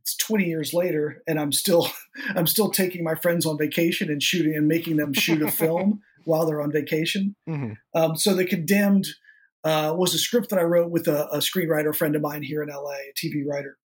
[0.00, 1.88] It's twenty years later, and I'm still
[2.36, 6.02] I'm still taking my friends on vacation and shooting and making them shoot a film
[6.28, 7.34] while they're on vacation.
[7.48, 7.72] Mm-hmm.
[7.98, 9.06] Um, so the condemned
[9.64, 12.62] uh, was a script that I wrote with a, a screenwriter friend of mine here
[12.62, 13.78] in LA, a TV writer.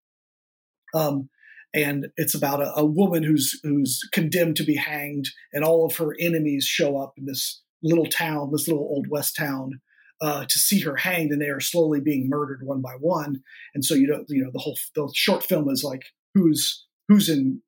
[0.93, 1.29] Um,
[1.73, 5.95] and it's about a, a woman who's who's condemned to be hanged, and all of
[5.95, 9.79] her enemies show up in this little town, this little old west town,
[10.21, 13.41] uh, to see her hanged, and they are slowly being murdered one by one.
[13.73, 16.03] And so you know, you know, the whole the short film is like
[16.35, 17.61] who's who's in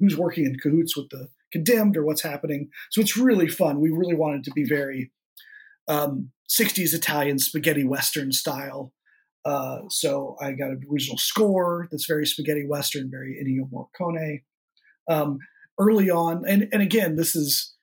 [0.00, 2.68] who's working in cahoots with the condemned or what's happening.
[2.90, 3.80] So it's really fun.
[3.80, 5.12] We really wanted to be very
[5.86, 8.92] um, 60s Italian spaghetti western style.
[9.44, 14.42] Uh, so I got an original score that's very spaghetti western, very Ennio Morricone.
[15.08, 15.38] Um,
[15.78, 17.74] early on, and and again, this is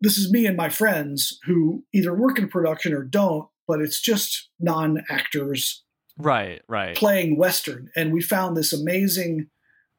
[0.00, 4.00] this is me and my friends who either work in production or don't, but it's
[4.00, 5.84] just non actors
[6.18, 6.96] Right, right.
[6.96, 7.90] playing Western.
[7.96, 9.48] And we found this amazing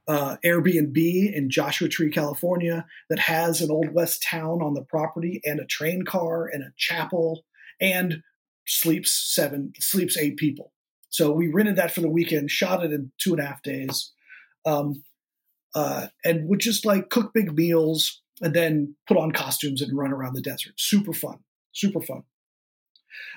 [0.07, 5.41] uh, Airbnb in Joshua Tree, California, that has an Old West town on the property
[5.43, 7.43] and a train car and a chapel
[7.81, 8.21] and
[8.67, 10.71] sleeps seven, sleeps eight people.
[11.09, 14.11] So we rented that for the weekend, shot it in two and a half days,
[14.65, 15.03] um,
[15.73, 20.11] uh, and would just like cook big meals and then put on costumes and run
[20.11, 20.73] around the desert.
[20.77, 21.39] Super fun,
[21.71, 22.23] super fun.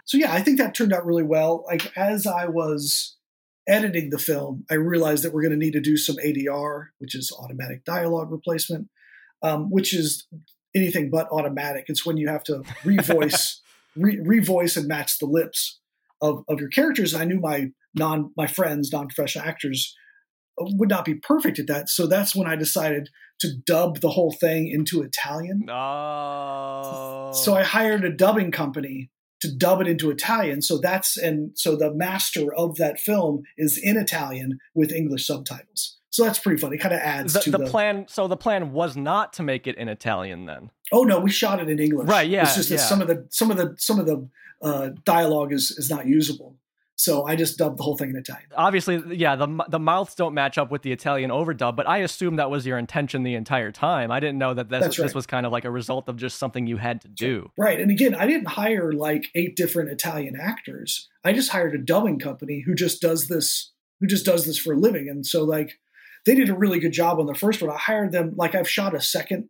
[0.07, 1.65] So yeah, I think that turned out really well.
[1.66, 3.16] Like as I was
[3.69, 7.15] editing the film, I realized that we're going to need to do some ADR, which
[7.15, 8.89] is automatic dialogue replacement,
[9.43, 10.27] um, which is
[10.74, 11.85] anything but automatic.
[11.89, 13.59] It's when you have to revoice,
[13.97, 15.81] re- revoice and match the lips
[16.20, 17.12] of, of your characters.
[17.12, 19.95] And I knew my non my friends, non professional actors,
[20.59, 21.89] would not be perfect at that.
[21.89, 25.69] So that's when I decided to dub the whole thing into Italian.
[25.70, 27.31] Oh.
[27.32, 30.62] So I hired a dubbing company to dub it into Italian.
[30.62, 35.98] So that's and so the master of that film is in Italian with English subtitles.
[36.10, 36.77] So that's pretty funny.
[36.77, 38.06] It kind of adds the, to the the, plan.
[38.09, 40.70] So the plan was not to make it in Italian then.
[40.93, 42.09] Oh no, we shot it in English.
[42.09, 44.28] Right, yeah, It's just that some of the some of the some of the
[44.62, 46.56] uh, dialogue is is not usable.
[46.99, 48.49] So I just dubbed the whole thing in Italian.
[48.57, 52.37] Obviously, yeah, the the mouths don't match up with the Italian overdub, but I assume
[52.37, 54.11] that was your intention the entire time.
[54.11, 56.39] I didn't know that this, That's this was kind of like a result of just
[56.39, 57.53] something you had to do.
[57.57, 57.81] Right.
[57.81, 61.09] And again, I didn't hire like eight different Italian actors.
[61.25, 64.73] I just hired a dubbing company who just does this who just does this for
[64.73, 65.09] a living.
[65.09, 65.79] And so like
[66.27, 67.70] they did a really good job on the first one.
[67.70, 69.49] I hired them like I've shot a second.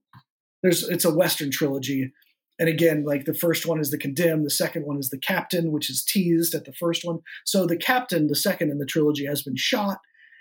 [0.62, 2.12] There's it's a western trilogy.
[2.58, 5.70] And again, like the first one is the condemned, the second one is the captain,
[5.70, 7.20] which is teased at the first one.
[7.44, 9.98] So the captain, the second in the trilogy, has been shot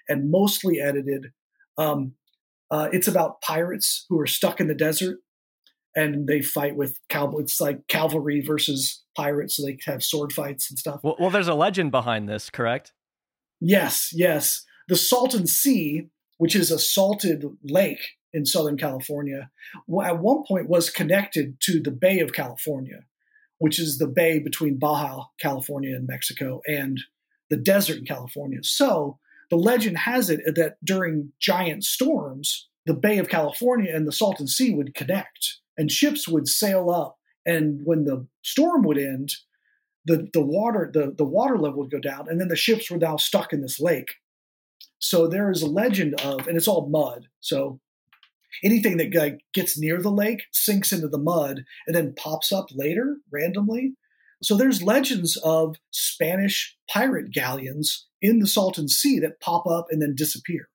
[0.10, 1.28] and mostly edited.
[1.78, 2.14] Um,
[2.72, 5.20] uh, it's about pirates who are stuck in the desert
[5.96, 7.44] and they fight with cowboys.
[7.44, 11.00] It's like cavalry versus pirates, so they have sword fights and stuff.
[11.04, 12.94] Well, well, there's a legend behind this, correct?
[13.60, 14.64] Yes, yes.
[14.88, 19.50] The Salton Sea, which is a salted lake in Southern California,
[20.04, 23.00] at one point was connected to the Bay of California,
[23.60, 27.00] which is the bay between Baja, California, and Mexico, and
[27.50, 28.60] the desert in California.
[28.64, 34.12] So the legend has it that during giant storms, the Bay of California and the
[34.12, 37.18] Salton Sea would connect, and ships would sail up.
[37.46, 39.32] And when the storm would end,
[40.06, 42.98] the, the water the, the water level would go down, and then the ships were
[42.98, 44.16] now stuck in this lake.
[45.00, 47.28] So there is a legend of, and it's all mud.
[47.40, 47.80] So
[48.64, 52.68] anything that like, gets near the lake sinks into the mud and then pops up
[52.74, 53.94] later randomly.
[54.44, 60.02] So there's legends of Spanish pirate galleons in the Salton Sea that pop up and
[60.02, 60.70] then disappear.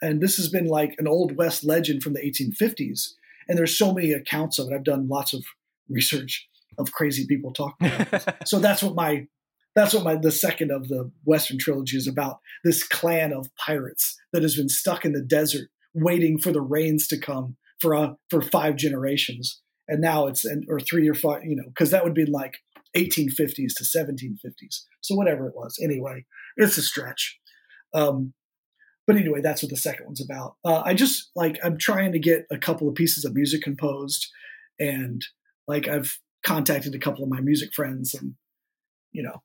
[0.00, 3.12] And this has been like an old west legend from the 1850s.
[3.48, 4.74] And there's so many accounts of it.
[4.74, 5.44] I've done lots of
[5.88, 6.48] research
[6.78, 9.26] of crazy people talking about so that's what my
[9.74, 12.38] that's what my the second of the Western trilogy is about.
[12.64, 17.06] This clan of pirates that has been stuck in the desert waiting for the rains
[17.08, 21.42] to come for uh, for five generations, and now it's and or three or five,
[21.44, 22.58] you know, because that would be like
[22.96, 24.82] 1850s to 1750s.
[25.00, 26.24] So whatever it was, anyway,
[26.56, 27.38] it's a stretch.
[27.94, 28.34] Um,
[29.06, 30.56] but anyway, that's what the second one's about.
[30.64, 34.26] Uh, I just like I'm trying to get a couple of pieces of music composed,
[34.78, 35.22] and
[35.66, 38.34] like I've contacted a couple of my music friends, and
[39.12, 39.42] you know,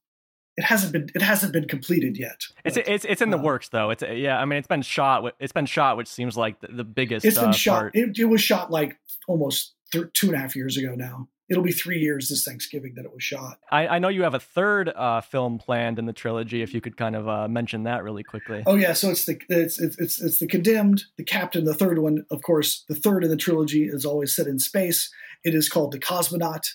[0.57, 2.41] it hasn't been it hasn't been completed yet.
[2.63, 3.89] It's but- it's it's in the uh, works though.
[3.89, 4.39] It's yeah.
[4.39, 5.35] I mean, it's been shot.
[5.39, 7.25] It's been shot, which seems like the, the biggest.
[7.25, 7.79] It's been uh, shot.
[7.79, 7.95] part.
[7.95, 8.97] It, it was shot like
[9.27, 11.27] almost th- two and a half years ago now.
[11.49, 13.59] It'll be three years this Thanksgiving that it was shot.
[13.69, 16.61] I, I know you have a third uh, film planned in the trilogy.
[16.61, 18.63] If you could kind of uh, mention that really quickly.
[18.65, 21.65] Oh yeah, so it's the it's it's it's, it's the condemned, the captain.
[21.65, 25.11] The third one, of course, the third in the trilogy is always set in space.
[25.43, 26.65] It is called the cosmonaut,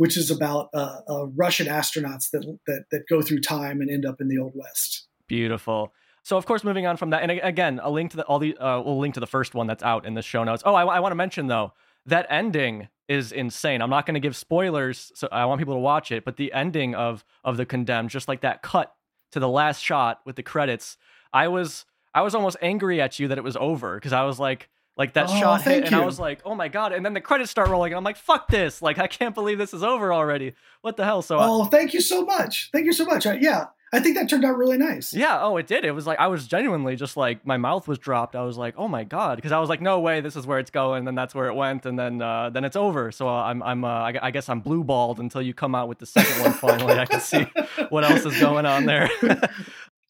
[0.00, 4.06] which is about uh, uh, Russian astronauts that, that that go through time and end
[4.06, 5.06] up in the old west.
[5.26, 5.92] Beautiful.
[6.22, 8.56] So of course, moving on from that, and again, a link to the all the
[8.56, 10.62] uh, we'll link to the first one that's out in the show notes.
[10.64, 11.74] Oh, I, I want to mention though
[12.06, 13.82] that ending is insane.
[13.82, 16.24] I'm not going to give spoilers, so I want people to watch it.
[16.24, 18.94] But the ending of of the condemned, just like that cut
[19.32, 20.96] to the last shot with the credits,
[21.30, 24.40] I was I was almost angry at you that it was over because I was
[24.40, 26.92] like, like that Oh, shot hit, and I was like, oh my god!
[26.92, 28.82] And then the credits start rolling, and I'm like, fuck this!
[28.82, 30.54] Like I can't believe this is over already.
[30.82, 31.22] What the hell?
[31.22, 32.70] So I- Oh, thank you so much.
[32.72, 33.26] Thank you so much.
[33.26, 35.12] I, yeah, I think that turned out really nice.
[35.12, 35.84] yeah, oh, it did.
[35.84, 38.36] It was like I was genuinely just like my mouth was dropped.
[38.36, 40.58] I was like, oh my god, because I was like, no way, this is where
[40.58, 40.98] it's going.
[41.00, 43.10] And then that's where it went, and then uh, then it's over.
[43.10, 45.98] So I'm I'm uh, I, I guess I'm blue balled until you come out with
[45.98, 46.98] the second one finally.
[46.98, 47.46] I can see
[47.88, 49.08] what else is going on there.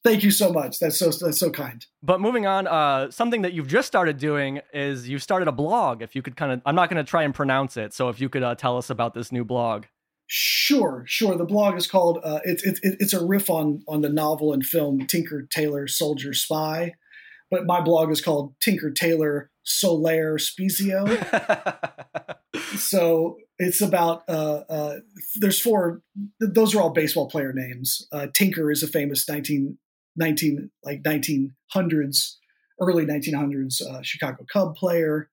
[0.03, 0.79] Thank you so much.
[0.79, 1.85] That's so that's so kind.
[2.03, 6.01] But moving on, uh, something that you've just started doing is you've started a blog.
[6.01, 7.93] If you could kind of, I'm not going to try and pronounce it.
[7.93, 9.85] So if you could uh, tell us about this new blog.
[10.27, 11.37] Sure, sure.
[11.37, 12.21] The blog is called.
[12.25, 16.33] Uh, it's it's it's a riff on on the novel and film Tinker Tailor Soldier
[16.33, 16.95] Spy,
[17.51, 21.05] but my blog is called Tinker Tailor Soler Spiezio.
[22.77, 24.97] so it's about uh, uh,
[25.37, 26.01] there's four
[26.41, 29.79] th- those are all baseball player names uh, tinker is a famous 19,
[30.17, 32.37] 19 like 1900s
[32.81, 35.29] early 1900s uh, chicago cub player.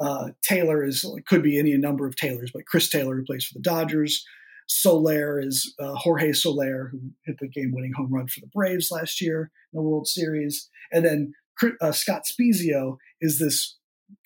[0.00, 3.54] Uh, taylor is could be any number of taylors but chris taylor who plays for
[3.54, 4.24] the dodgers.
[4.72, 9.20] Soler is uh, Jorge Soler, who hit the game-winning home run for the Braves last
[9.20, 11.32] year in the World Series, and then
[11.80, 13.76] uh, Scott Spiezio is this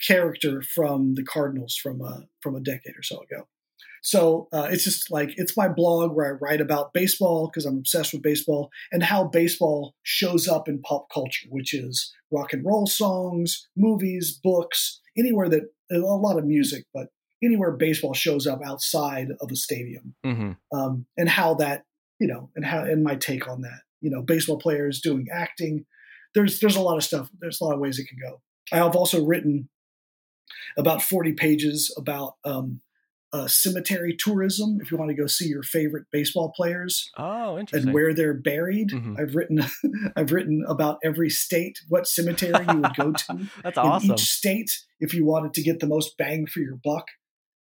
[0.06, 3.46] character from the Cardinals from uh, from a decade or so ago.
[4.04, 7.78] So uh, it's just like it's my blog where I write about baseball because I'm
[7.78, 12.64] obsessed with baseball and how baseball shows up in pop culture, which is rock and
[12.64, 17.08] roll songs, movies, books, anywhere that a lot of music, but
[17.42, 21.84] anywhere baseball shows up outside of a stadium, hmm um, and how that
[22.20, 25.86] you know, and how and my take on that, you know, baseball players doing acting.
[26.34, 27.30] There's there's a lot of stuff.
[27.40, 28.42] There's a lot of ways it can go.
[28.70, 29.70] I have also written
[30.76, 32.80] about 40 pages about um,
[33.34, 34.78] uh, cemetery tourism.
[34.80, 37.88] If you want to go see your favorite baseball players Oh, interesting.
[37.88, 39.18] and where they're buried, Mhm.
[39.20, 39.64] I've written
[40.16, 44.12] I've written about every state, what cemetery you would go to That's in awesome.
[44.12, 44.70] each state
[45.00, 47.06] if you wanted to get the most bang for your buck.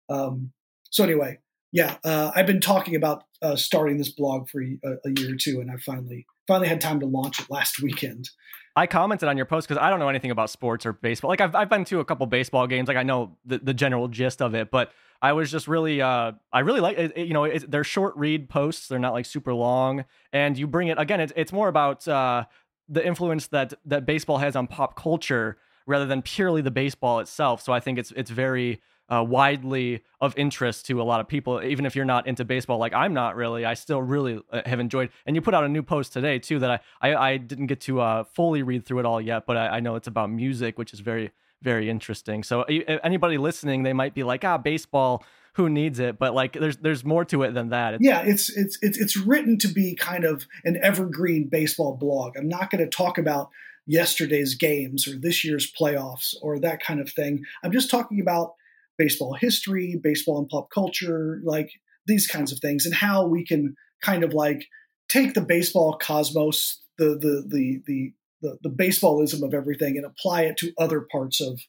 [0.09, 0.53] Um,
[0.91, 1.39] so anyway,
[1.73, 4.69] yeah, uh, I've been talking about uh, starting this blog for a,
[5.05, 8.28] a year or two, and I finally finally had time to launch it last weekend.
[8.77, 11.31] I commented on your post because I don't know anything about sports or baseball.
[11.31, 12.89] Like I've I've been to a couple baseball games.
[12.89, 14.93] Like I know the, the general gist of it, but
[15.23, 18.15] I was just really uh I really like it, it- you know it, they're short
[18.16, 18.89] read posts.
[18.89, 21.20] They're not like super long, and you bring it again.
[21.20, 22.44] It's it's more about uh
[22.89, 27.62] the influence that that baseball has on pop culture rather than purely the baseball itself.
[27.62, 31.62] So I think it's it's very uh, widely of interest to a lot of people,
[31.62, 32.78] even if you're not into baseball.
[32.78, 33.65] Like I'm not really.
[33.65, 35.11] I still really uh, have enjoyed.
[35.27, 37.81] And you put out a new post today too that I I, I didn't get
[37.83, 40.78] to uh, fully read through it all yet, but I, I know it's about music,
[40.78, 41.31] which is very
[41.62, 42.43] very interesting.
[42.43, 45.24] So anybody listening, they might be like, ah, baseball.
[45.55, 46.19] Who needs it?
[46.19, 47.95] But like, there's there's more to it than that.
[47.95, 52.37] It's, Yeah, it's it's it's it's written to be kind of an evergreen baseball blog.
[52.37, 53.49] I'm not going to talk about
[53.87, 57.45] yesterday's games or this year's playoffs or that kind of thing.
[57.65, 58.53] I'm just talking about
[58.98, 61.70] baseball history, baseball and pop culture, like
[62.06, 64.66] these kinds of things, and how we can kind of like
[65.09, 68.12] take the baseball cosmos, the the the the
[68.43, 71.60] the, the baseballism of everything, and apply it to other parts of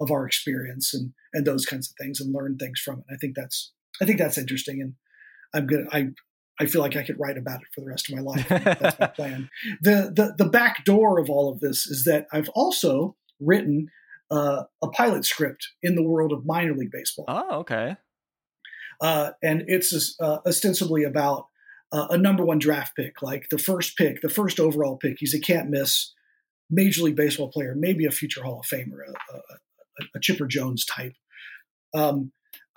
[0.00, 3.04] of our experience and and those kinds of things, and learn things from it.
[3.12, 4.94] I think that's I think that's interesting, and
[5.54, 6.10] I'm gonna I
[6.60, 8.46] I feel like I could write about it for the rest of my life.
[8.48, 9.50] That's my plan.
[9.82, 13.88] The, the the back door of all of this is that I've also written
[14.30, 17.96] uh, a pilot script in the world of minor league baseball, Oh, okay.
[19.00, 21.46] uh, and it's uh, ostensibly about
[21.92, 25.16] uh, a number one draft pick, like the first pick, the first overall pick.
[25.18, 26.12] He's a can't miss
[26.70, 30.84] Major League Baseball player, maybe a future Hall of Famer, a, a, a Chipper Jones
[30.84, 31.12] type,
[31.94, 32.32] um,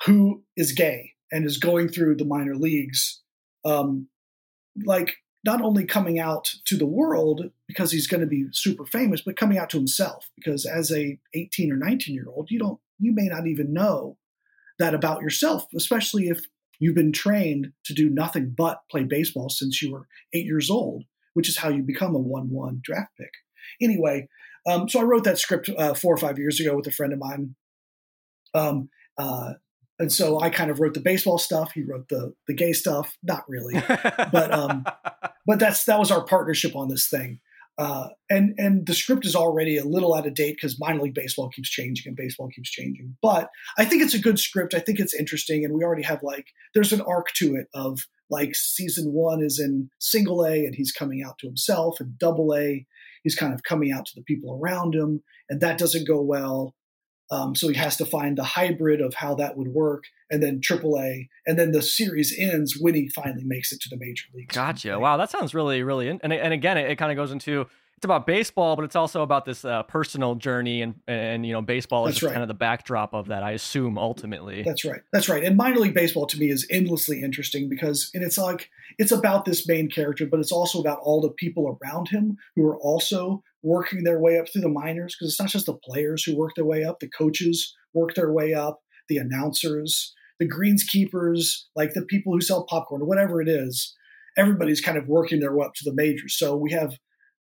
[0.05, 3.21] who is gay and is going through the minor leagues,
[3.65, 4.07] um,
[4.85, 5.15] like
[5.47, 9.37] not only coming out to the world because he's going to be super famous, but
[9.37, 13.13] coming out to himself because as a 18 or 19 year old, you don't, you
[13.15, 14.17] may not even know
[14.77, 16.41] that about yourself, especially if
[16.79, 21.05] you've been trained to do nothing but play baseball since you were eight years old,
[21.33, 23.31] which is how you become a 1 1 draft pick.
[23.81, 24.27] Anyway,
[24.69, 27.13] um, so I wrote that script uh, four or five years ago with a friend
[27.13, 27.55] of mine.
[28.53, 29.53] Um, uh,
[29.99, 31.71] and so I kind of wrote the baseball stuff.
[31.73, 33.17] He wrote the the gay stuff.
[33.23, 33.73] Not really,
[34.31, 34.85] But, um,
[35.45, 37.39] but that's that was our partnership on this thing.
[37.79, 41.13] Uh, and and the script is already a little out of date because minor league
[41.13, 43.15] baseball keeps changing and baseball keeps changing.
[43.21, 44.73] But I think it's a good script.
[44.73, 47.99] I think it's interesting, and we already have like there's an arc to it of
[48.29, 52.55] like season one is in single A and he's coming out to himself, and double
[52.55, 52.85] A
[53.23, 56.73] he's kind of coming out to the people around him, and that doesn't go well.
[57.29, 60.61] Um, so he has to find the hybrid of how that would work, and then
[60.61, 64.55] AAA, and then the series ends when he finally makes it to the major leagues.
[64.55, 64.99] Gotcha.
[64.99, 67.67] Wow, that sounds really, really, in- and and again, it, it kind of goes into
[67.97, 71.63] it's about baseball, but it's also about this uh, personal journey, and and you know,
[71.63, 72.31] baseball is That's right.
[72.33, 73.41] kind of the backdrop of that.
[73.41, 74.61] I assume ultimately.
[74.61, 75.01] That's right.
[75.11, 75.43] That's right.
[75.43, 79.45] And minor league baseball to me is endlessly interesting because, and it's like it's about
[79.45, 83.43] this main character, but it's also about all the people around him who are also
[83.68, 85.15] working their way up through the minors.
[85.15, 88.31] Because it's not just the players who work their way up; the coaches work their
[88.31, 88.80] way up,
[89.10, 93.95] the announcers, the greenskeepers, like the people who sell popcorn, whatever it is.
[94.38, 96.38] Everybody's kind of working their way up to the majors.
[96.38, 96.94] So we have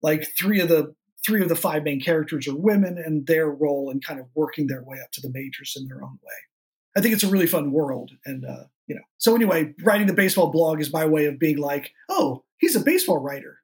[0.03, 0.93] like three of the
[1.25, 4.67] three of the five main characters are women and their role in kind of working
[4.67, 6.33] their way up to the majors in their own way.
[6.97, 8.11] I think it's a really fun world.
[8.25, 11.57] And, uh, you know, so anyway, writing the baseball blog is my way of being
[11.57, 13.59] like, oh, he's a baseball writer.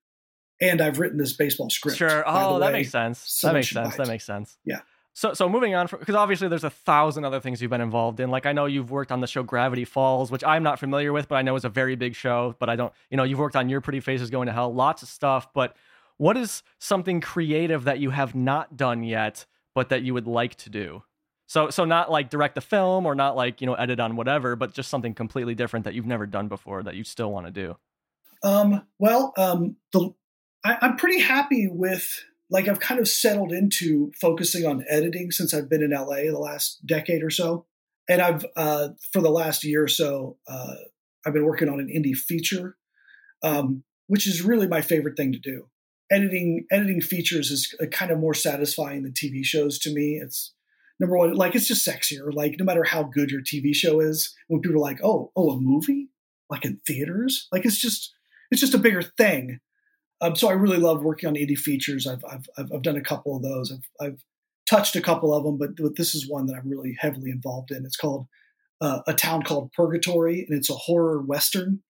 [0.60, 1.98] And I've written this baseball script.
[1.98, 2.24] Sure.
[2.26, 2.80] Oh, that way.
[2.80, 3.40] makes sense.
[3.42, 3.96] that makes sense.
[3.96, 4.58] That makes sense.
[4.66, 4.80] Yeah.
[5.14, 8.30] So, so moving on, because obviously there's a thousand other things you've been involved in.
[8.30, 11.28] Like I know you've worked on the show Gravity Falls, which I'm not familiar with,
[11.28, 12.56] but I know is a very big show.
[12.60, 14.72] But I don't, you know, you've worked on Your Pretty Face Is Going to Hell,
[14.72, 15.52] lots of stuff.
[15.56, 15.76] But
[16.18, 20.54] what is something creative that you have not done yet, but that you would like
[20.56, 21.02] to do?
[21.48, 24.56] So, so not like direct the film or not like you know edit on whatever,
[24.56, 27.52] but just something completely different that you've never done before that you still want to
[27.52, 27.78] do.
[28.44, 30.14] Um, well, um, the,
[30.64, 35.54] I, I'm pretty happy with like I've kind of settled into focusing on editing since
[35.54, 37.66] I've been in LA the last decade or so,
[38.08, 40.76] and I've uh, for the last year or so uh,
[41.26, 42.78] I've been working on an indie feature,
[43.44, 45.68] um, which is really my favorite thing to do.
[46.10, 50.20] Editing editing features is uh, kind of more satisfying than TV shows to me.
[50.22, 50.54] It's
[51.00, 52.34] number one, like it's just sexier.
[52.34, 55.52] Like no matter how good your TV show is, when people are like, "Oh, oh,
[55.52, 56.10] a movie."
[56.50, 58.14] Like in theaters, like it's just
[58.52, 59.60] it's just a bigger thing.
[60.22, 62.08] Um, so I really love working on indie features.
[62.08, 63.72] I've, I've, I've, done a couple of those.
[63.72, 64.24] I've, I've
[64.68, 67.72] touched a couple of them, but, but this is one that I'm really heavily involved
[67.72, 67.86] in.
[67.86, 68.28] It's called
[68.82, 71.84] uh, A Town Called Purgatory, and it's a horror Western.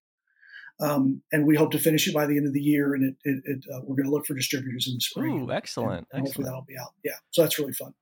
[0.79, 2.93] Um, and we hope to finish it by the end of the year.
[2.93, 5.41] And it, it, it uh, we're going to look for distributors in the spring.
[5.41, 6.45] Ooh, excellent, And hopefully excellent.
[6.45, 6.93] that'll be out.
[7.03, 7.13] Yeah.
[7.31, 7.93] So that's really fun.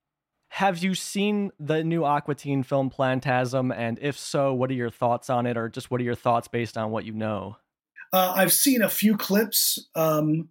[0.50, 3.76] Have you seen the new Aqua Teen film Plantasm?
[3.76, 6.48] And if so, what are your thoughts on it, or just what are your thoughts
[6.48, 7.58] based on what you know?
[8.16, 10.48] Uh, I've seen a few clips, um,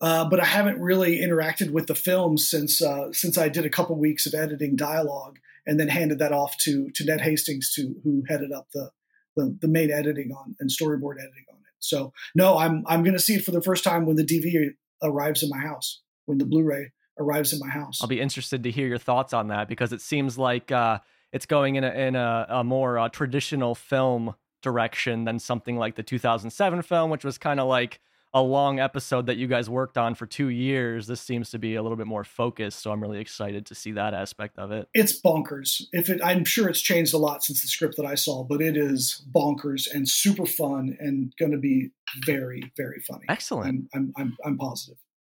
[0.00, 3.70] uh, but I haven't really interacted with the film since uh, since I did a
[3.70, 7.96] couple weeks of editing dialogue and then handed that off to to Ned Hastings, to
[8.04, 8.90] who headed up the
[9.34, 11.74] the, the main editing on and storyboard editing on it.
[11.80, 14.68] So no, I'm I'm going to see it for the first time when the DVD
[15.02, 18.00] arrives in my house, when the Blu-ray arrives in my house.
[18.00, 21.00] I'll be interested to hear your thoughts on that because it seems like uh,
[21.32, 25.96] it's going in a in a, a more uh, traditional film direction than something like
[25.96, 28.00] the 2007 film, which was kind of like
[28.34, 31.06] a long episode that you guys worked on for two years.
[31.06, 33.92] This seems to be a little bit more focused, so I'm really excited to see
[33.92, 34.88] that aspect of it.
[34.94, 35.82] it's bonkers.
[35.92, 38.62] If it, I'm sure it's changed a lot since the script that I saw, but
[38.62, 41.90] it is bonkers and super fun and going to be
[42.24, 43.24] very, very funny.
[43.28, 43.68] Excellent.
[43.68, 44.96] I'm, I'm, I'm, I'm positive.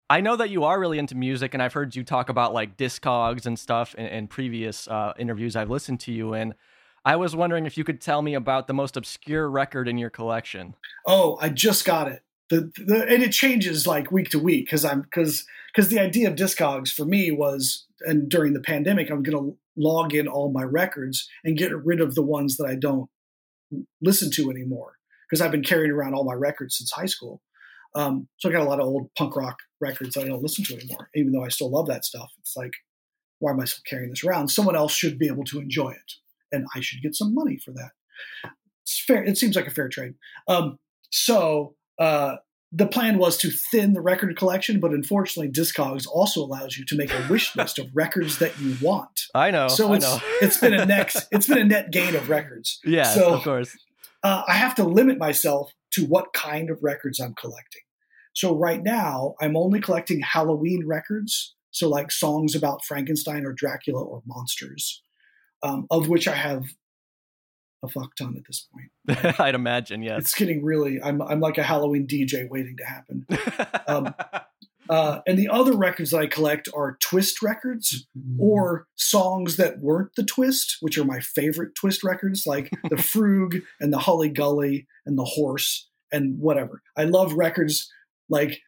[0.09, 2.77] I know that you are really into music, and I've heard you talk about like
[2.77, 6.53] Discogs and stuff in, in previous uh, interviews I've listened to you in.
[7.05, 10.09] I was wondering if you could tell me about the most obscure record in your
[10.09, 10.75] collection.
[11.05, 12.21] Oh, I just got it.
[12.49, 16.29] The, the and it changes like week to week because I'm because because the idea
[16.29, 20.51] of Discogs for me was and during the pandemic I'm going to log in all
[20.51, 23.09] my records and get rid of the ones that I don't
[24.01, 24.93] listen to anymore
[25.27, 27.41] because I've been carrying around all my records since high school.
[27.95, 30.63] Um, so I got a lot of old punk rock records that I don't listen
[30.65, 32.31] to anymore, even though I still love that stuff.
[32.39, 32.71] It's like,
[33.39, 34.49] why am I still carrying this around?
[34.49, 36.13] Someone else should be able to enjoy it,
[36.53, 37.91] and I should get some money for that.
[38.83, 39.23] It's fair.
[39.23, 40.13] It seems like a fair trade.
[40.47, 40.77] Um,
[41.11, 42.37] so uh,
[42.71, 46.95] the plan was to thin the record collection, but unfortunately, Discogs also allows you to
[46.95, 49.21] make a wish list of records that you want.
[49.35, 49.67] I know.
[49.67, 50.19] So I it's know.
[50.41, 52.79] it's been a next it's been a net gain of records.
[52.85, 53.75] yeah, so- of course.
[54.23, 57.81] Uh, I have to limit myself to what kind of records I'm collecting.
[58.33, 64.01] So right now, I'm only collecting Halloween records, so like songs about Frankenstein or Dracula
[64.01, 65.03] or monsters,
[65.63, 66.65] um, of which I have
[67.83, 69.39] a fuck ton at this point.
[69.39, 70.19] I'd imagine, yes.
[70.19, 71.01] It's getting really.
[71.01, 73.25] I'm I'm like a Halloween DJ waiting to happen.
[73.87, 74.13] um,
[74.89, 78.05] Uh, and the other records that I collect are twist records
[78.37, 83.61] or songs that weren't the twist, which are my favorite twist records, like the Frug
[83.79, 86.81] and the Holly Gully and the Horse and whatever.
[86.97, 87.89] I love records
[88.29, 88.59] like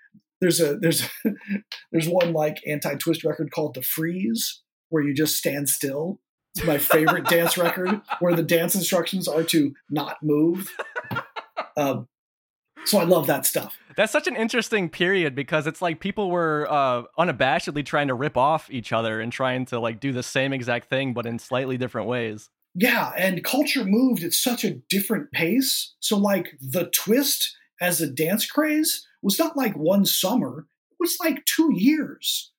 [0.41, 1.07] there's a there's
[1.91, 6.19] there's one like anti-twist record called the Freeze, where you just stand still.
[6.55, 10.73] It's my favorite dance record, where the dance instructions are to not move.
[11.77, 12.07] Um,
[12.85, 13.77] So I love that stuff.
[13.97, 18.37] That's such an interesting period because it's like people were uh, unabashedly trying to rip
[18.37, 21.77] off each other and trying to like do the same exact thing, but in slightly
[21.77, 22.49] different ways.
[22.75, 25.95] Yeah, and culture moved at such a different pace.
[25.99, 31.17] So, like, the twist as a dance craze was not like one summer, it was
[31.23, 32.51] like two years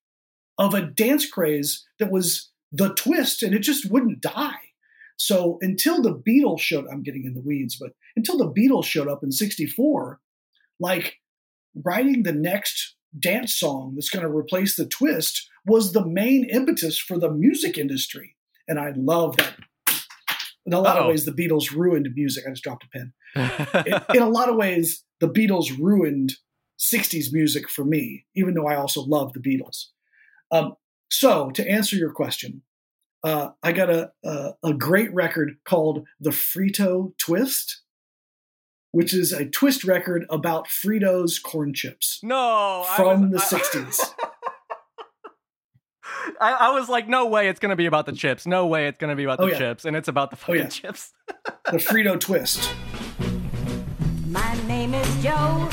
[0.59, 4.59] of a dance craze that was the twist and it just wouldn't die.
[5.19, 9.09] So, until the Beatles showed, I'm getting in the weeds, but until the Beatles showed
[9.09, 10.21] up in 64,
[10.79, 11.17] like,
[11.85, 16.99] writing the next dance song that's going to replace the twist was the main impetus
[16.99, 18.37] for the music industry.
[18.69, 19.55] And I love that
[20.67, 21.05] in a lot Uh-oh.
[21.05, 22.45] of ways, the Beatles ruined music.
[22.47, 23.13] I just dropped a pen.
[23.87, 26.35] In, in a lot of ways, the Beatles ruined
[26.81, 29.87] 60s music for me, even though I also love the Beatles.
[30.51, 30.75] Um,
[31.19, 32.63] so, to answer your question,
[33.25, 37.83] uh, I got a, a, a great record called The Frito Twist,
[38.93, 44.15] which is a twist record about Fritos corn chips no, from I the I- 60s.
[46.41, 48.47] I, I was like, no way, it's gonna be about the chips.
[48.47, 49.59] No way, it's gonna be about Oh, the yeah.
[49.59, 50.69] chips, and it's about the fucking yeah.
[50.69, 51.13] chips.
[51.71, 52.71] the Frito Twist.
[54.29, 55.69] My name is Joe,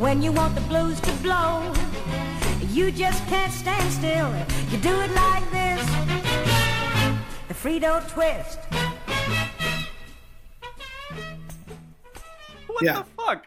[0.00, 1.72] When you want the blues to blow,
[2.70, 4.32] you just can't stand still.
[4.70, 5.86] You do it like this
[7.48, 8.58] the Frito twist.
[12.66, 13.02] What Yeah.
[13.02, 13.46] the fuck?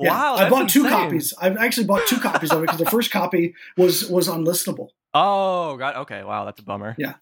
[0.00, 0.98] Yeah, Wow, I that's bought two insane.
[0.98, 1.34] copies.
[1.40, 4.88] I've actually bought two copies of it because the first copy was was unlistenable.
[5.14, 6.94] Oh god, okay, wow, that's a bummer.
[6.98, 7.14] Yeah.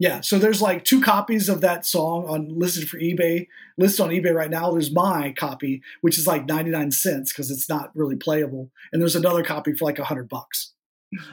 [0.00, 4.08] Yeah, so there's like two copies of that song on listed for eBay, listed on
[4.08, 4.72] eBay right now.
[4.72, 9.14] There's my copy, which is like 99 cents because it's not really playable, and there's
[9.14, 10.72] another copy for like a hundred bucks.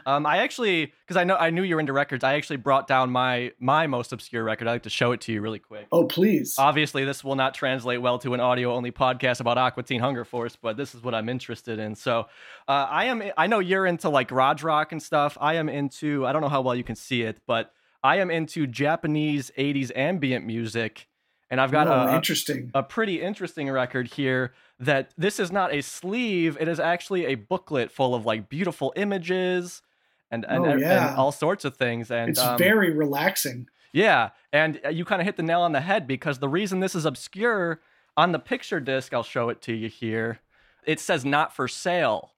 [0.06, 2.88] Um, I actually, because I know I knew you were into records, I actually brought
[2.88, 4.68] down my my most obscure record.
[4.68, 5.88] I'd like to show it to you really quick.
[5.92, 6.56] Oh, please.
[6.58, 10.26] Obviously, this will not translate well to an audio only podcast about Aqua Teen Hunger
[10.26, 11.96] Force, but this is what I'm interested in.
[11.96, 12.22] So,
[12.68, 13.24] uh, I am.
[13.38, 15.38] I know you're into like garage rock and stuff.
[15.40, 16.26] I am into.
[16.26, 17.72] I don't know how well you can see it, but
[18.04, 21.08] I am into Japanese '80s ambient music,
[21.50, 22.72] and I've got oh, a, interesting.
[22.74, 27.36] a pretty interesting record here that this is not a sleeve it is actually a
[27.36, 29.82] booklet full of like beautiful images
[30.30, 33.68] and and, Oh, and all sorts of things and it's um, very relaxing.
[33.92, 36.80] yeah and uh, you kind of hit the nail on the head because the reason
[36.80, 37.82] this is obscure
[38.16, 40.42] on the picture disc i'll show it to you here
[40.86, 42.34] it says not for sale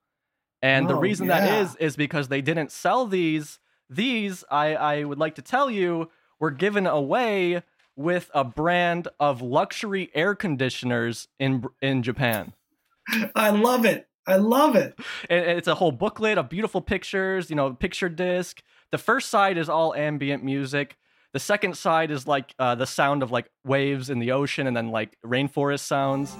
[0.62, 1.62] and the Oh, reason that yeah.
[1.62, 3.60] is is because they didn't sell these
[3.90, 6.10] these i i would like to tell you
[6.40, 7.62] were given away
[8.00, 12.54] with a brand of luxury air conditioners in in Japan.
[13.36, 14.08] I love it.
[14.26, 14.98] I love it.
[15.30, 18.62] And it's a whole booklet of beautiful pictures, you know, picture disc.
[18.92, 20.98] The first side is all ambient music.
[21.34, 24.76] The second side is like uh, the sound of like waves in the ocean and
[24.78, 26.36] then like rainforest sounds.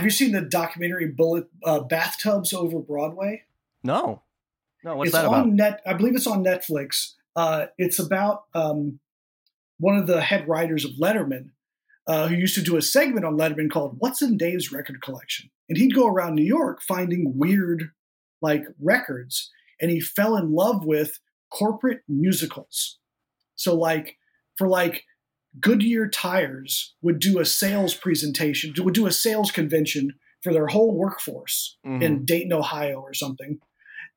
[0.00, 3.44] Have you seen the documentary "Bullet uh, Bathtubs Over Broadway"?
[3.84, 4.22] No.
[4.82, 5.48] No, what's it's that on about?
[5.48, 5.82] net.
[5.86, 7.12] I believe it's on Netflix.
[7.36, 8.98] Uh, it's about um,
[9.78, 11.50] one of the head writers of Letterman,
[12.06, 15.50] uh, who used to do a segment on Letterman called "What's in Dave's Record Collection,"
[15.68, 17.90] and he'd go around New York finding weird,
[18.40, 19.50] like records,
[19.82, 21.20] and he fell in love with
[21.50, 22.98] corporate musicals.
[23.54, 24.16] So, like
[24.56, 25.04] for like
[25.58, 30.94] Goodyear Tires would do a sales presentation, would do a sales convention for their whole
[30.96, 32.02] workforce Mhm.
[32.02, 33.58] in Dayton, Ohio, or something.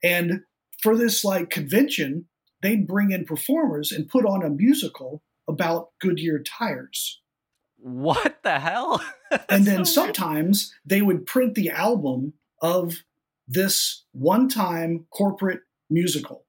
[0.04, 0.44] And
[0.82, 2.28] for this like convention,
[2.62, 7.22] they'd bring in performers and put on a musical about Goodyear tires.
[7.78, 9.02] What the hell?
[9.50, 10.16] And then so weird.
[10.16, 13.04] sometimes they would print the album of
[13.48, 16.46] this one-time corporate musical.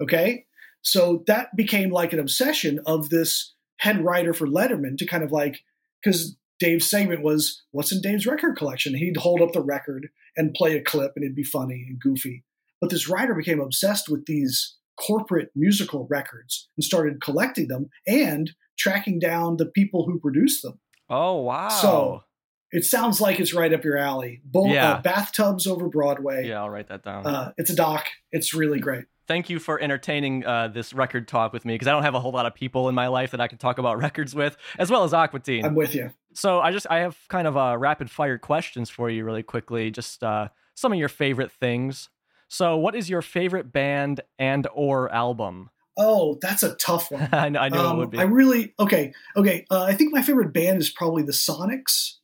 [0.00, 0.46] Okay?
[0.82, 5.32] So that became like an obsession of this head writer for Letterman to kind of
[5.32, 5.60] like
[6.02, 8.94] because Dave's segment was what's in Dave's record collection.
[8.94, 12.44] He'd hold up the record and play a clip and it'd be funny and goofy.
[12.80, 18.52] But this writer became obsessed with these corporate musical records and started collecting them and
[18.78, 20.78] tracking down the people who produced them.
[21.10, 21.68] Oh wow.
[21.68, 22.22] So
[22.70, 24.40] it sounds like it's right up your alley.
[24.44, 24.94] Bull, Yeah.
[24.94, 26.48] uh, bathtubs over Broadway.
[26.48, 27.26] yeah, I'll write that down.
[27.26, 28.06] Uh, it's a doc.
[28.32, 29.04] It's really great.
[29.26, 32.20] Thank you for entertaining uh, this record talk with me because I don't have a
[32.20, 34.90] whole lot of people in my life that I can talk about records with, as
[34.90, 35.64] well as Aqua Teen.
[35.64, 36.10] I'm with you.
[36.34, 39.90] So I just I have kind of uh, rapid fire questions for you really quickly.
[39.90, 42.10] Just uh, some of your favorite things.
[42.48, 45.70] So what is your favorite band and or album?
[45.96, 47.28] Oh, that's a tough one.
[47.32, 48.18] I, know, I knew Um, it would be.
[48.18, 49.12] I really okay.
[49.36, 52.14] Okay, uh, I think my favorite band is probably the Sonics,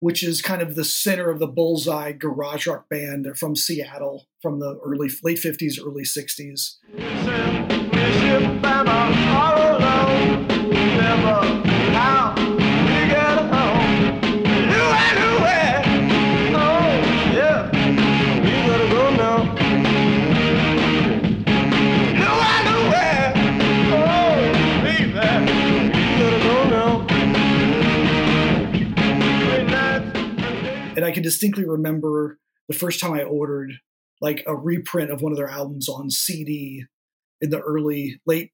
[0.00, 3.24] which is kind of the center of the bullseye garage rock band.
[3.24, 6.78] They're from Seattle, from the early late fifties, early sixties.
[30.96, 32.38] And I can distinctly remember
[32.68, 33.72] the first time I ordered
[34.20, 36.84] like a reprint of one of their albums on CD
[37.40, 38.52] in the early late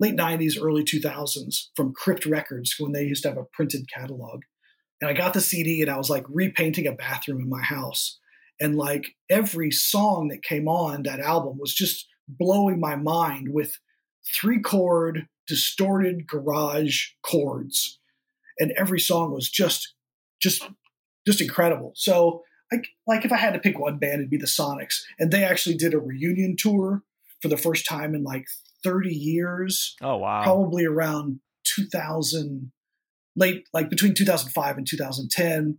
[0.00, 3.86] late nineties, early two thousands from Crypt Records when they used to have a printed
[3.92, 4.42] catalog.
[5.00, 8.18] And I got the CD and I was like repainting a bathroom in my house.
[8.60, 13.78] And like every song that came on that album was just blowing my mind with
[14.34, 18.00] three chord distorted garage chords.
[18.58, 19.94] And every song was just
[20.40, 20.68] just
[21.26, 21.92] just incredible.
[21.94, 22.42] So
[22.74, 25.02] like like if I had to pick one band, it'd be the Sonics.
[25.18, 27.02] And they actually did a reunion tour
[27.40, 28.46] for the first time in like
[28.82, 29.94] 30 years.
[30.02, 30.42] Oh wow.
[30.42, 31.40] probably around
[31.76, 32.72] 2000
[33.36, 35.78] late like between 2005 and 2010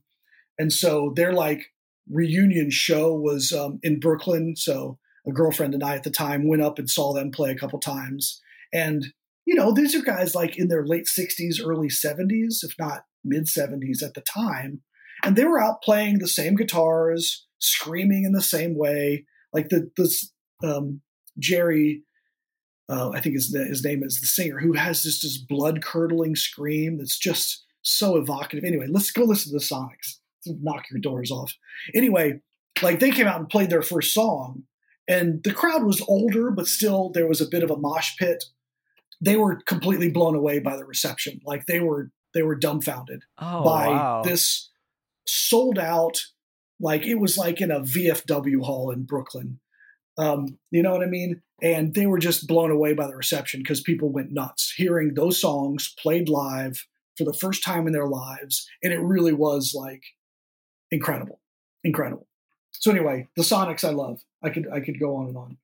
[0.58, 1.68] and so their like
[2.10, 4.56] reunion show was um, in brooklyn.
[4.56, 4.98] So
[5.28, 7.80] a girlfriend and i at the time went up and saw them play a couple
[7.80, 8.42] times.
[8.74, 9.08] And
[9.46, 13.46] you know these are guys like in their late 60s early 70s if not mid
[13.46, 14.82] 70s at the time
[15.26, 19.90] and they were out playing the same guitars screaming in the same way like the
[19.98, 20.32] this
[20.64, 21.02] um,
[21.40, 22.04] jerry
[22.88, 26.36] uh, I think his, his name is the singer, who has this just blood curdling
[26.36, 28.64] scream that's just so evocative.
[28.64, 30.20] Anyway, let's go listen to the Sonics.
[30.46, 31.54] Knock your doors off.
[31.96, 32.42] Anyway,
[32.84, 34.64] like they came out and played their first song,
[35.08, 38.44] and the crowd was older, but still there was a bit of a mosh pit.
[39.20, 41.40] They were completely blown away by the reception.
[41.44, 44.22] Like they were they were dumbfounded oh by wow.
[44.24, 44.70] this
[45.28, 46.18] sold out
[46.80, 49.60] like it was like in a VFW hall in Brooklyn.
[50.18, 51.42] Um, you know what I mean?
[51.62, 55.40] And they were just blown away by the reception because people went nuts hearing those
[55.40, 56.86] songs played live
[57.18, 58.68] for the first time in their lives.
[58.84, 60.04] And it really was like
[60.92, 61.40] incredible.
[61.84, 62.28] Incredible.
[62.72, 64.20] So anyway, the Sonics I love.
[64.44, 65.58] I could I could go on and on.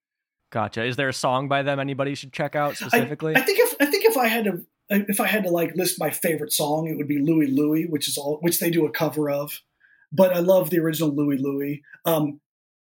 [0.52, 0.84] Gotcha.
[0.84, 3.36] Is there a song by them anybody should check out specifically?
[3.36, 6.00] I think if I think if I had to if I had to like list
[6.00, 8.92] my favorite song, it would be Louie Louie, which is all which they do a
[8.92, 9.60] cover of.
[10.12, 11.82] But I love the original Louie Louie.
[12.06, 12.42] Um,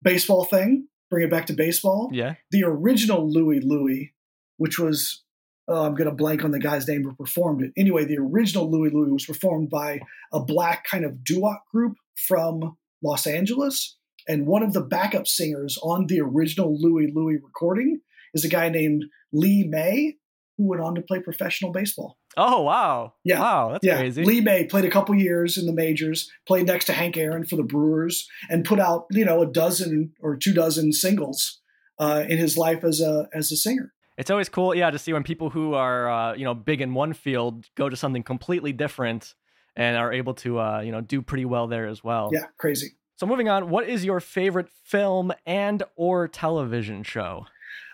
[0.03, 2.09] baseball thing, bring it back to baseball.
[2.13, 2.35] yeah.
[2.51, 4.13] The original Louie Louie,
[4.57, 5.23] which was
[5.67, 7.73] oh, I'm going to blank on the guy's name who performed it.
[7.75, 9.99] Anyway, the original Louie Louie was performed by
[10.31, 11.97] a black kind of doo-wop group
[12.27, 13.97] from Los Angeles,
[14.27, 18.01] and one of the backup singers on the original Louie Louie recording
[18.33, 20.17] is a guy named Lee Maye,
[20.57, 22.17] who went on to play professional baseball.
[22.35, 23.13] Oh wow.
[23.23, 23.39] Yeah.
[23.39, 24.23] Wow, that's yeah, crazy.
[24.23, 27.55] Lee Maye played a couple years in the majors, played next to Hank Aaron for
[27.55, 31.61] the Brewers, and put out you know a dozen or two dozen singles
[31.99, 33.93] uh, in his life as a as a singer.
[34.17, 36.93] It's always cool, yeah, to see when people who are uh, you know big in
[36.93, 39.35] one field go to something completely different
[39.75, 42.31] and are able to uh, you know do pretty well there as well.
[42.33, 42.97] Yeah, crazy.
[43.15, 47.45] So moving on, what is your favorite film and or television show?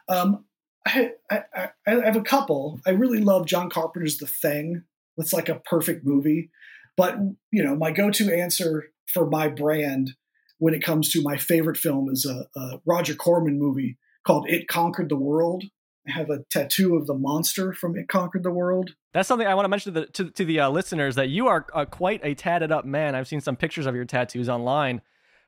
[0.09, 0.45] Um,
[0.85, 2.81] I, I, I, have a couple.
[2.85, 4.83] I really love John Carpenter's The Thing.
[5.17, 6.49] It's like a perfect movie.
[6.97, 7.17] But
[7.51, 10.11] you know, my go-to answer for my brand
[10.59, 14.67] when it comes to my favorite film is a, a Roger Corman movie called It
[14.67, 15.65] Conquered the World.
[16.07, 18.91] I have a tattoo of the monster from It Conquered the World.
[19.13, 21.47] That's something I want to mention to the to, to the uh, listeners that you
[21.47, 23.15] are uh, quite a tatted up man.
[23.15, 25.01] I've seen some pictures of your tattoos online,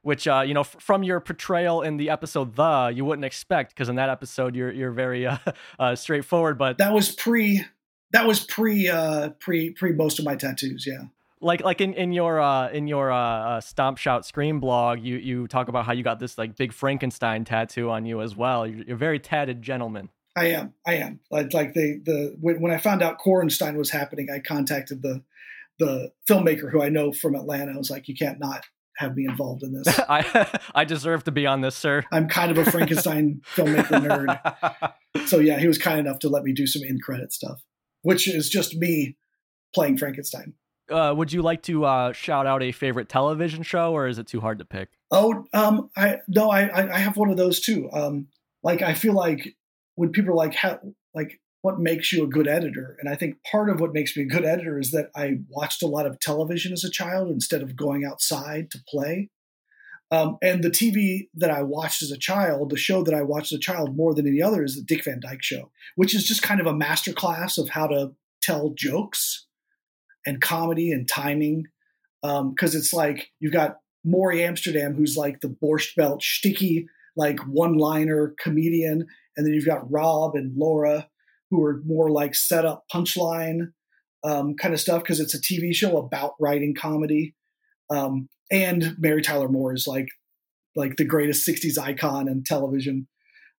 [0.06, 3.72] which uh, you know f- from your portrayal in the episode "The" you wouldn't expect
[3.74, 5.38] because in that episode you're you're very uh,
[5.80, 6.60] uh, straightforward.
[6.60, 7.66] But That was pre.
[8.12, 8.88] That was pre.
[8.88, 9.72] Uh, pre.
[9.72, 9.94] Pre.
[9.94, 10.86] Most of my tattoos.
[10.88, 11.06] Yeah.
[11.42, 15.48] like like in in your uh, in your uh, Stomp Shout Scream blog, you you
[15.48, 18.68] talk about how you got this like big Frankenstein tattoo on you as well.
[18.68, 20.10] You're, you're a very tatted gentleman.
[20.38, 20.74] I am.
[20.86, 21.20] I am.
[21.32, 25.24] Like like they the when, when I found out Korenstein was happening, I contacted the
[25.80, 27.74] the filmmaker who I know from Atlanta.
[27.74, 28.66] I was like, you can't not
[28.98, 30.00] have me involved in this.
[30.10, 32.04] I I deserve to be on this, sir.
[32.12, 35.28] I'm kind of a Frankenstein filmmaker nerd.
[35.28, 37.62] So yeah, he was kind enough to let me do some in credit stuff,
[38.02, 39.18] which is just me
[39.74, 40.54] playing Frankenstein.
[40.90, 44.28] uh, would you like to uh, shout out a favorite television show, or is it
[44.28, 44.90] too hard to pick?
[45.12, 47.90] Oh, um, I no, I I have one of those too.
[47.92, 48.28] Um,
[48.64, 49.56] like I feel like
[49.96, 50.80] when people are like, how,
[51.14, 52.96] like what makes you a good editor?
[53.00, 55.82] And I think part of what makes me a good editor is that I watched
[55.82, 59.32] a lot of television as a child instead of going outside to play.
[60.12, 63.52] Um, and the TV that I watched as a child, the show that I watched
[63.52, 66.28] as a child more than any other, is the Dick Van Dyke Show, which is
[66.28, 68.12] just kind of a masterclass of how to
[68.44, 69.48] tell jokes
[70.24, 71.64] and comedy and timing.
[72.22, 76.88] Because it's like you've got Morey Amsterdam, who's like the Borscht Belt sticky,
[77.18, 81.10] like one-liner comedian, and then you've got Rob and Laura,
[81.56, 83.72] who are more like setup punchline
[84.24, 87.36] um, kind of stuff because it's a TV show about writing comedy.
[87.90, 90.08] Um, and Mary Tyler Moore is like
[90.76, 93.08] like the greatest '60s icon in television.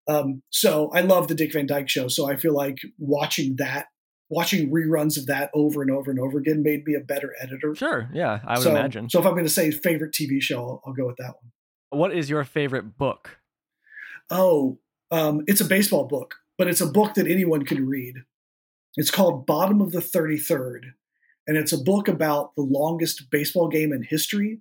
[0.08, 2.08] Um, so I love the Dick Van Dyke Show.
[2.08, 3.86] So I feel like watching that,
[4.28, 7.74] watching reruns of that over and over and over again, made me a better editor.
[7.74, 8.08] Sure.
[8.12, 9.10] Yeah, I would so, imagine.
[9.10, 12.00] So if I'm going to say favorite TV show, I'll, I'll, go with that one.
[12.00, 13.38] What is your favorite book?
[14.30, 14.78] Oh,
[15.10, 18.16] um, it's a baseball book, but it's a book that anyone can read.
[18.96, 20.92] It's called Bottom of the 33rd,
[21.46, 24.60] and it's a book about the longest baseball game in history.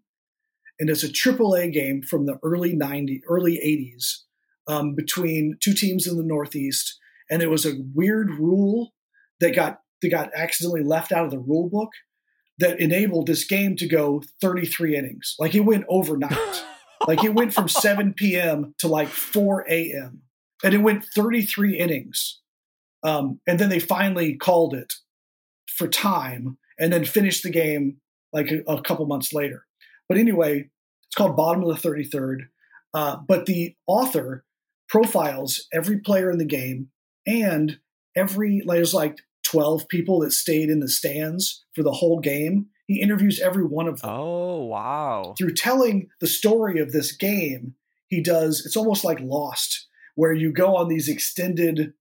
[0.77, 4.23] And it's a AAA game from the early 90s, early 80s
[4.67, 6.99] um, between two teams in the Northeast.
[7.29, 8.91] And it was a weird rule
[9.39, 11.91] that got that got accidentally left out of the rule book
[12.59, 15.35] that enabled this game to go 33 innings.
[15.39, 16.63] Like it went overnight.
[17.07, 18.73] like it went from 7 p.m.
[18.79, 20.21] to like 4 a.m.
[20.65, 22.41] And it went 33 innings.
[23.03, 24.93] Um, and then they finally called it
[25.67, 27.97] for time and then finished the game
[28.33, 29.67] like a, a couple months later.
[30.09, 30.71] But anyway,
[31.07, 32.47] it's called Bottom of the 33rd.
[32.95, 34.43] Uh, but the author
[34.89, 36.89] profiles every player in the game
[37.27, 37.77] and
[38.15, 42.67] every, there's like 12 people that stayed in the stands for the whole game.
[42.87, 44.09] He interviews every one of them.
[44.09, 45.35] Oh, wow.
[45.37, 47.75] Through telling the story of this game,
[48.07, 51.93] he does, it's almost like Lost, where you go on these extended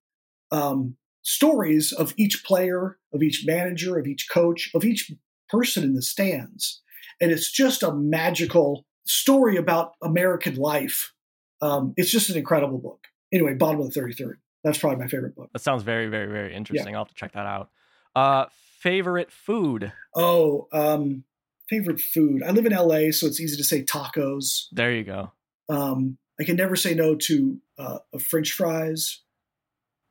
[0.51, 5.13] um, stories of each player, of each manager, of each coach, of each
[5.49, 6.83] person in the stands.
[7.21, 11.13] And it's just a magical story about American life.
[11.61, 13.07] Um, it's just an incredible book.
[13.33, 14.35] Anyway, bottom of the 33rd.
[14.63, 15.51] That's probably my favorite book.
[15.53, 16.93] That sounds very, very, very interesting.
[16.93, 16.99] Yeah.
[16.99, 17.71] I'll have to check that out.
[18.17, 18.47] Uh,
[18.81, 19.93] favorite food?
[20.15, 21.25] Oh, um,
[21.69, 22.43] favorite food.
[22.43, 24.67] I live in LA, so it's easy to say tacos.
[24.73, 25.33] There you go.
[25.69, 29.23] Um, I can never say no to uh, French fries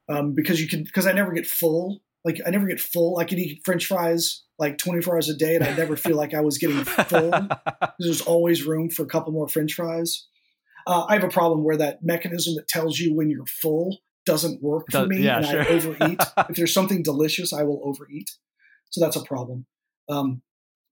[0.10, 2.02] um, because you can because I never get full.
[2.26, 3.18] Like I never get full.
[3.18, 6.34] I could eat French fries like 24 hours a day, and I never feel like
[6.34, 7.32] I was getting full.
[8.00, 10.28] There's always room for a couple more French fries.
[10.86, 14.62] Uh, I have a problem where that mechanism that tells you when you're full doesn't
[14.62, 15.62] work for me, yeah, and sure.
[15.62, 16.22] I overeat.
[16.50, 18.32] if there's something delicious, I will overeat.
[18.90, 19.66] So that's a problem.
[20.08, 20.42] Um,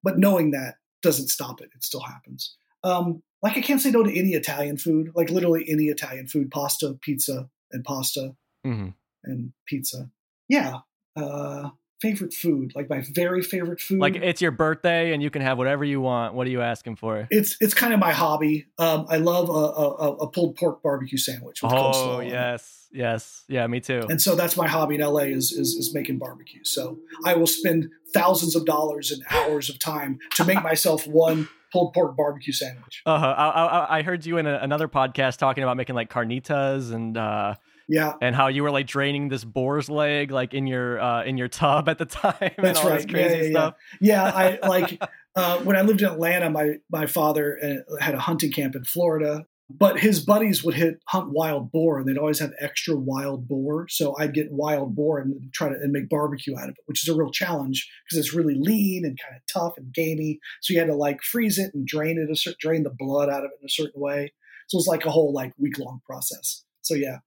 [0.04, 2.56] but knowing that doesn't stop it; it still happens.
[2.84, 6.52] Um, like I can't say no to any Italian food, like literally any Italian food,
[6.52, 8.36] pasta, pizza, and pasta.
[8.66, 8.90] Mm-hmm
[9.24, 10.10] and pizza.
[10.48, 10.80] Yeah.
[11.16, 11.70] Uh,
[12.02, 14.00] favorite food, like my very favorite food.
[14.00, 16.34] Like it's your birthday and you can have whatever you want.
[16.34, 17.28] What are you asking for?
[17.30, 18.66] It's it's kind of my hobby.
[18.80, 21.62] Um, I love a, a, a, pulled pork barbecue sandwich.
[21.62, 24.04] With oh yes, yes, yeah, me too.
[24.10, 26.64] And so that's my hobby in LA is, is is making barbecue.
[26.64, 31.50] So I will spend thousands of dollars and hours of time to make myself one
[31.72, 33.02] pulled pork barbecue sandwich.
[33.06, 33.36] Uh huh.
[33.38, 37.18] I, I, I, heard you in a, another podcast talking about making like carnitas and.
[37.18, 37.56] uh
[37.88, 38.14] yeah.
[38.22, 41.50] And how you were like draining this boar's leg like in your uh in your
[41.50, 42.52] tub at the time.
[42.58, 43.08] That's right.
[43.08, 43.74] crazy yeah, yeah, stuff.
[44.00, 44.24] Yeah.
[44.24, 45.04] yeah I like
[45.36, 48.86] uh when I lived in Atlanta, my my father uh, had a hunting camp in
[48.86, 49.46] Florida.
[49.78, 53.88] But his buddies would hit hunt wild boar, and they'd always have extra wild boar.
[53.90, 57.04] So I'd get wild boar and try to and make barbecue out of it, which
[57.04, 60.40] is a real challenge because it's really lean and kind of tough and gamey.
[60.62, 63.46] So you had to like freeze it and drain it, a drain the blood out
[63.46, 64.34] of it in a certain way.
[64.68, 66.64] So it's like a whole like week long process.
[66.82, 67.18] So yeah,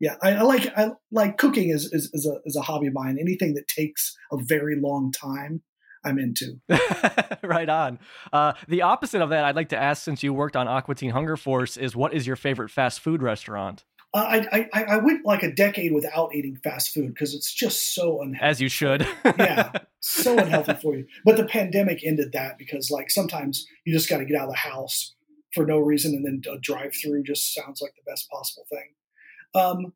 [0.00, 2.94] yeah, I, I, like I like cooking is, is is a is a hobby of
[2.94, 3.16] mine.
[3.20, 5.62] Anything that takes a very long time,
[6.04, 6.60] I'm into.
[7.42, 7.98] right on.
[8.32, 11.10] Uh, the opposite of that, I'd like to ask, since you worked on Aqua Teen
[11.10, 13.84] Hunger Force, is what is your favorite fast food restaurant?
[14.14, 17.96] Uh, I, I I went like a decade without eating fast food because it's just
[17.96, 18.48] so unhealthy.
[18.48, 19.06] As you should.
[19.24, 21.06] yeah, so unhealthy for you.
[21.24, 24.50] But the pandemic ended that because like sometimes you just got to get out of
[24.50, 25.14] the house
[25.52, 28.94] for no reason, and then a drive through just sounds like the best possible thing.
[29.60, 29.92] Um,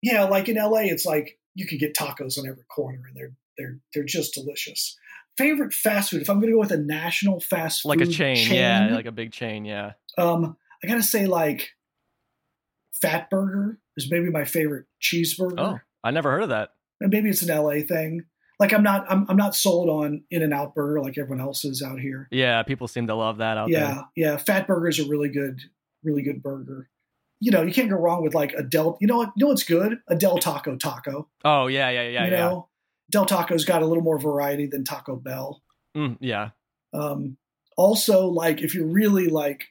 [0.00, 3.34] yeah, like in LA, it's like you can get tacos on every corner, and they're
[3.58, 4.96] they're they're just delicious.
[5.36, 6.22] Favorite fast food?
[6.22, 8.94] If I'm going to go with a national fast food, like a chain, chain, yeah,
[8.94, 9.92] like a big chain, yeah.
[10.18, 11.70] Um, I gotta say, like
[13.00, 15.54] Fat Burger is maybe my favorite cheeseburger.
[15.58, 16.70] Oh, I never heard of that.
[17.00, 18.24] And maybe it's an LA thing.
[18.60, 21.64] Like I'm not, I'm, I'm not sold on In and Out Burger like everyone else
[21.64, 22.28] is out here.
[22.30, 23.88] Yeah, people seem to love that out yeah, there.
[24.14, 24.36] Yeah, yeah.
[24.36, 25.60] Fat Burger is a really good,
[26.04, 26.88] really good burger
[27.42, 28.96] you know, you can't go wrong with like a Del.
[29.00, 29.32] You know what?
[29.34, 29.98] You know what's good?
[30.06, 31.28] A Del Taco taco.
[31.44, 32.24] Oh yeah, yeah, yeah.
[32.24, 32.38] You yeah.
[32.38, 32.68] know,
[33.12, 35.62] Del Taco's got a little more variety than Taco Bell.
[35.96, 36.50] Mm, yeah.
[36.92, 37.36] Um,
[37.76, 39.66] also, like if you're really like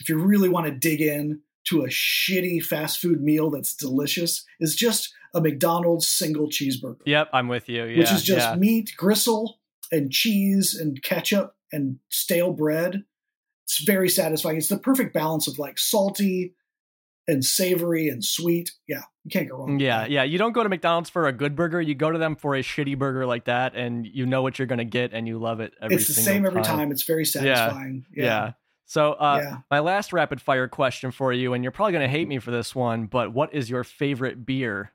[0.00, 4.44] if you really want to dig in to a shitty fast food meal that's delicious,
[4.60, 7.84] is just a McDonald's single cheeseburger, Yep, I'm with you.
[7.84, 8.56] Yeah, which is just yeah.
[8.56, 9.58] meat, gristle,
[9.92, 13.04] and cheese and ketchup and stale bread.
[13.64, 14.56] It's very satisfying.
[14.56, 16.54] It's the perfect balance of like salty
[17.28, 18.72] and savory and sweet.
[18.88, 19.78] Yeah, you can't go wrong.
[19.80, 20.10] Yeah, that.
[20.10, 20.22] yeah.
[20.22, 21.80] You don't go to McDonald's for a good burger.
[21.80, 24.66] You go to them for a shitty burger like that, and you know what you're
[24.66, 26.90] gonna get, and you love it every It's the same every time.
[26.90, 28.06] It's very satisfying.
[28.14, 28.52] Yeah.
[28.86, 29.56] So, uh, Yeah.
[29.70, 32.74] my last rapid fire question for you, and you're probably gonna hate me for this
[32.74, 34.92] one, but what is your favorite beer?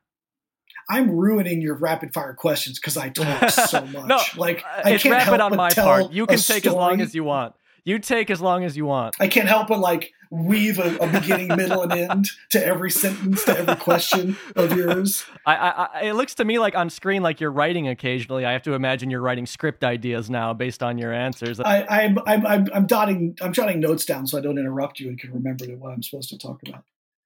[0.89, 4.05] I'm ruining your rapid fire questions because I talk so much.
[4.07, 6.11] no, like uh, I it's can't rapid help on my tell part.
[6.11, 7.55] You can take as long as you want.
[7.85, 9.15] You take as long as you want.
[9.19, 13.45] I can't help but like weave a, a beginning, middle, and end to every sentence,
[13.45, 15.23] to every question of yours.
[15.45, 18.43] I, I, I, it looks to me like on screen like you're writing occasionally.
[18.43, 21.59] I have to imagine you're writing script ideas now based on your answers.
[21.59, 25.09] I, I'm, I'm, I'm, I'm dotting, I'm jotting notes down so I don't interrupt you
[25.09, 26.83] and can remember what I'm supposed to talk about.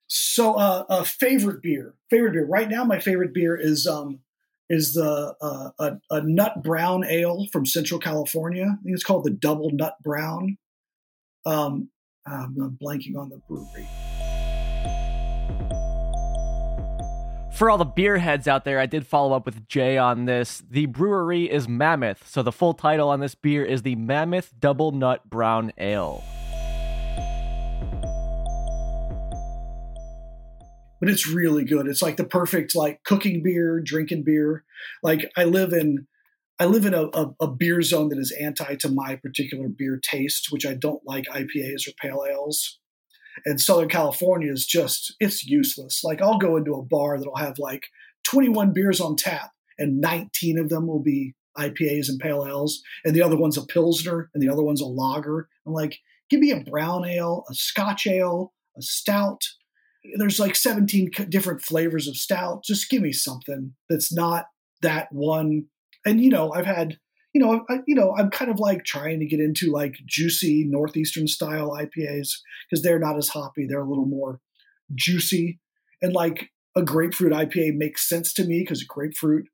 [0.07, 2.45] So, uh, a favorite beer, favorite beer.
[2.45, 4.19] Right now, my favorite beer is um,
[4.69, 8.65] is the uh, a, a nut brown ale from Central California.
[8.65, 10.57] I think it's called the Double Nut Brown.
[11.45, 11.89] Um,
[12.25, 13.87] I'm blanking on the brewery.
[17.51, 20.63] For all the beer heads out there, I did follow up with Jay on this.
[20.69, 24.91] The brewery is Mammoth, so the full title on this beer is the Mammoth Double
[24.91, 26.23] Nut Brown Ale.
[30.99, 31.87] But it's really good.
[31.87, 34.63] It's like the perfect like cooking beer, drinking beer.
[35.03, 36.07] Like I live in
[36.59, 39.99] I live in a, a, a beer zone that is anti to my particular beer
[40.01, 42.79] taste, which I don't like IPAs or pale ales.
[43.45, 46.03] And Southern California is just it's useless.
[46.03, 47.85] Like I'll go into a bar that'll have like
[48.25, 53.15] 21 beers on tap, and 19 of them will be IPAs and pale ales, and
[53.15, 55.47] the other one's a pilsner, and the other one's a lager.
[55.65, 55.97] I'm like,
[56.29, 59.43] give me a brown ale, a Scotch ale, a stout,
[60.15, 62.63] there's like 17 different flavors of stout.
[62.63, 64.45] Just give me something that's not
[64.81, 65.65] that one.
[66.05, 66.97] And you know, I've had,
[67.33, 70.65] you know, I, you know, I'm kind of like trying to get into like juicy
[70.67, 72.29] northeastern style IPAs
[72.69, 73.65] because they're not as hoppy.
[73.67, 74.39] They're a little more
[74.95, 75.59] juicy,
[76.01, 79.45] and like a grapefruit IPA makes sense to me because grapefruit.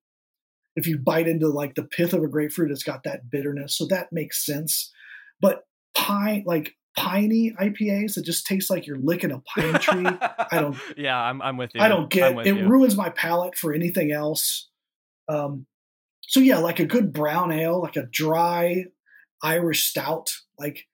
[0.77, 3.87] If you bite into like the pith of a grapefruit, it's got that bitterness, so
[3.89, 4.91] that makes sense.
[5.39, 5.61] But
[5.95, 10.05] pine, like piney IPAs that just taste like you're licking a pine tree.
[10.51, 11.81] I don't Yeah, I'm, I'm with you.
[11.81, 12.47] I don't get it.
[12.47, 12.67] you.
[12.67, 14.69] Ruins my palate for anything else.
[15.27, 15.65] Um,
[16.21, 18.85] so yeah, like a good brown ale, like a dry
[19.43, 20.31] Irish stout.
[20.57, 20.85] Like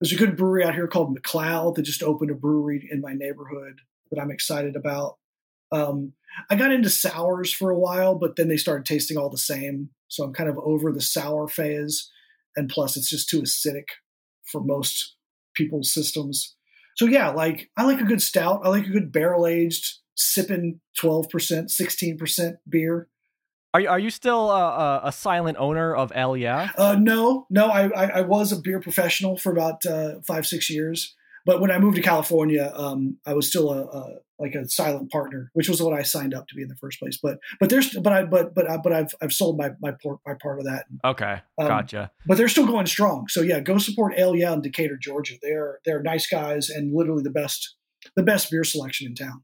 [0.00, 3.12] there's a good brewery out here called McLeod that just opened a brewery in my
[3.12, 3.80] neighborhood
[4.10, 5.16] that I'm excited about.
[5.72, 6.12] Um,
[6.50, 9.90] I got into sours for a while, but then they started tasting all the same.
[10.08, 12.10] So I'm kind of over the sour phase.
[12.56, 13.86] And plus, it's just too acidic
[14.50, 15.13] for most
[15.54, 16.56] people's systems.
[16.96, 18.60] So yeah, like I like a good stout.
[18.64, 23.08] I like a good barrel aged, sipping twelve percent, sixteen percent beer.
[23.72, 26.70] Are you, are you still uh, a silent owner of El Yeah?
[26.78, 30.70] Uh, no, no, I, I, I was a beer professional for about uh, five six
[30.70, 34.68] years, but when I moved to California, um, I was still a, a like a
[34.68, 37.18] silent partner, which was what I signed up to be in the first place.
[37.22, 40.18] But but there's but I but but I, but I've I've sold my my part
[40.26, 40.86] my part of that.
[41.04, 42.10] Okay, Um, gotcha.
[42.26, 43.26] but they're still going strong.
[43.28, 45.34] So yeah, go support Yeah in Decatur, Georgia.
[45.42, 47.76] They're they're nice guys and literally the best
[48.16, 49.42] the best beer selection in town.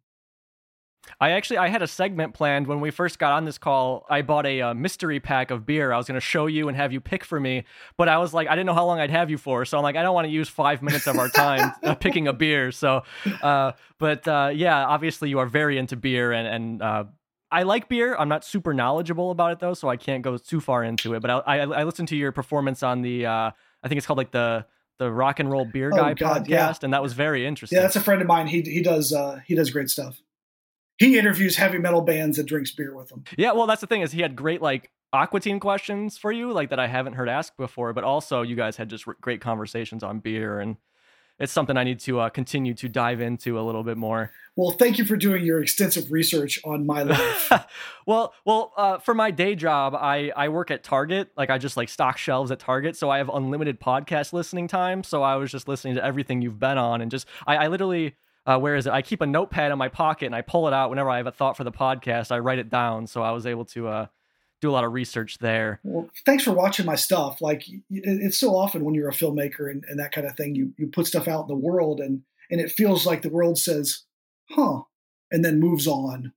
[1.19, 4.07] I actually I had a segment planned when we first got on this call.
[4.09, 5.93] I bought a uh, mystery pack of beer.
[5.93, 7.65] I was going to show you and have you pick for me,
[7.97, 9.83] but I was like, I didn't know how long I'd have you for, so I'm
[9.83, 12.71] like, I don't want to use five minutes of our time uh, picking a beer.
[12.73, 13.03] So,
[13.43, 17.05] uh, but uh, yeah, obviously you are very into beer, and and uh,
[17.51, 18.15] I like beer.
[18.17, 21.21] I'm not super knowledgeable about it though, so I can't go too far into it.
[21.21, 23.51] But I I, I listened to your performance on the uh,
[23.83, 24.67] I think it's called like the
[24.99, 26.75] the rock and roll beer Oh, guy God, podcast, yeah.
[26.83, 27.77] and that was very interesting.
[27.77, 28.47] Yeah, that's a friend of mine.
[28.47, 30.21] He he does uh, he does great stuff.
[31.01, 33.25] He interviews heavy metal bands and drinks beer with them.
[33.39, 36.53] Yeah, well, that's the thing is he had great like Aqua Teen questions for you,
[36.53, 37.95] like that I haven't heard asked before.
[37.95, 40.77] But also, you guys had just r- great conversations on beer, and
[41.39, 44.31] it's something I need to uh, continue to dive into a little bit more.
[44.57, 47.51] Well, thank you for doing your extensive research on my life.
[48.07, 51.31] well, well, uh, for my day job, I I work at Target.
[51.35, 55.03] Like I just like stock shelves at Target, so I have unlimited podcast listening time.
[55.03, 58.17] So I was just listening to everything you've been on, and just I, I literally.
[58.47, 58.93] Uh, where is it?
[58.93, 61.27] I keep a notepad in my pocket and I pull it out whenever I have
[61.27, 62.33] a thought for the podcast.
[62.33, 64.07] I write it down, so I was able to uh,
[64.61, 65.81] do a lot of research there.
[65.83, 67.41] well, thanks for watching my stuff.
[67.41, 70.73] Like it's so often when you're a filmmaker and, and that kind of thing, you
[70.79, 74.05] you put stuff out in the world and and it feels like the world says,
[74.51, 74.83] "Huh,"
[75.31, 76.33] and then moves on.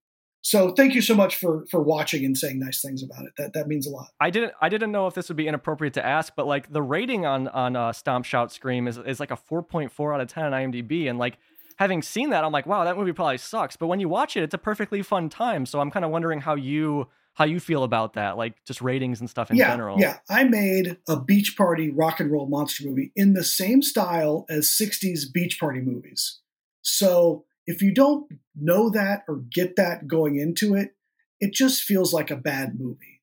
[0.45, 3.31] So thank you so much for for watching and saying nice things about it.
[3.37, 4.09] That that means a lot.
[4.19, 6.81] I didn't I didn't know if this would be inappropriate to ask, but like the
[6.81, 10.45] rating on on uh, Stomp Shout Scream is is like a 4.4 out of 10
[10.45, 11.37] on IMDb, and like
[11.77, 13.75] having seen that, I'm like, wow, that movie probably sucks.
[13.75, 15.65] But when you watch it, it's a perfectly fun time.
[15.65, 19.19] So I'm kind of wondering how you how you feel about that, like just ratings
[19.19, 19.99] and stuff in yeah, general.
[19.99, 24.45] Yeah, I made a beach party rock and roll monster movie in the same style
[24.49, 26.39] as 60s beach party movies.
[26.83, 30.95] So if you don't know that or get that going into it,
[31.39, 33.21] it just feels like a bad movie.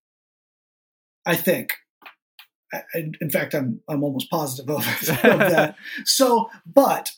[1.25, 1.75] I think.
[2.73, 4.79] I, in fact, I'm I'm almost positive of,
[5.09, 5.77] of that.
[6.05, 7.13] So, but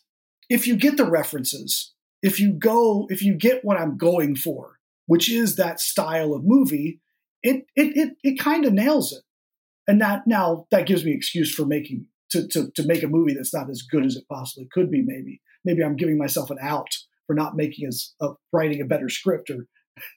[0.52, 4.78] if you get the references, if you go, if you get what I'm going for,
[5.06, 7.00] which is that style of movie,
[7.42, 9.22] it it it, it kind of nails it.
[9.88, 13.32] And that now that gives me excuse for making to, to to make a movie
[13.32, 15.02] that's not as good as it possibly could be.
[15.02, 16.90] Maybe maybe I'm giving myself an out
[17.26, 19.66] for not making as uh, writing a better script or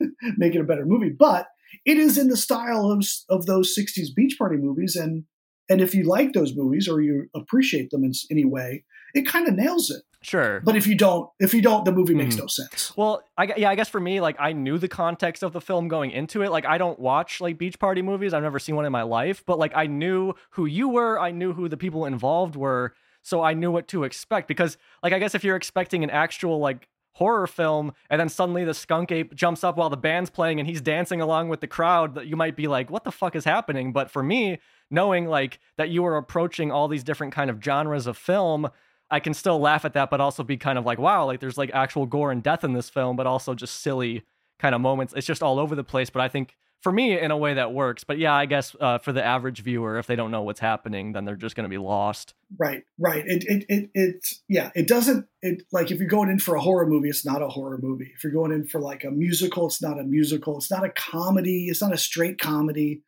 [0.37, 1.15] making a better movie.
[1.17, 1.47] But
[1.85, 5.23] it is in the style of of those '60s beach party movies, and
[5.69, 8.83] and if you like those movies or you appreciate them in any way,
[9.15, 10.03] it kind of nails it.
[10.21, 10.59] Sure.
[10.63, 12.39] But if you don't, if you don't, the movie makes Mhm.
[12.39, 12.91] no sense.
[12.97, 15.87] Well, I, yeah, I guess for me, like I knew the context of the film
[15.87, 16.51] going into it.
[16.51, 18.33] Like I don't watch like beach party movies.
[18.33, 21.19] I've never seen one in my life, but like I knew who you were.
[21.19, 24.47] I knew who the people involved were, so I knew what to expect.
[24.47, 28.65] Because like I guess if you're expecting an actual like horror film and then suddenly
[28.65, 31.67] the skunk ape jumps up while the band's playing and he's dancing along with the
[31.67, 33.93] crowd, that you might be like, what the fuck is happening?
[33.93, 34.59] But for me,
[34.91, 38.69] knowing like that you were approaching all these different kind of genres of film.
[39.15, 41.57] I can still laugh at that, but also be kind of like, wow, like there's
[41.57, 44.23] like actual gore and death in this film, but also just silly
[44.59, 45.13] kind of moments.
[45.15, 46.09] It's just all over the place.
[46.09, 48.03] But I think for me, in a way that works.
[48.03, 51.13] But yeah, I guess uh, for the average viewer, if they don't know what's happening,
[51.13, 52.33] then they're just going to be lost.
[52.59, 53.23] Right, right.
[53.25, 54.69] It, it, it, it, yeah.
[54.75, 55.25] It doesn't.
[55.41, 58.11] It like if you're going in for a horror movie, it's not a horror movie.
[58.15, 60.57] If you're going in for like a musical, it's not a musical.
[60.57, 61.67] It's not a comedy.
[61.69, 63.01] It's not a straight comedy.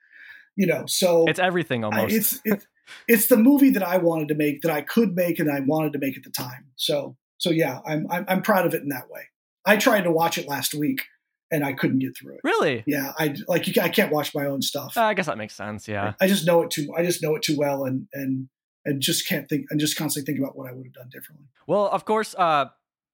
[0.55, 2.15] You know, so It's everything I- almost.
[2.15, 2.65] it's it's
[3.07, 5.93] it's the movie that I wanted to make that I could make and I wanted
[5.93, 6.67] to make at the time.
[6.75, 9.23] So so yeah, I'm I'm, I'm proud of it in that way.
[9.65, 11.01] I tried to watch it last week
[11.51, 12.41] and I couldn't get through it.
[12.43, 12.83] really?
[12.85, 14.97] Yeah, I like you, I can't watch my own stuff.
[14.97, 15.87] Uh, I guess that makes sense.
[15.87, 16.13] Yeah.
[16.19, 16.87] I just know it too.
[16.97, 18.49] I just know it too well, and and
[18.85, 19.65] and just can't think.
[19.69, 21.47] and just constantly think about what I would have done differently.
[21.67, 22.65] Well, of course, uh,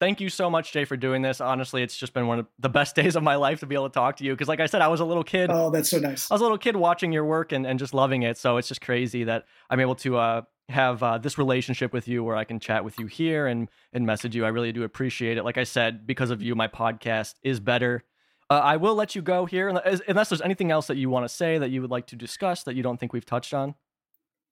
[0.04, 1.40] thank you so much, Jay, for doing this.
[1.40, 3.90] Honestly, it's just been one of the best days of my life to be able
[3.90, 4.34] to talk to you.
[4.34, 5.50] Because, like I said, I was a little kid.
[5.52, 6.30] Oh, that's so nice.
[6.30, 8.38] I was a little kid watching your work and, and just loving it.
[8.38, 12.22] So it's just crazy that I'm able to uh, have uh, this relationship with you
[12.24, 14.44] where I can chat with you here and, and message you.
[14.44, 15.46] I really do appreciate it.
[15.46, 18.04] Like I said, because of you, my podcast is better.
[18.50, 21.24] Uh, I will let you go here unless unless there's anything else that you want
[21.24, 23.74] to say that you would like to discuss that you don't think we've touched on.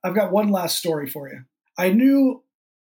[0.04, 1.42] I've got one last story for you.
[1.78, 2.42] I knew,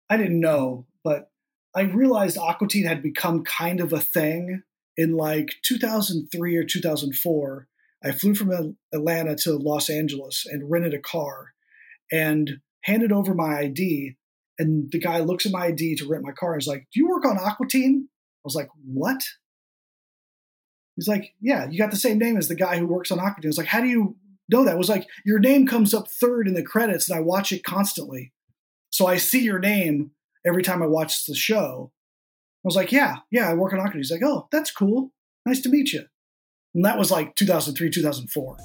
[0.10, 1.30] I didn't know, but
[1.76, 4.64] I realized Aqua Teen had become kind of a thing
[4.96, 7.68] in like 2003 or 2004.
[8.04, 11.54] I flew from Atlanta to Los Angeles and rented a car
[12.12, 14.16] and handed over my ID.
[14.58, 17.10] And the guy looks at my ID to rent my car is like, Do you
[17.10, 18.08] work on Aqua Teen?
[18.08, 19.22] I was like, What?
[20.96, 23.42] He's like, Yeah, you got the same name as the guy who works on Aqua
[23.42, 23.50] Teen.
[23.50, 24.16] I was like, How do you
[24.48, 24.76] know that?
[24.76, 27.66] I was like, Your name comes up third in the credits and I watch it
[27.66, 28.32] constantly.
[28.92, 30.12] So I see your name
[30.46, 31.92] every time I watched the show.
[32.64, 34.00] I was like, Yeah, yeah, I work on Aqua Teen.
[34.00, 35.12] He's like, Oh, that's cool.
[35.46, 36.04] Nice to meet you.
[36.74, 38.58] And that was like 2003, 2004.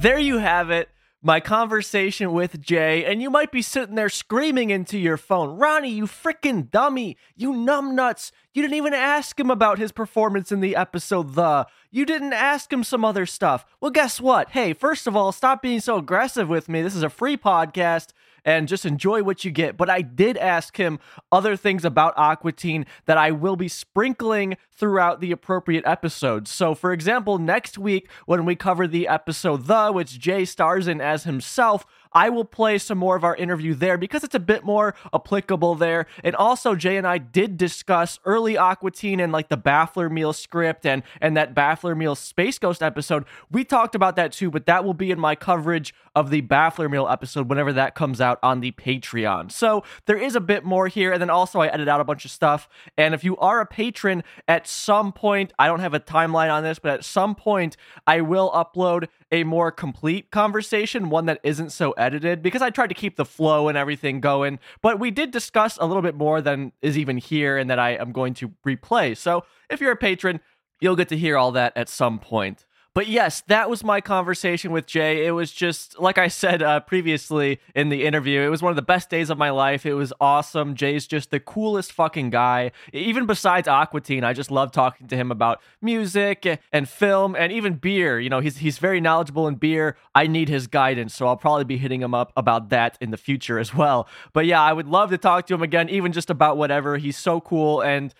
[0.00, 0.88] There you have it.
[1.24, 5.92] My conversation with Jay, and you might be sitting there screaming into your phone, Ronnie,
[5.92, 8.32] you freaking dummy, you numbnuts.
[8.52, 11.68] You didn't even ask him about his performance in the episode The.
[11.92, 13.64] You didn't ask him some other stuff.
[13.80, 14.50] Well, guess what?
[14.50, 16.82] Hey, first of all, stop being so aggressive with me.
[16.82, 18.08] This is a free podcast
[18.44, 19.76] and just enjoy what you get.
[19.76, 20.98] But I did ask him
[21.30, 26.50] other things about Aqua Teen that I will be sprinkling throughout the appropriate episodes.
[26.50, 31.00] So, for example, next week when we cover the episode The, which Jay stars in
[31.00, 34.64] as himself, I will play some more of our interview there because it's a bit
[34.64, 36.06] more applicable there.
[36.22, 40.32] And also, Jay and I did discuss early Aqua Teen and like the Baffler Meal
[40.32, 43.24] script and and that Baffler Meal Space Ghost episode.
[43.50, 46.90] We talked about that too, but that will be in my coverage of the Baffler
[46.90, 49.50] Meal episode whenever that comes out on the Patreon.
[49.50, 52.24] So there is a bit more here, and then also I edit out a bunch
[52.24, 52.68] of stuff.
[52.98, 56.62] And if you are a patron, at some point, I don't have a timeline on
[56.62, 57.76] this, but at some point,
[58.06, 62.88] I will upload a more complete conversation, one that isn't so edited, because I tried
[62.88, 64.58] to keep the flow and everything going.
[64.82, 67.90] But we did discuss a little bit more than is even here and that I
[67.90, 69.16] am going to replay.
[69.16, 70.40] So if you're a patron,
[70.80, 72.66] you'll get to hear all that at some point.
[72.94, 75.24] But yes, that was my conversation with Jay.
[75.26, 78.76] It was just, like I said uh, previously in the interview, it was one of
[78.76, 79.86] the best days of my life.
[79.86, 80.74] It was awesome.
[80.74, 82.70] Jay's just the coolest fucking guy.
[82.92, 87.50] Even besides Aqua Teen, I just love talking to him about music and film and
[87.50, 88.20] even beer.
[88.20, 89.96] You know, he's, he's very knowledgeable in beer.
[90.14, 93.16] I need his guidance, so I'll probably be hitting him up about that in the
[93.16, 94.06] future as well.
[94.34, 96.98] But yeah, I would love to talk to him again, even just about whatever.
[96.98, 97.80] He's so cool.
[97.80, 98.12] And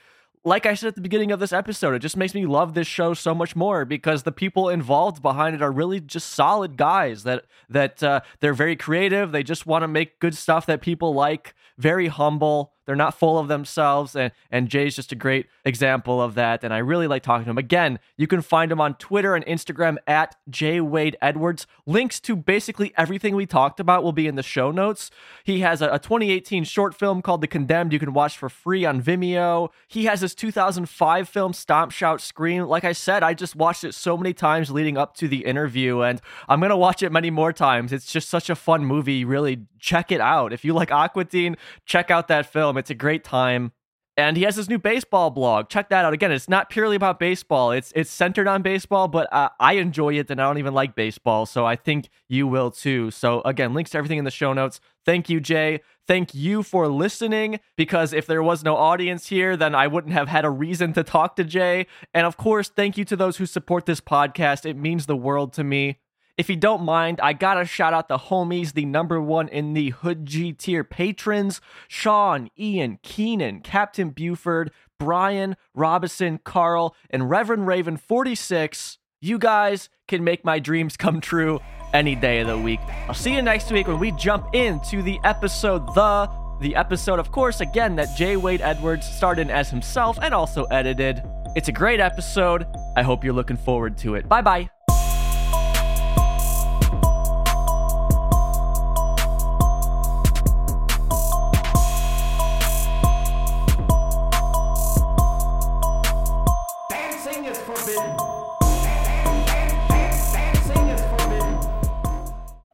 [0.44, 2.86] like I said at the beginning of this episode, it just makes me love this
[2.86, 7.22] show so much more because the people involved behind it are really just solid guys
[7.22, 9.30] that that uh, they're very creative.
[9.32, 11.54] They just want to make good stuff that people like.
[11.78, 12.72] Very humble.
[12.84, 16.64] They're not full of themselves, and and Jay's just a great example of that.
[16.64, 17.58] And I really like talking to him.
[17.58, 21.66] Again, you can find him on Twitter and Instagram at Jay Wade Edwards.
[21.86, 25.10] Links to basically everything we talked about will be in the show notes.
[25.44, 27.92] He has a, a 2018 short film called The Condemned.
[27.92, 29.70] You can watch for free on Vimeo.
[29.88, 32.64] He has his 2005 film Stomp Shout Scream.
[32.64, 36.00] Like I said, I just watched it so many times leading up to the interview,
[36.00, 37.92] and I'm gonna watch it many more times.
[37.92, 39.24] It's just such a fun movie.
[39.24, 40.52] Really check it out.
[40.52, 42.71] If you like Aqua Teen, check out that film.
[42.76, 43.72] It's a great time.
[44.14, 45.70] And he has his new baseball blog.
[45.70, 46.12] Check that out.
[46.12, 47.70] Again, it's not purely about baseball.
[47.70, 50.94] It's it's centered on baseball, but uh, I enjoy it, and I don't even like
[50.94, 53.10] baseball, so I think you will too.
[53.10, 54.80] So again, links to everything in the show notes.
[55.06, 55.80] Thank you, Jay.
[56.06, 57.58] Thank you for listening.
[57.74, 61.02] Because if there was no audience here, then I wouldn't have had a reason to
[61.02, 61.86] talk to Jay.
[62.12, 64.66] And of course, thank you to those who support this podcast.
[64.66, 66.01] It means the world to me.
[66.38, 69.90] If you don't mind, I gotta shout out the homies, the number one in the
[69.90, 77.98] Hood G tier patrons Sean, Ian, Keenan, Captain Buford, Brian, Robinson, Carl, and Reverend Raven
[77.98, 78.98] 46.
[79.20, 81.60] You guys can make my dreams come true
[81.92, 82.80] any day of the week.
[83.08, 86.30] I'll see you next week when we jump into the episode The.
[86.60, 88.36] The episode, of course, again, that J.
[88.36, 91.20] Wade Edwards starred in as himself and also edited.
[91.56, 92.66] It's a great episode.
[92.96, 94.28] I hope you're looking forward to it.
[94.28, 94.70] Bye bye.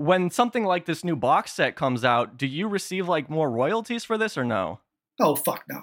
[0.09, 4.05] When something like this new box set comes out, do you receive like more royalties
[4.05, 4.81] for this or no?
[5.21, 5.83] Oh fuck no.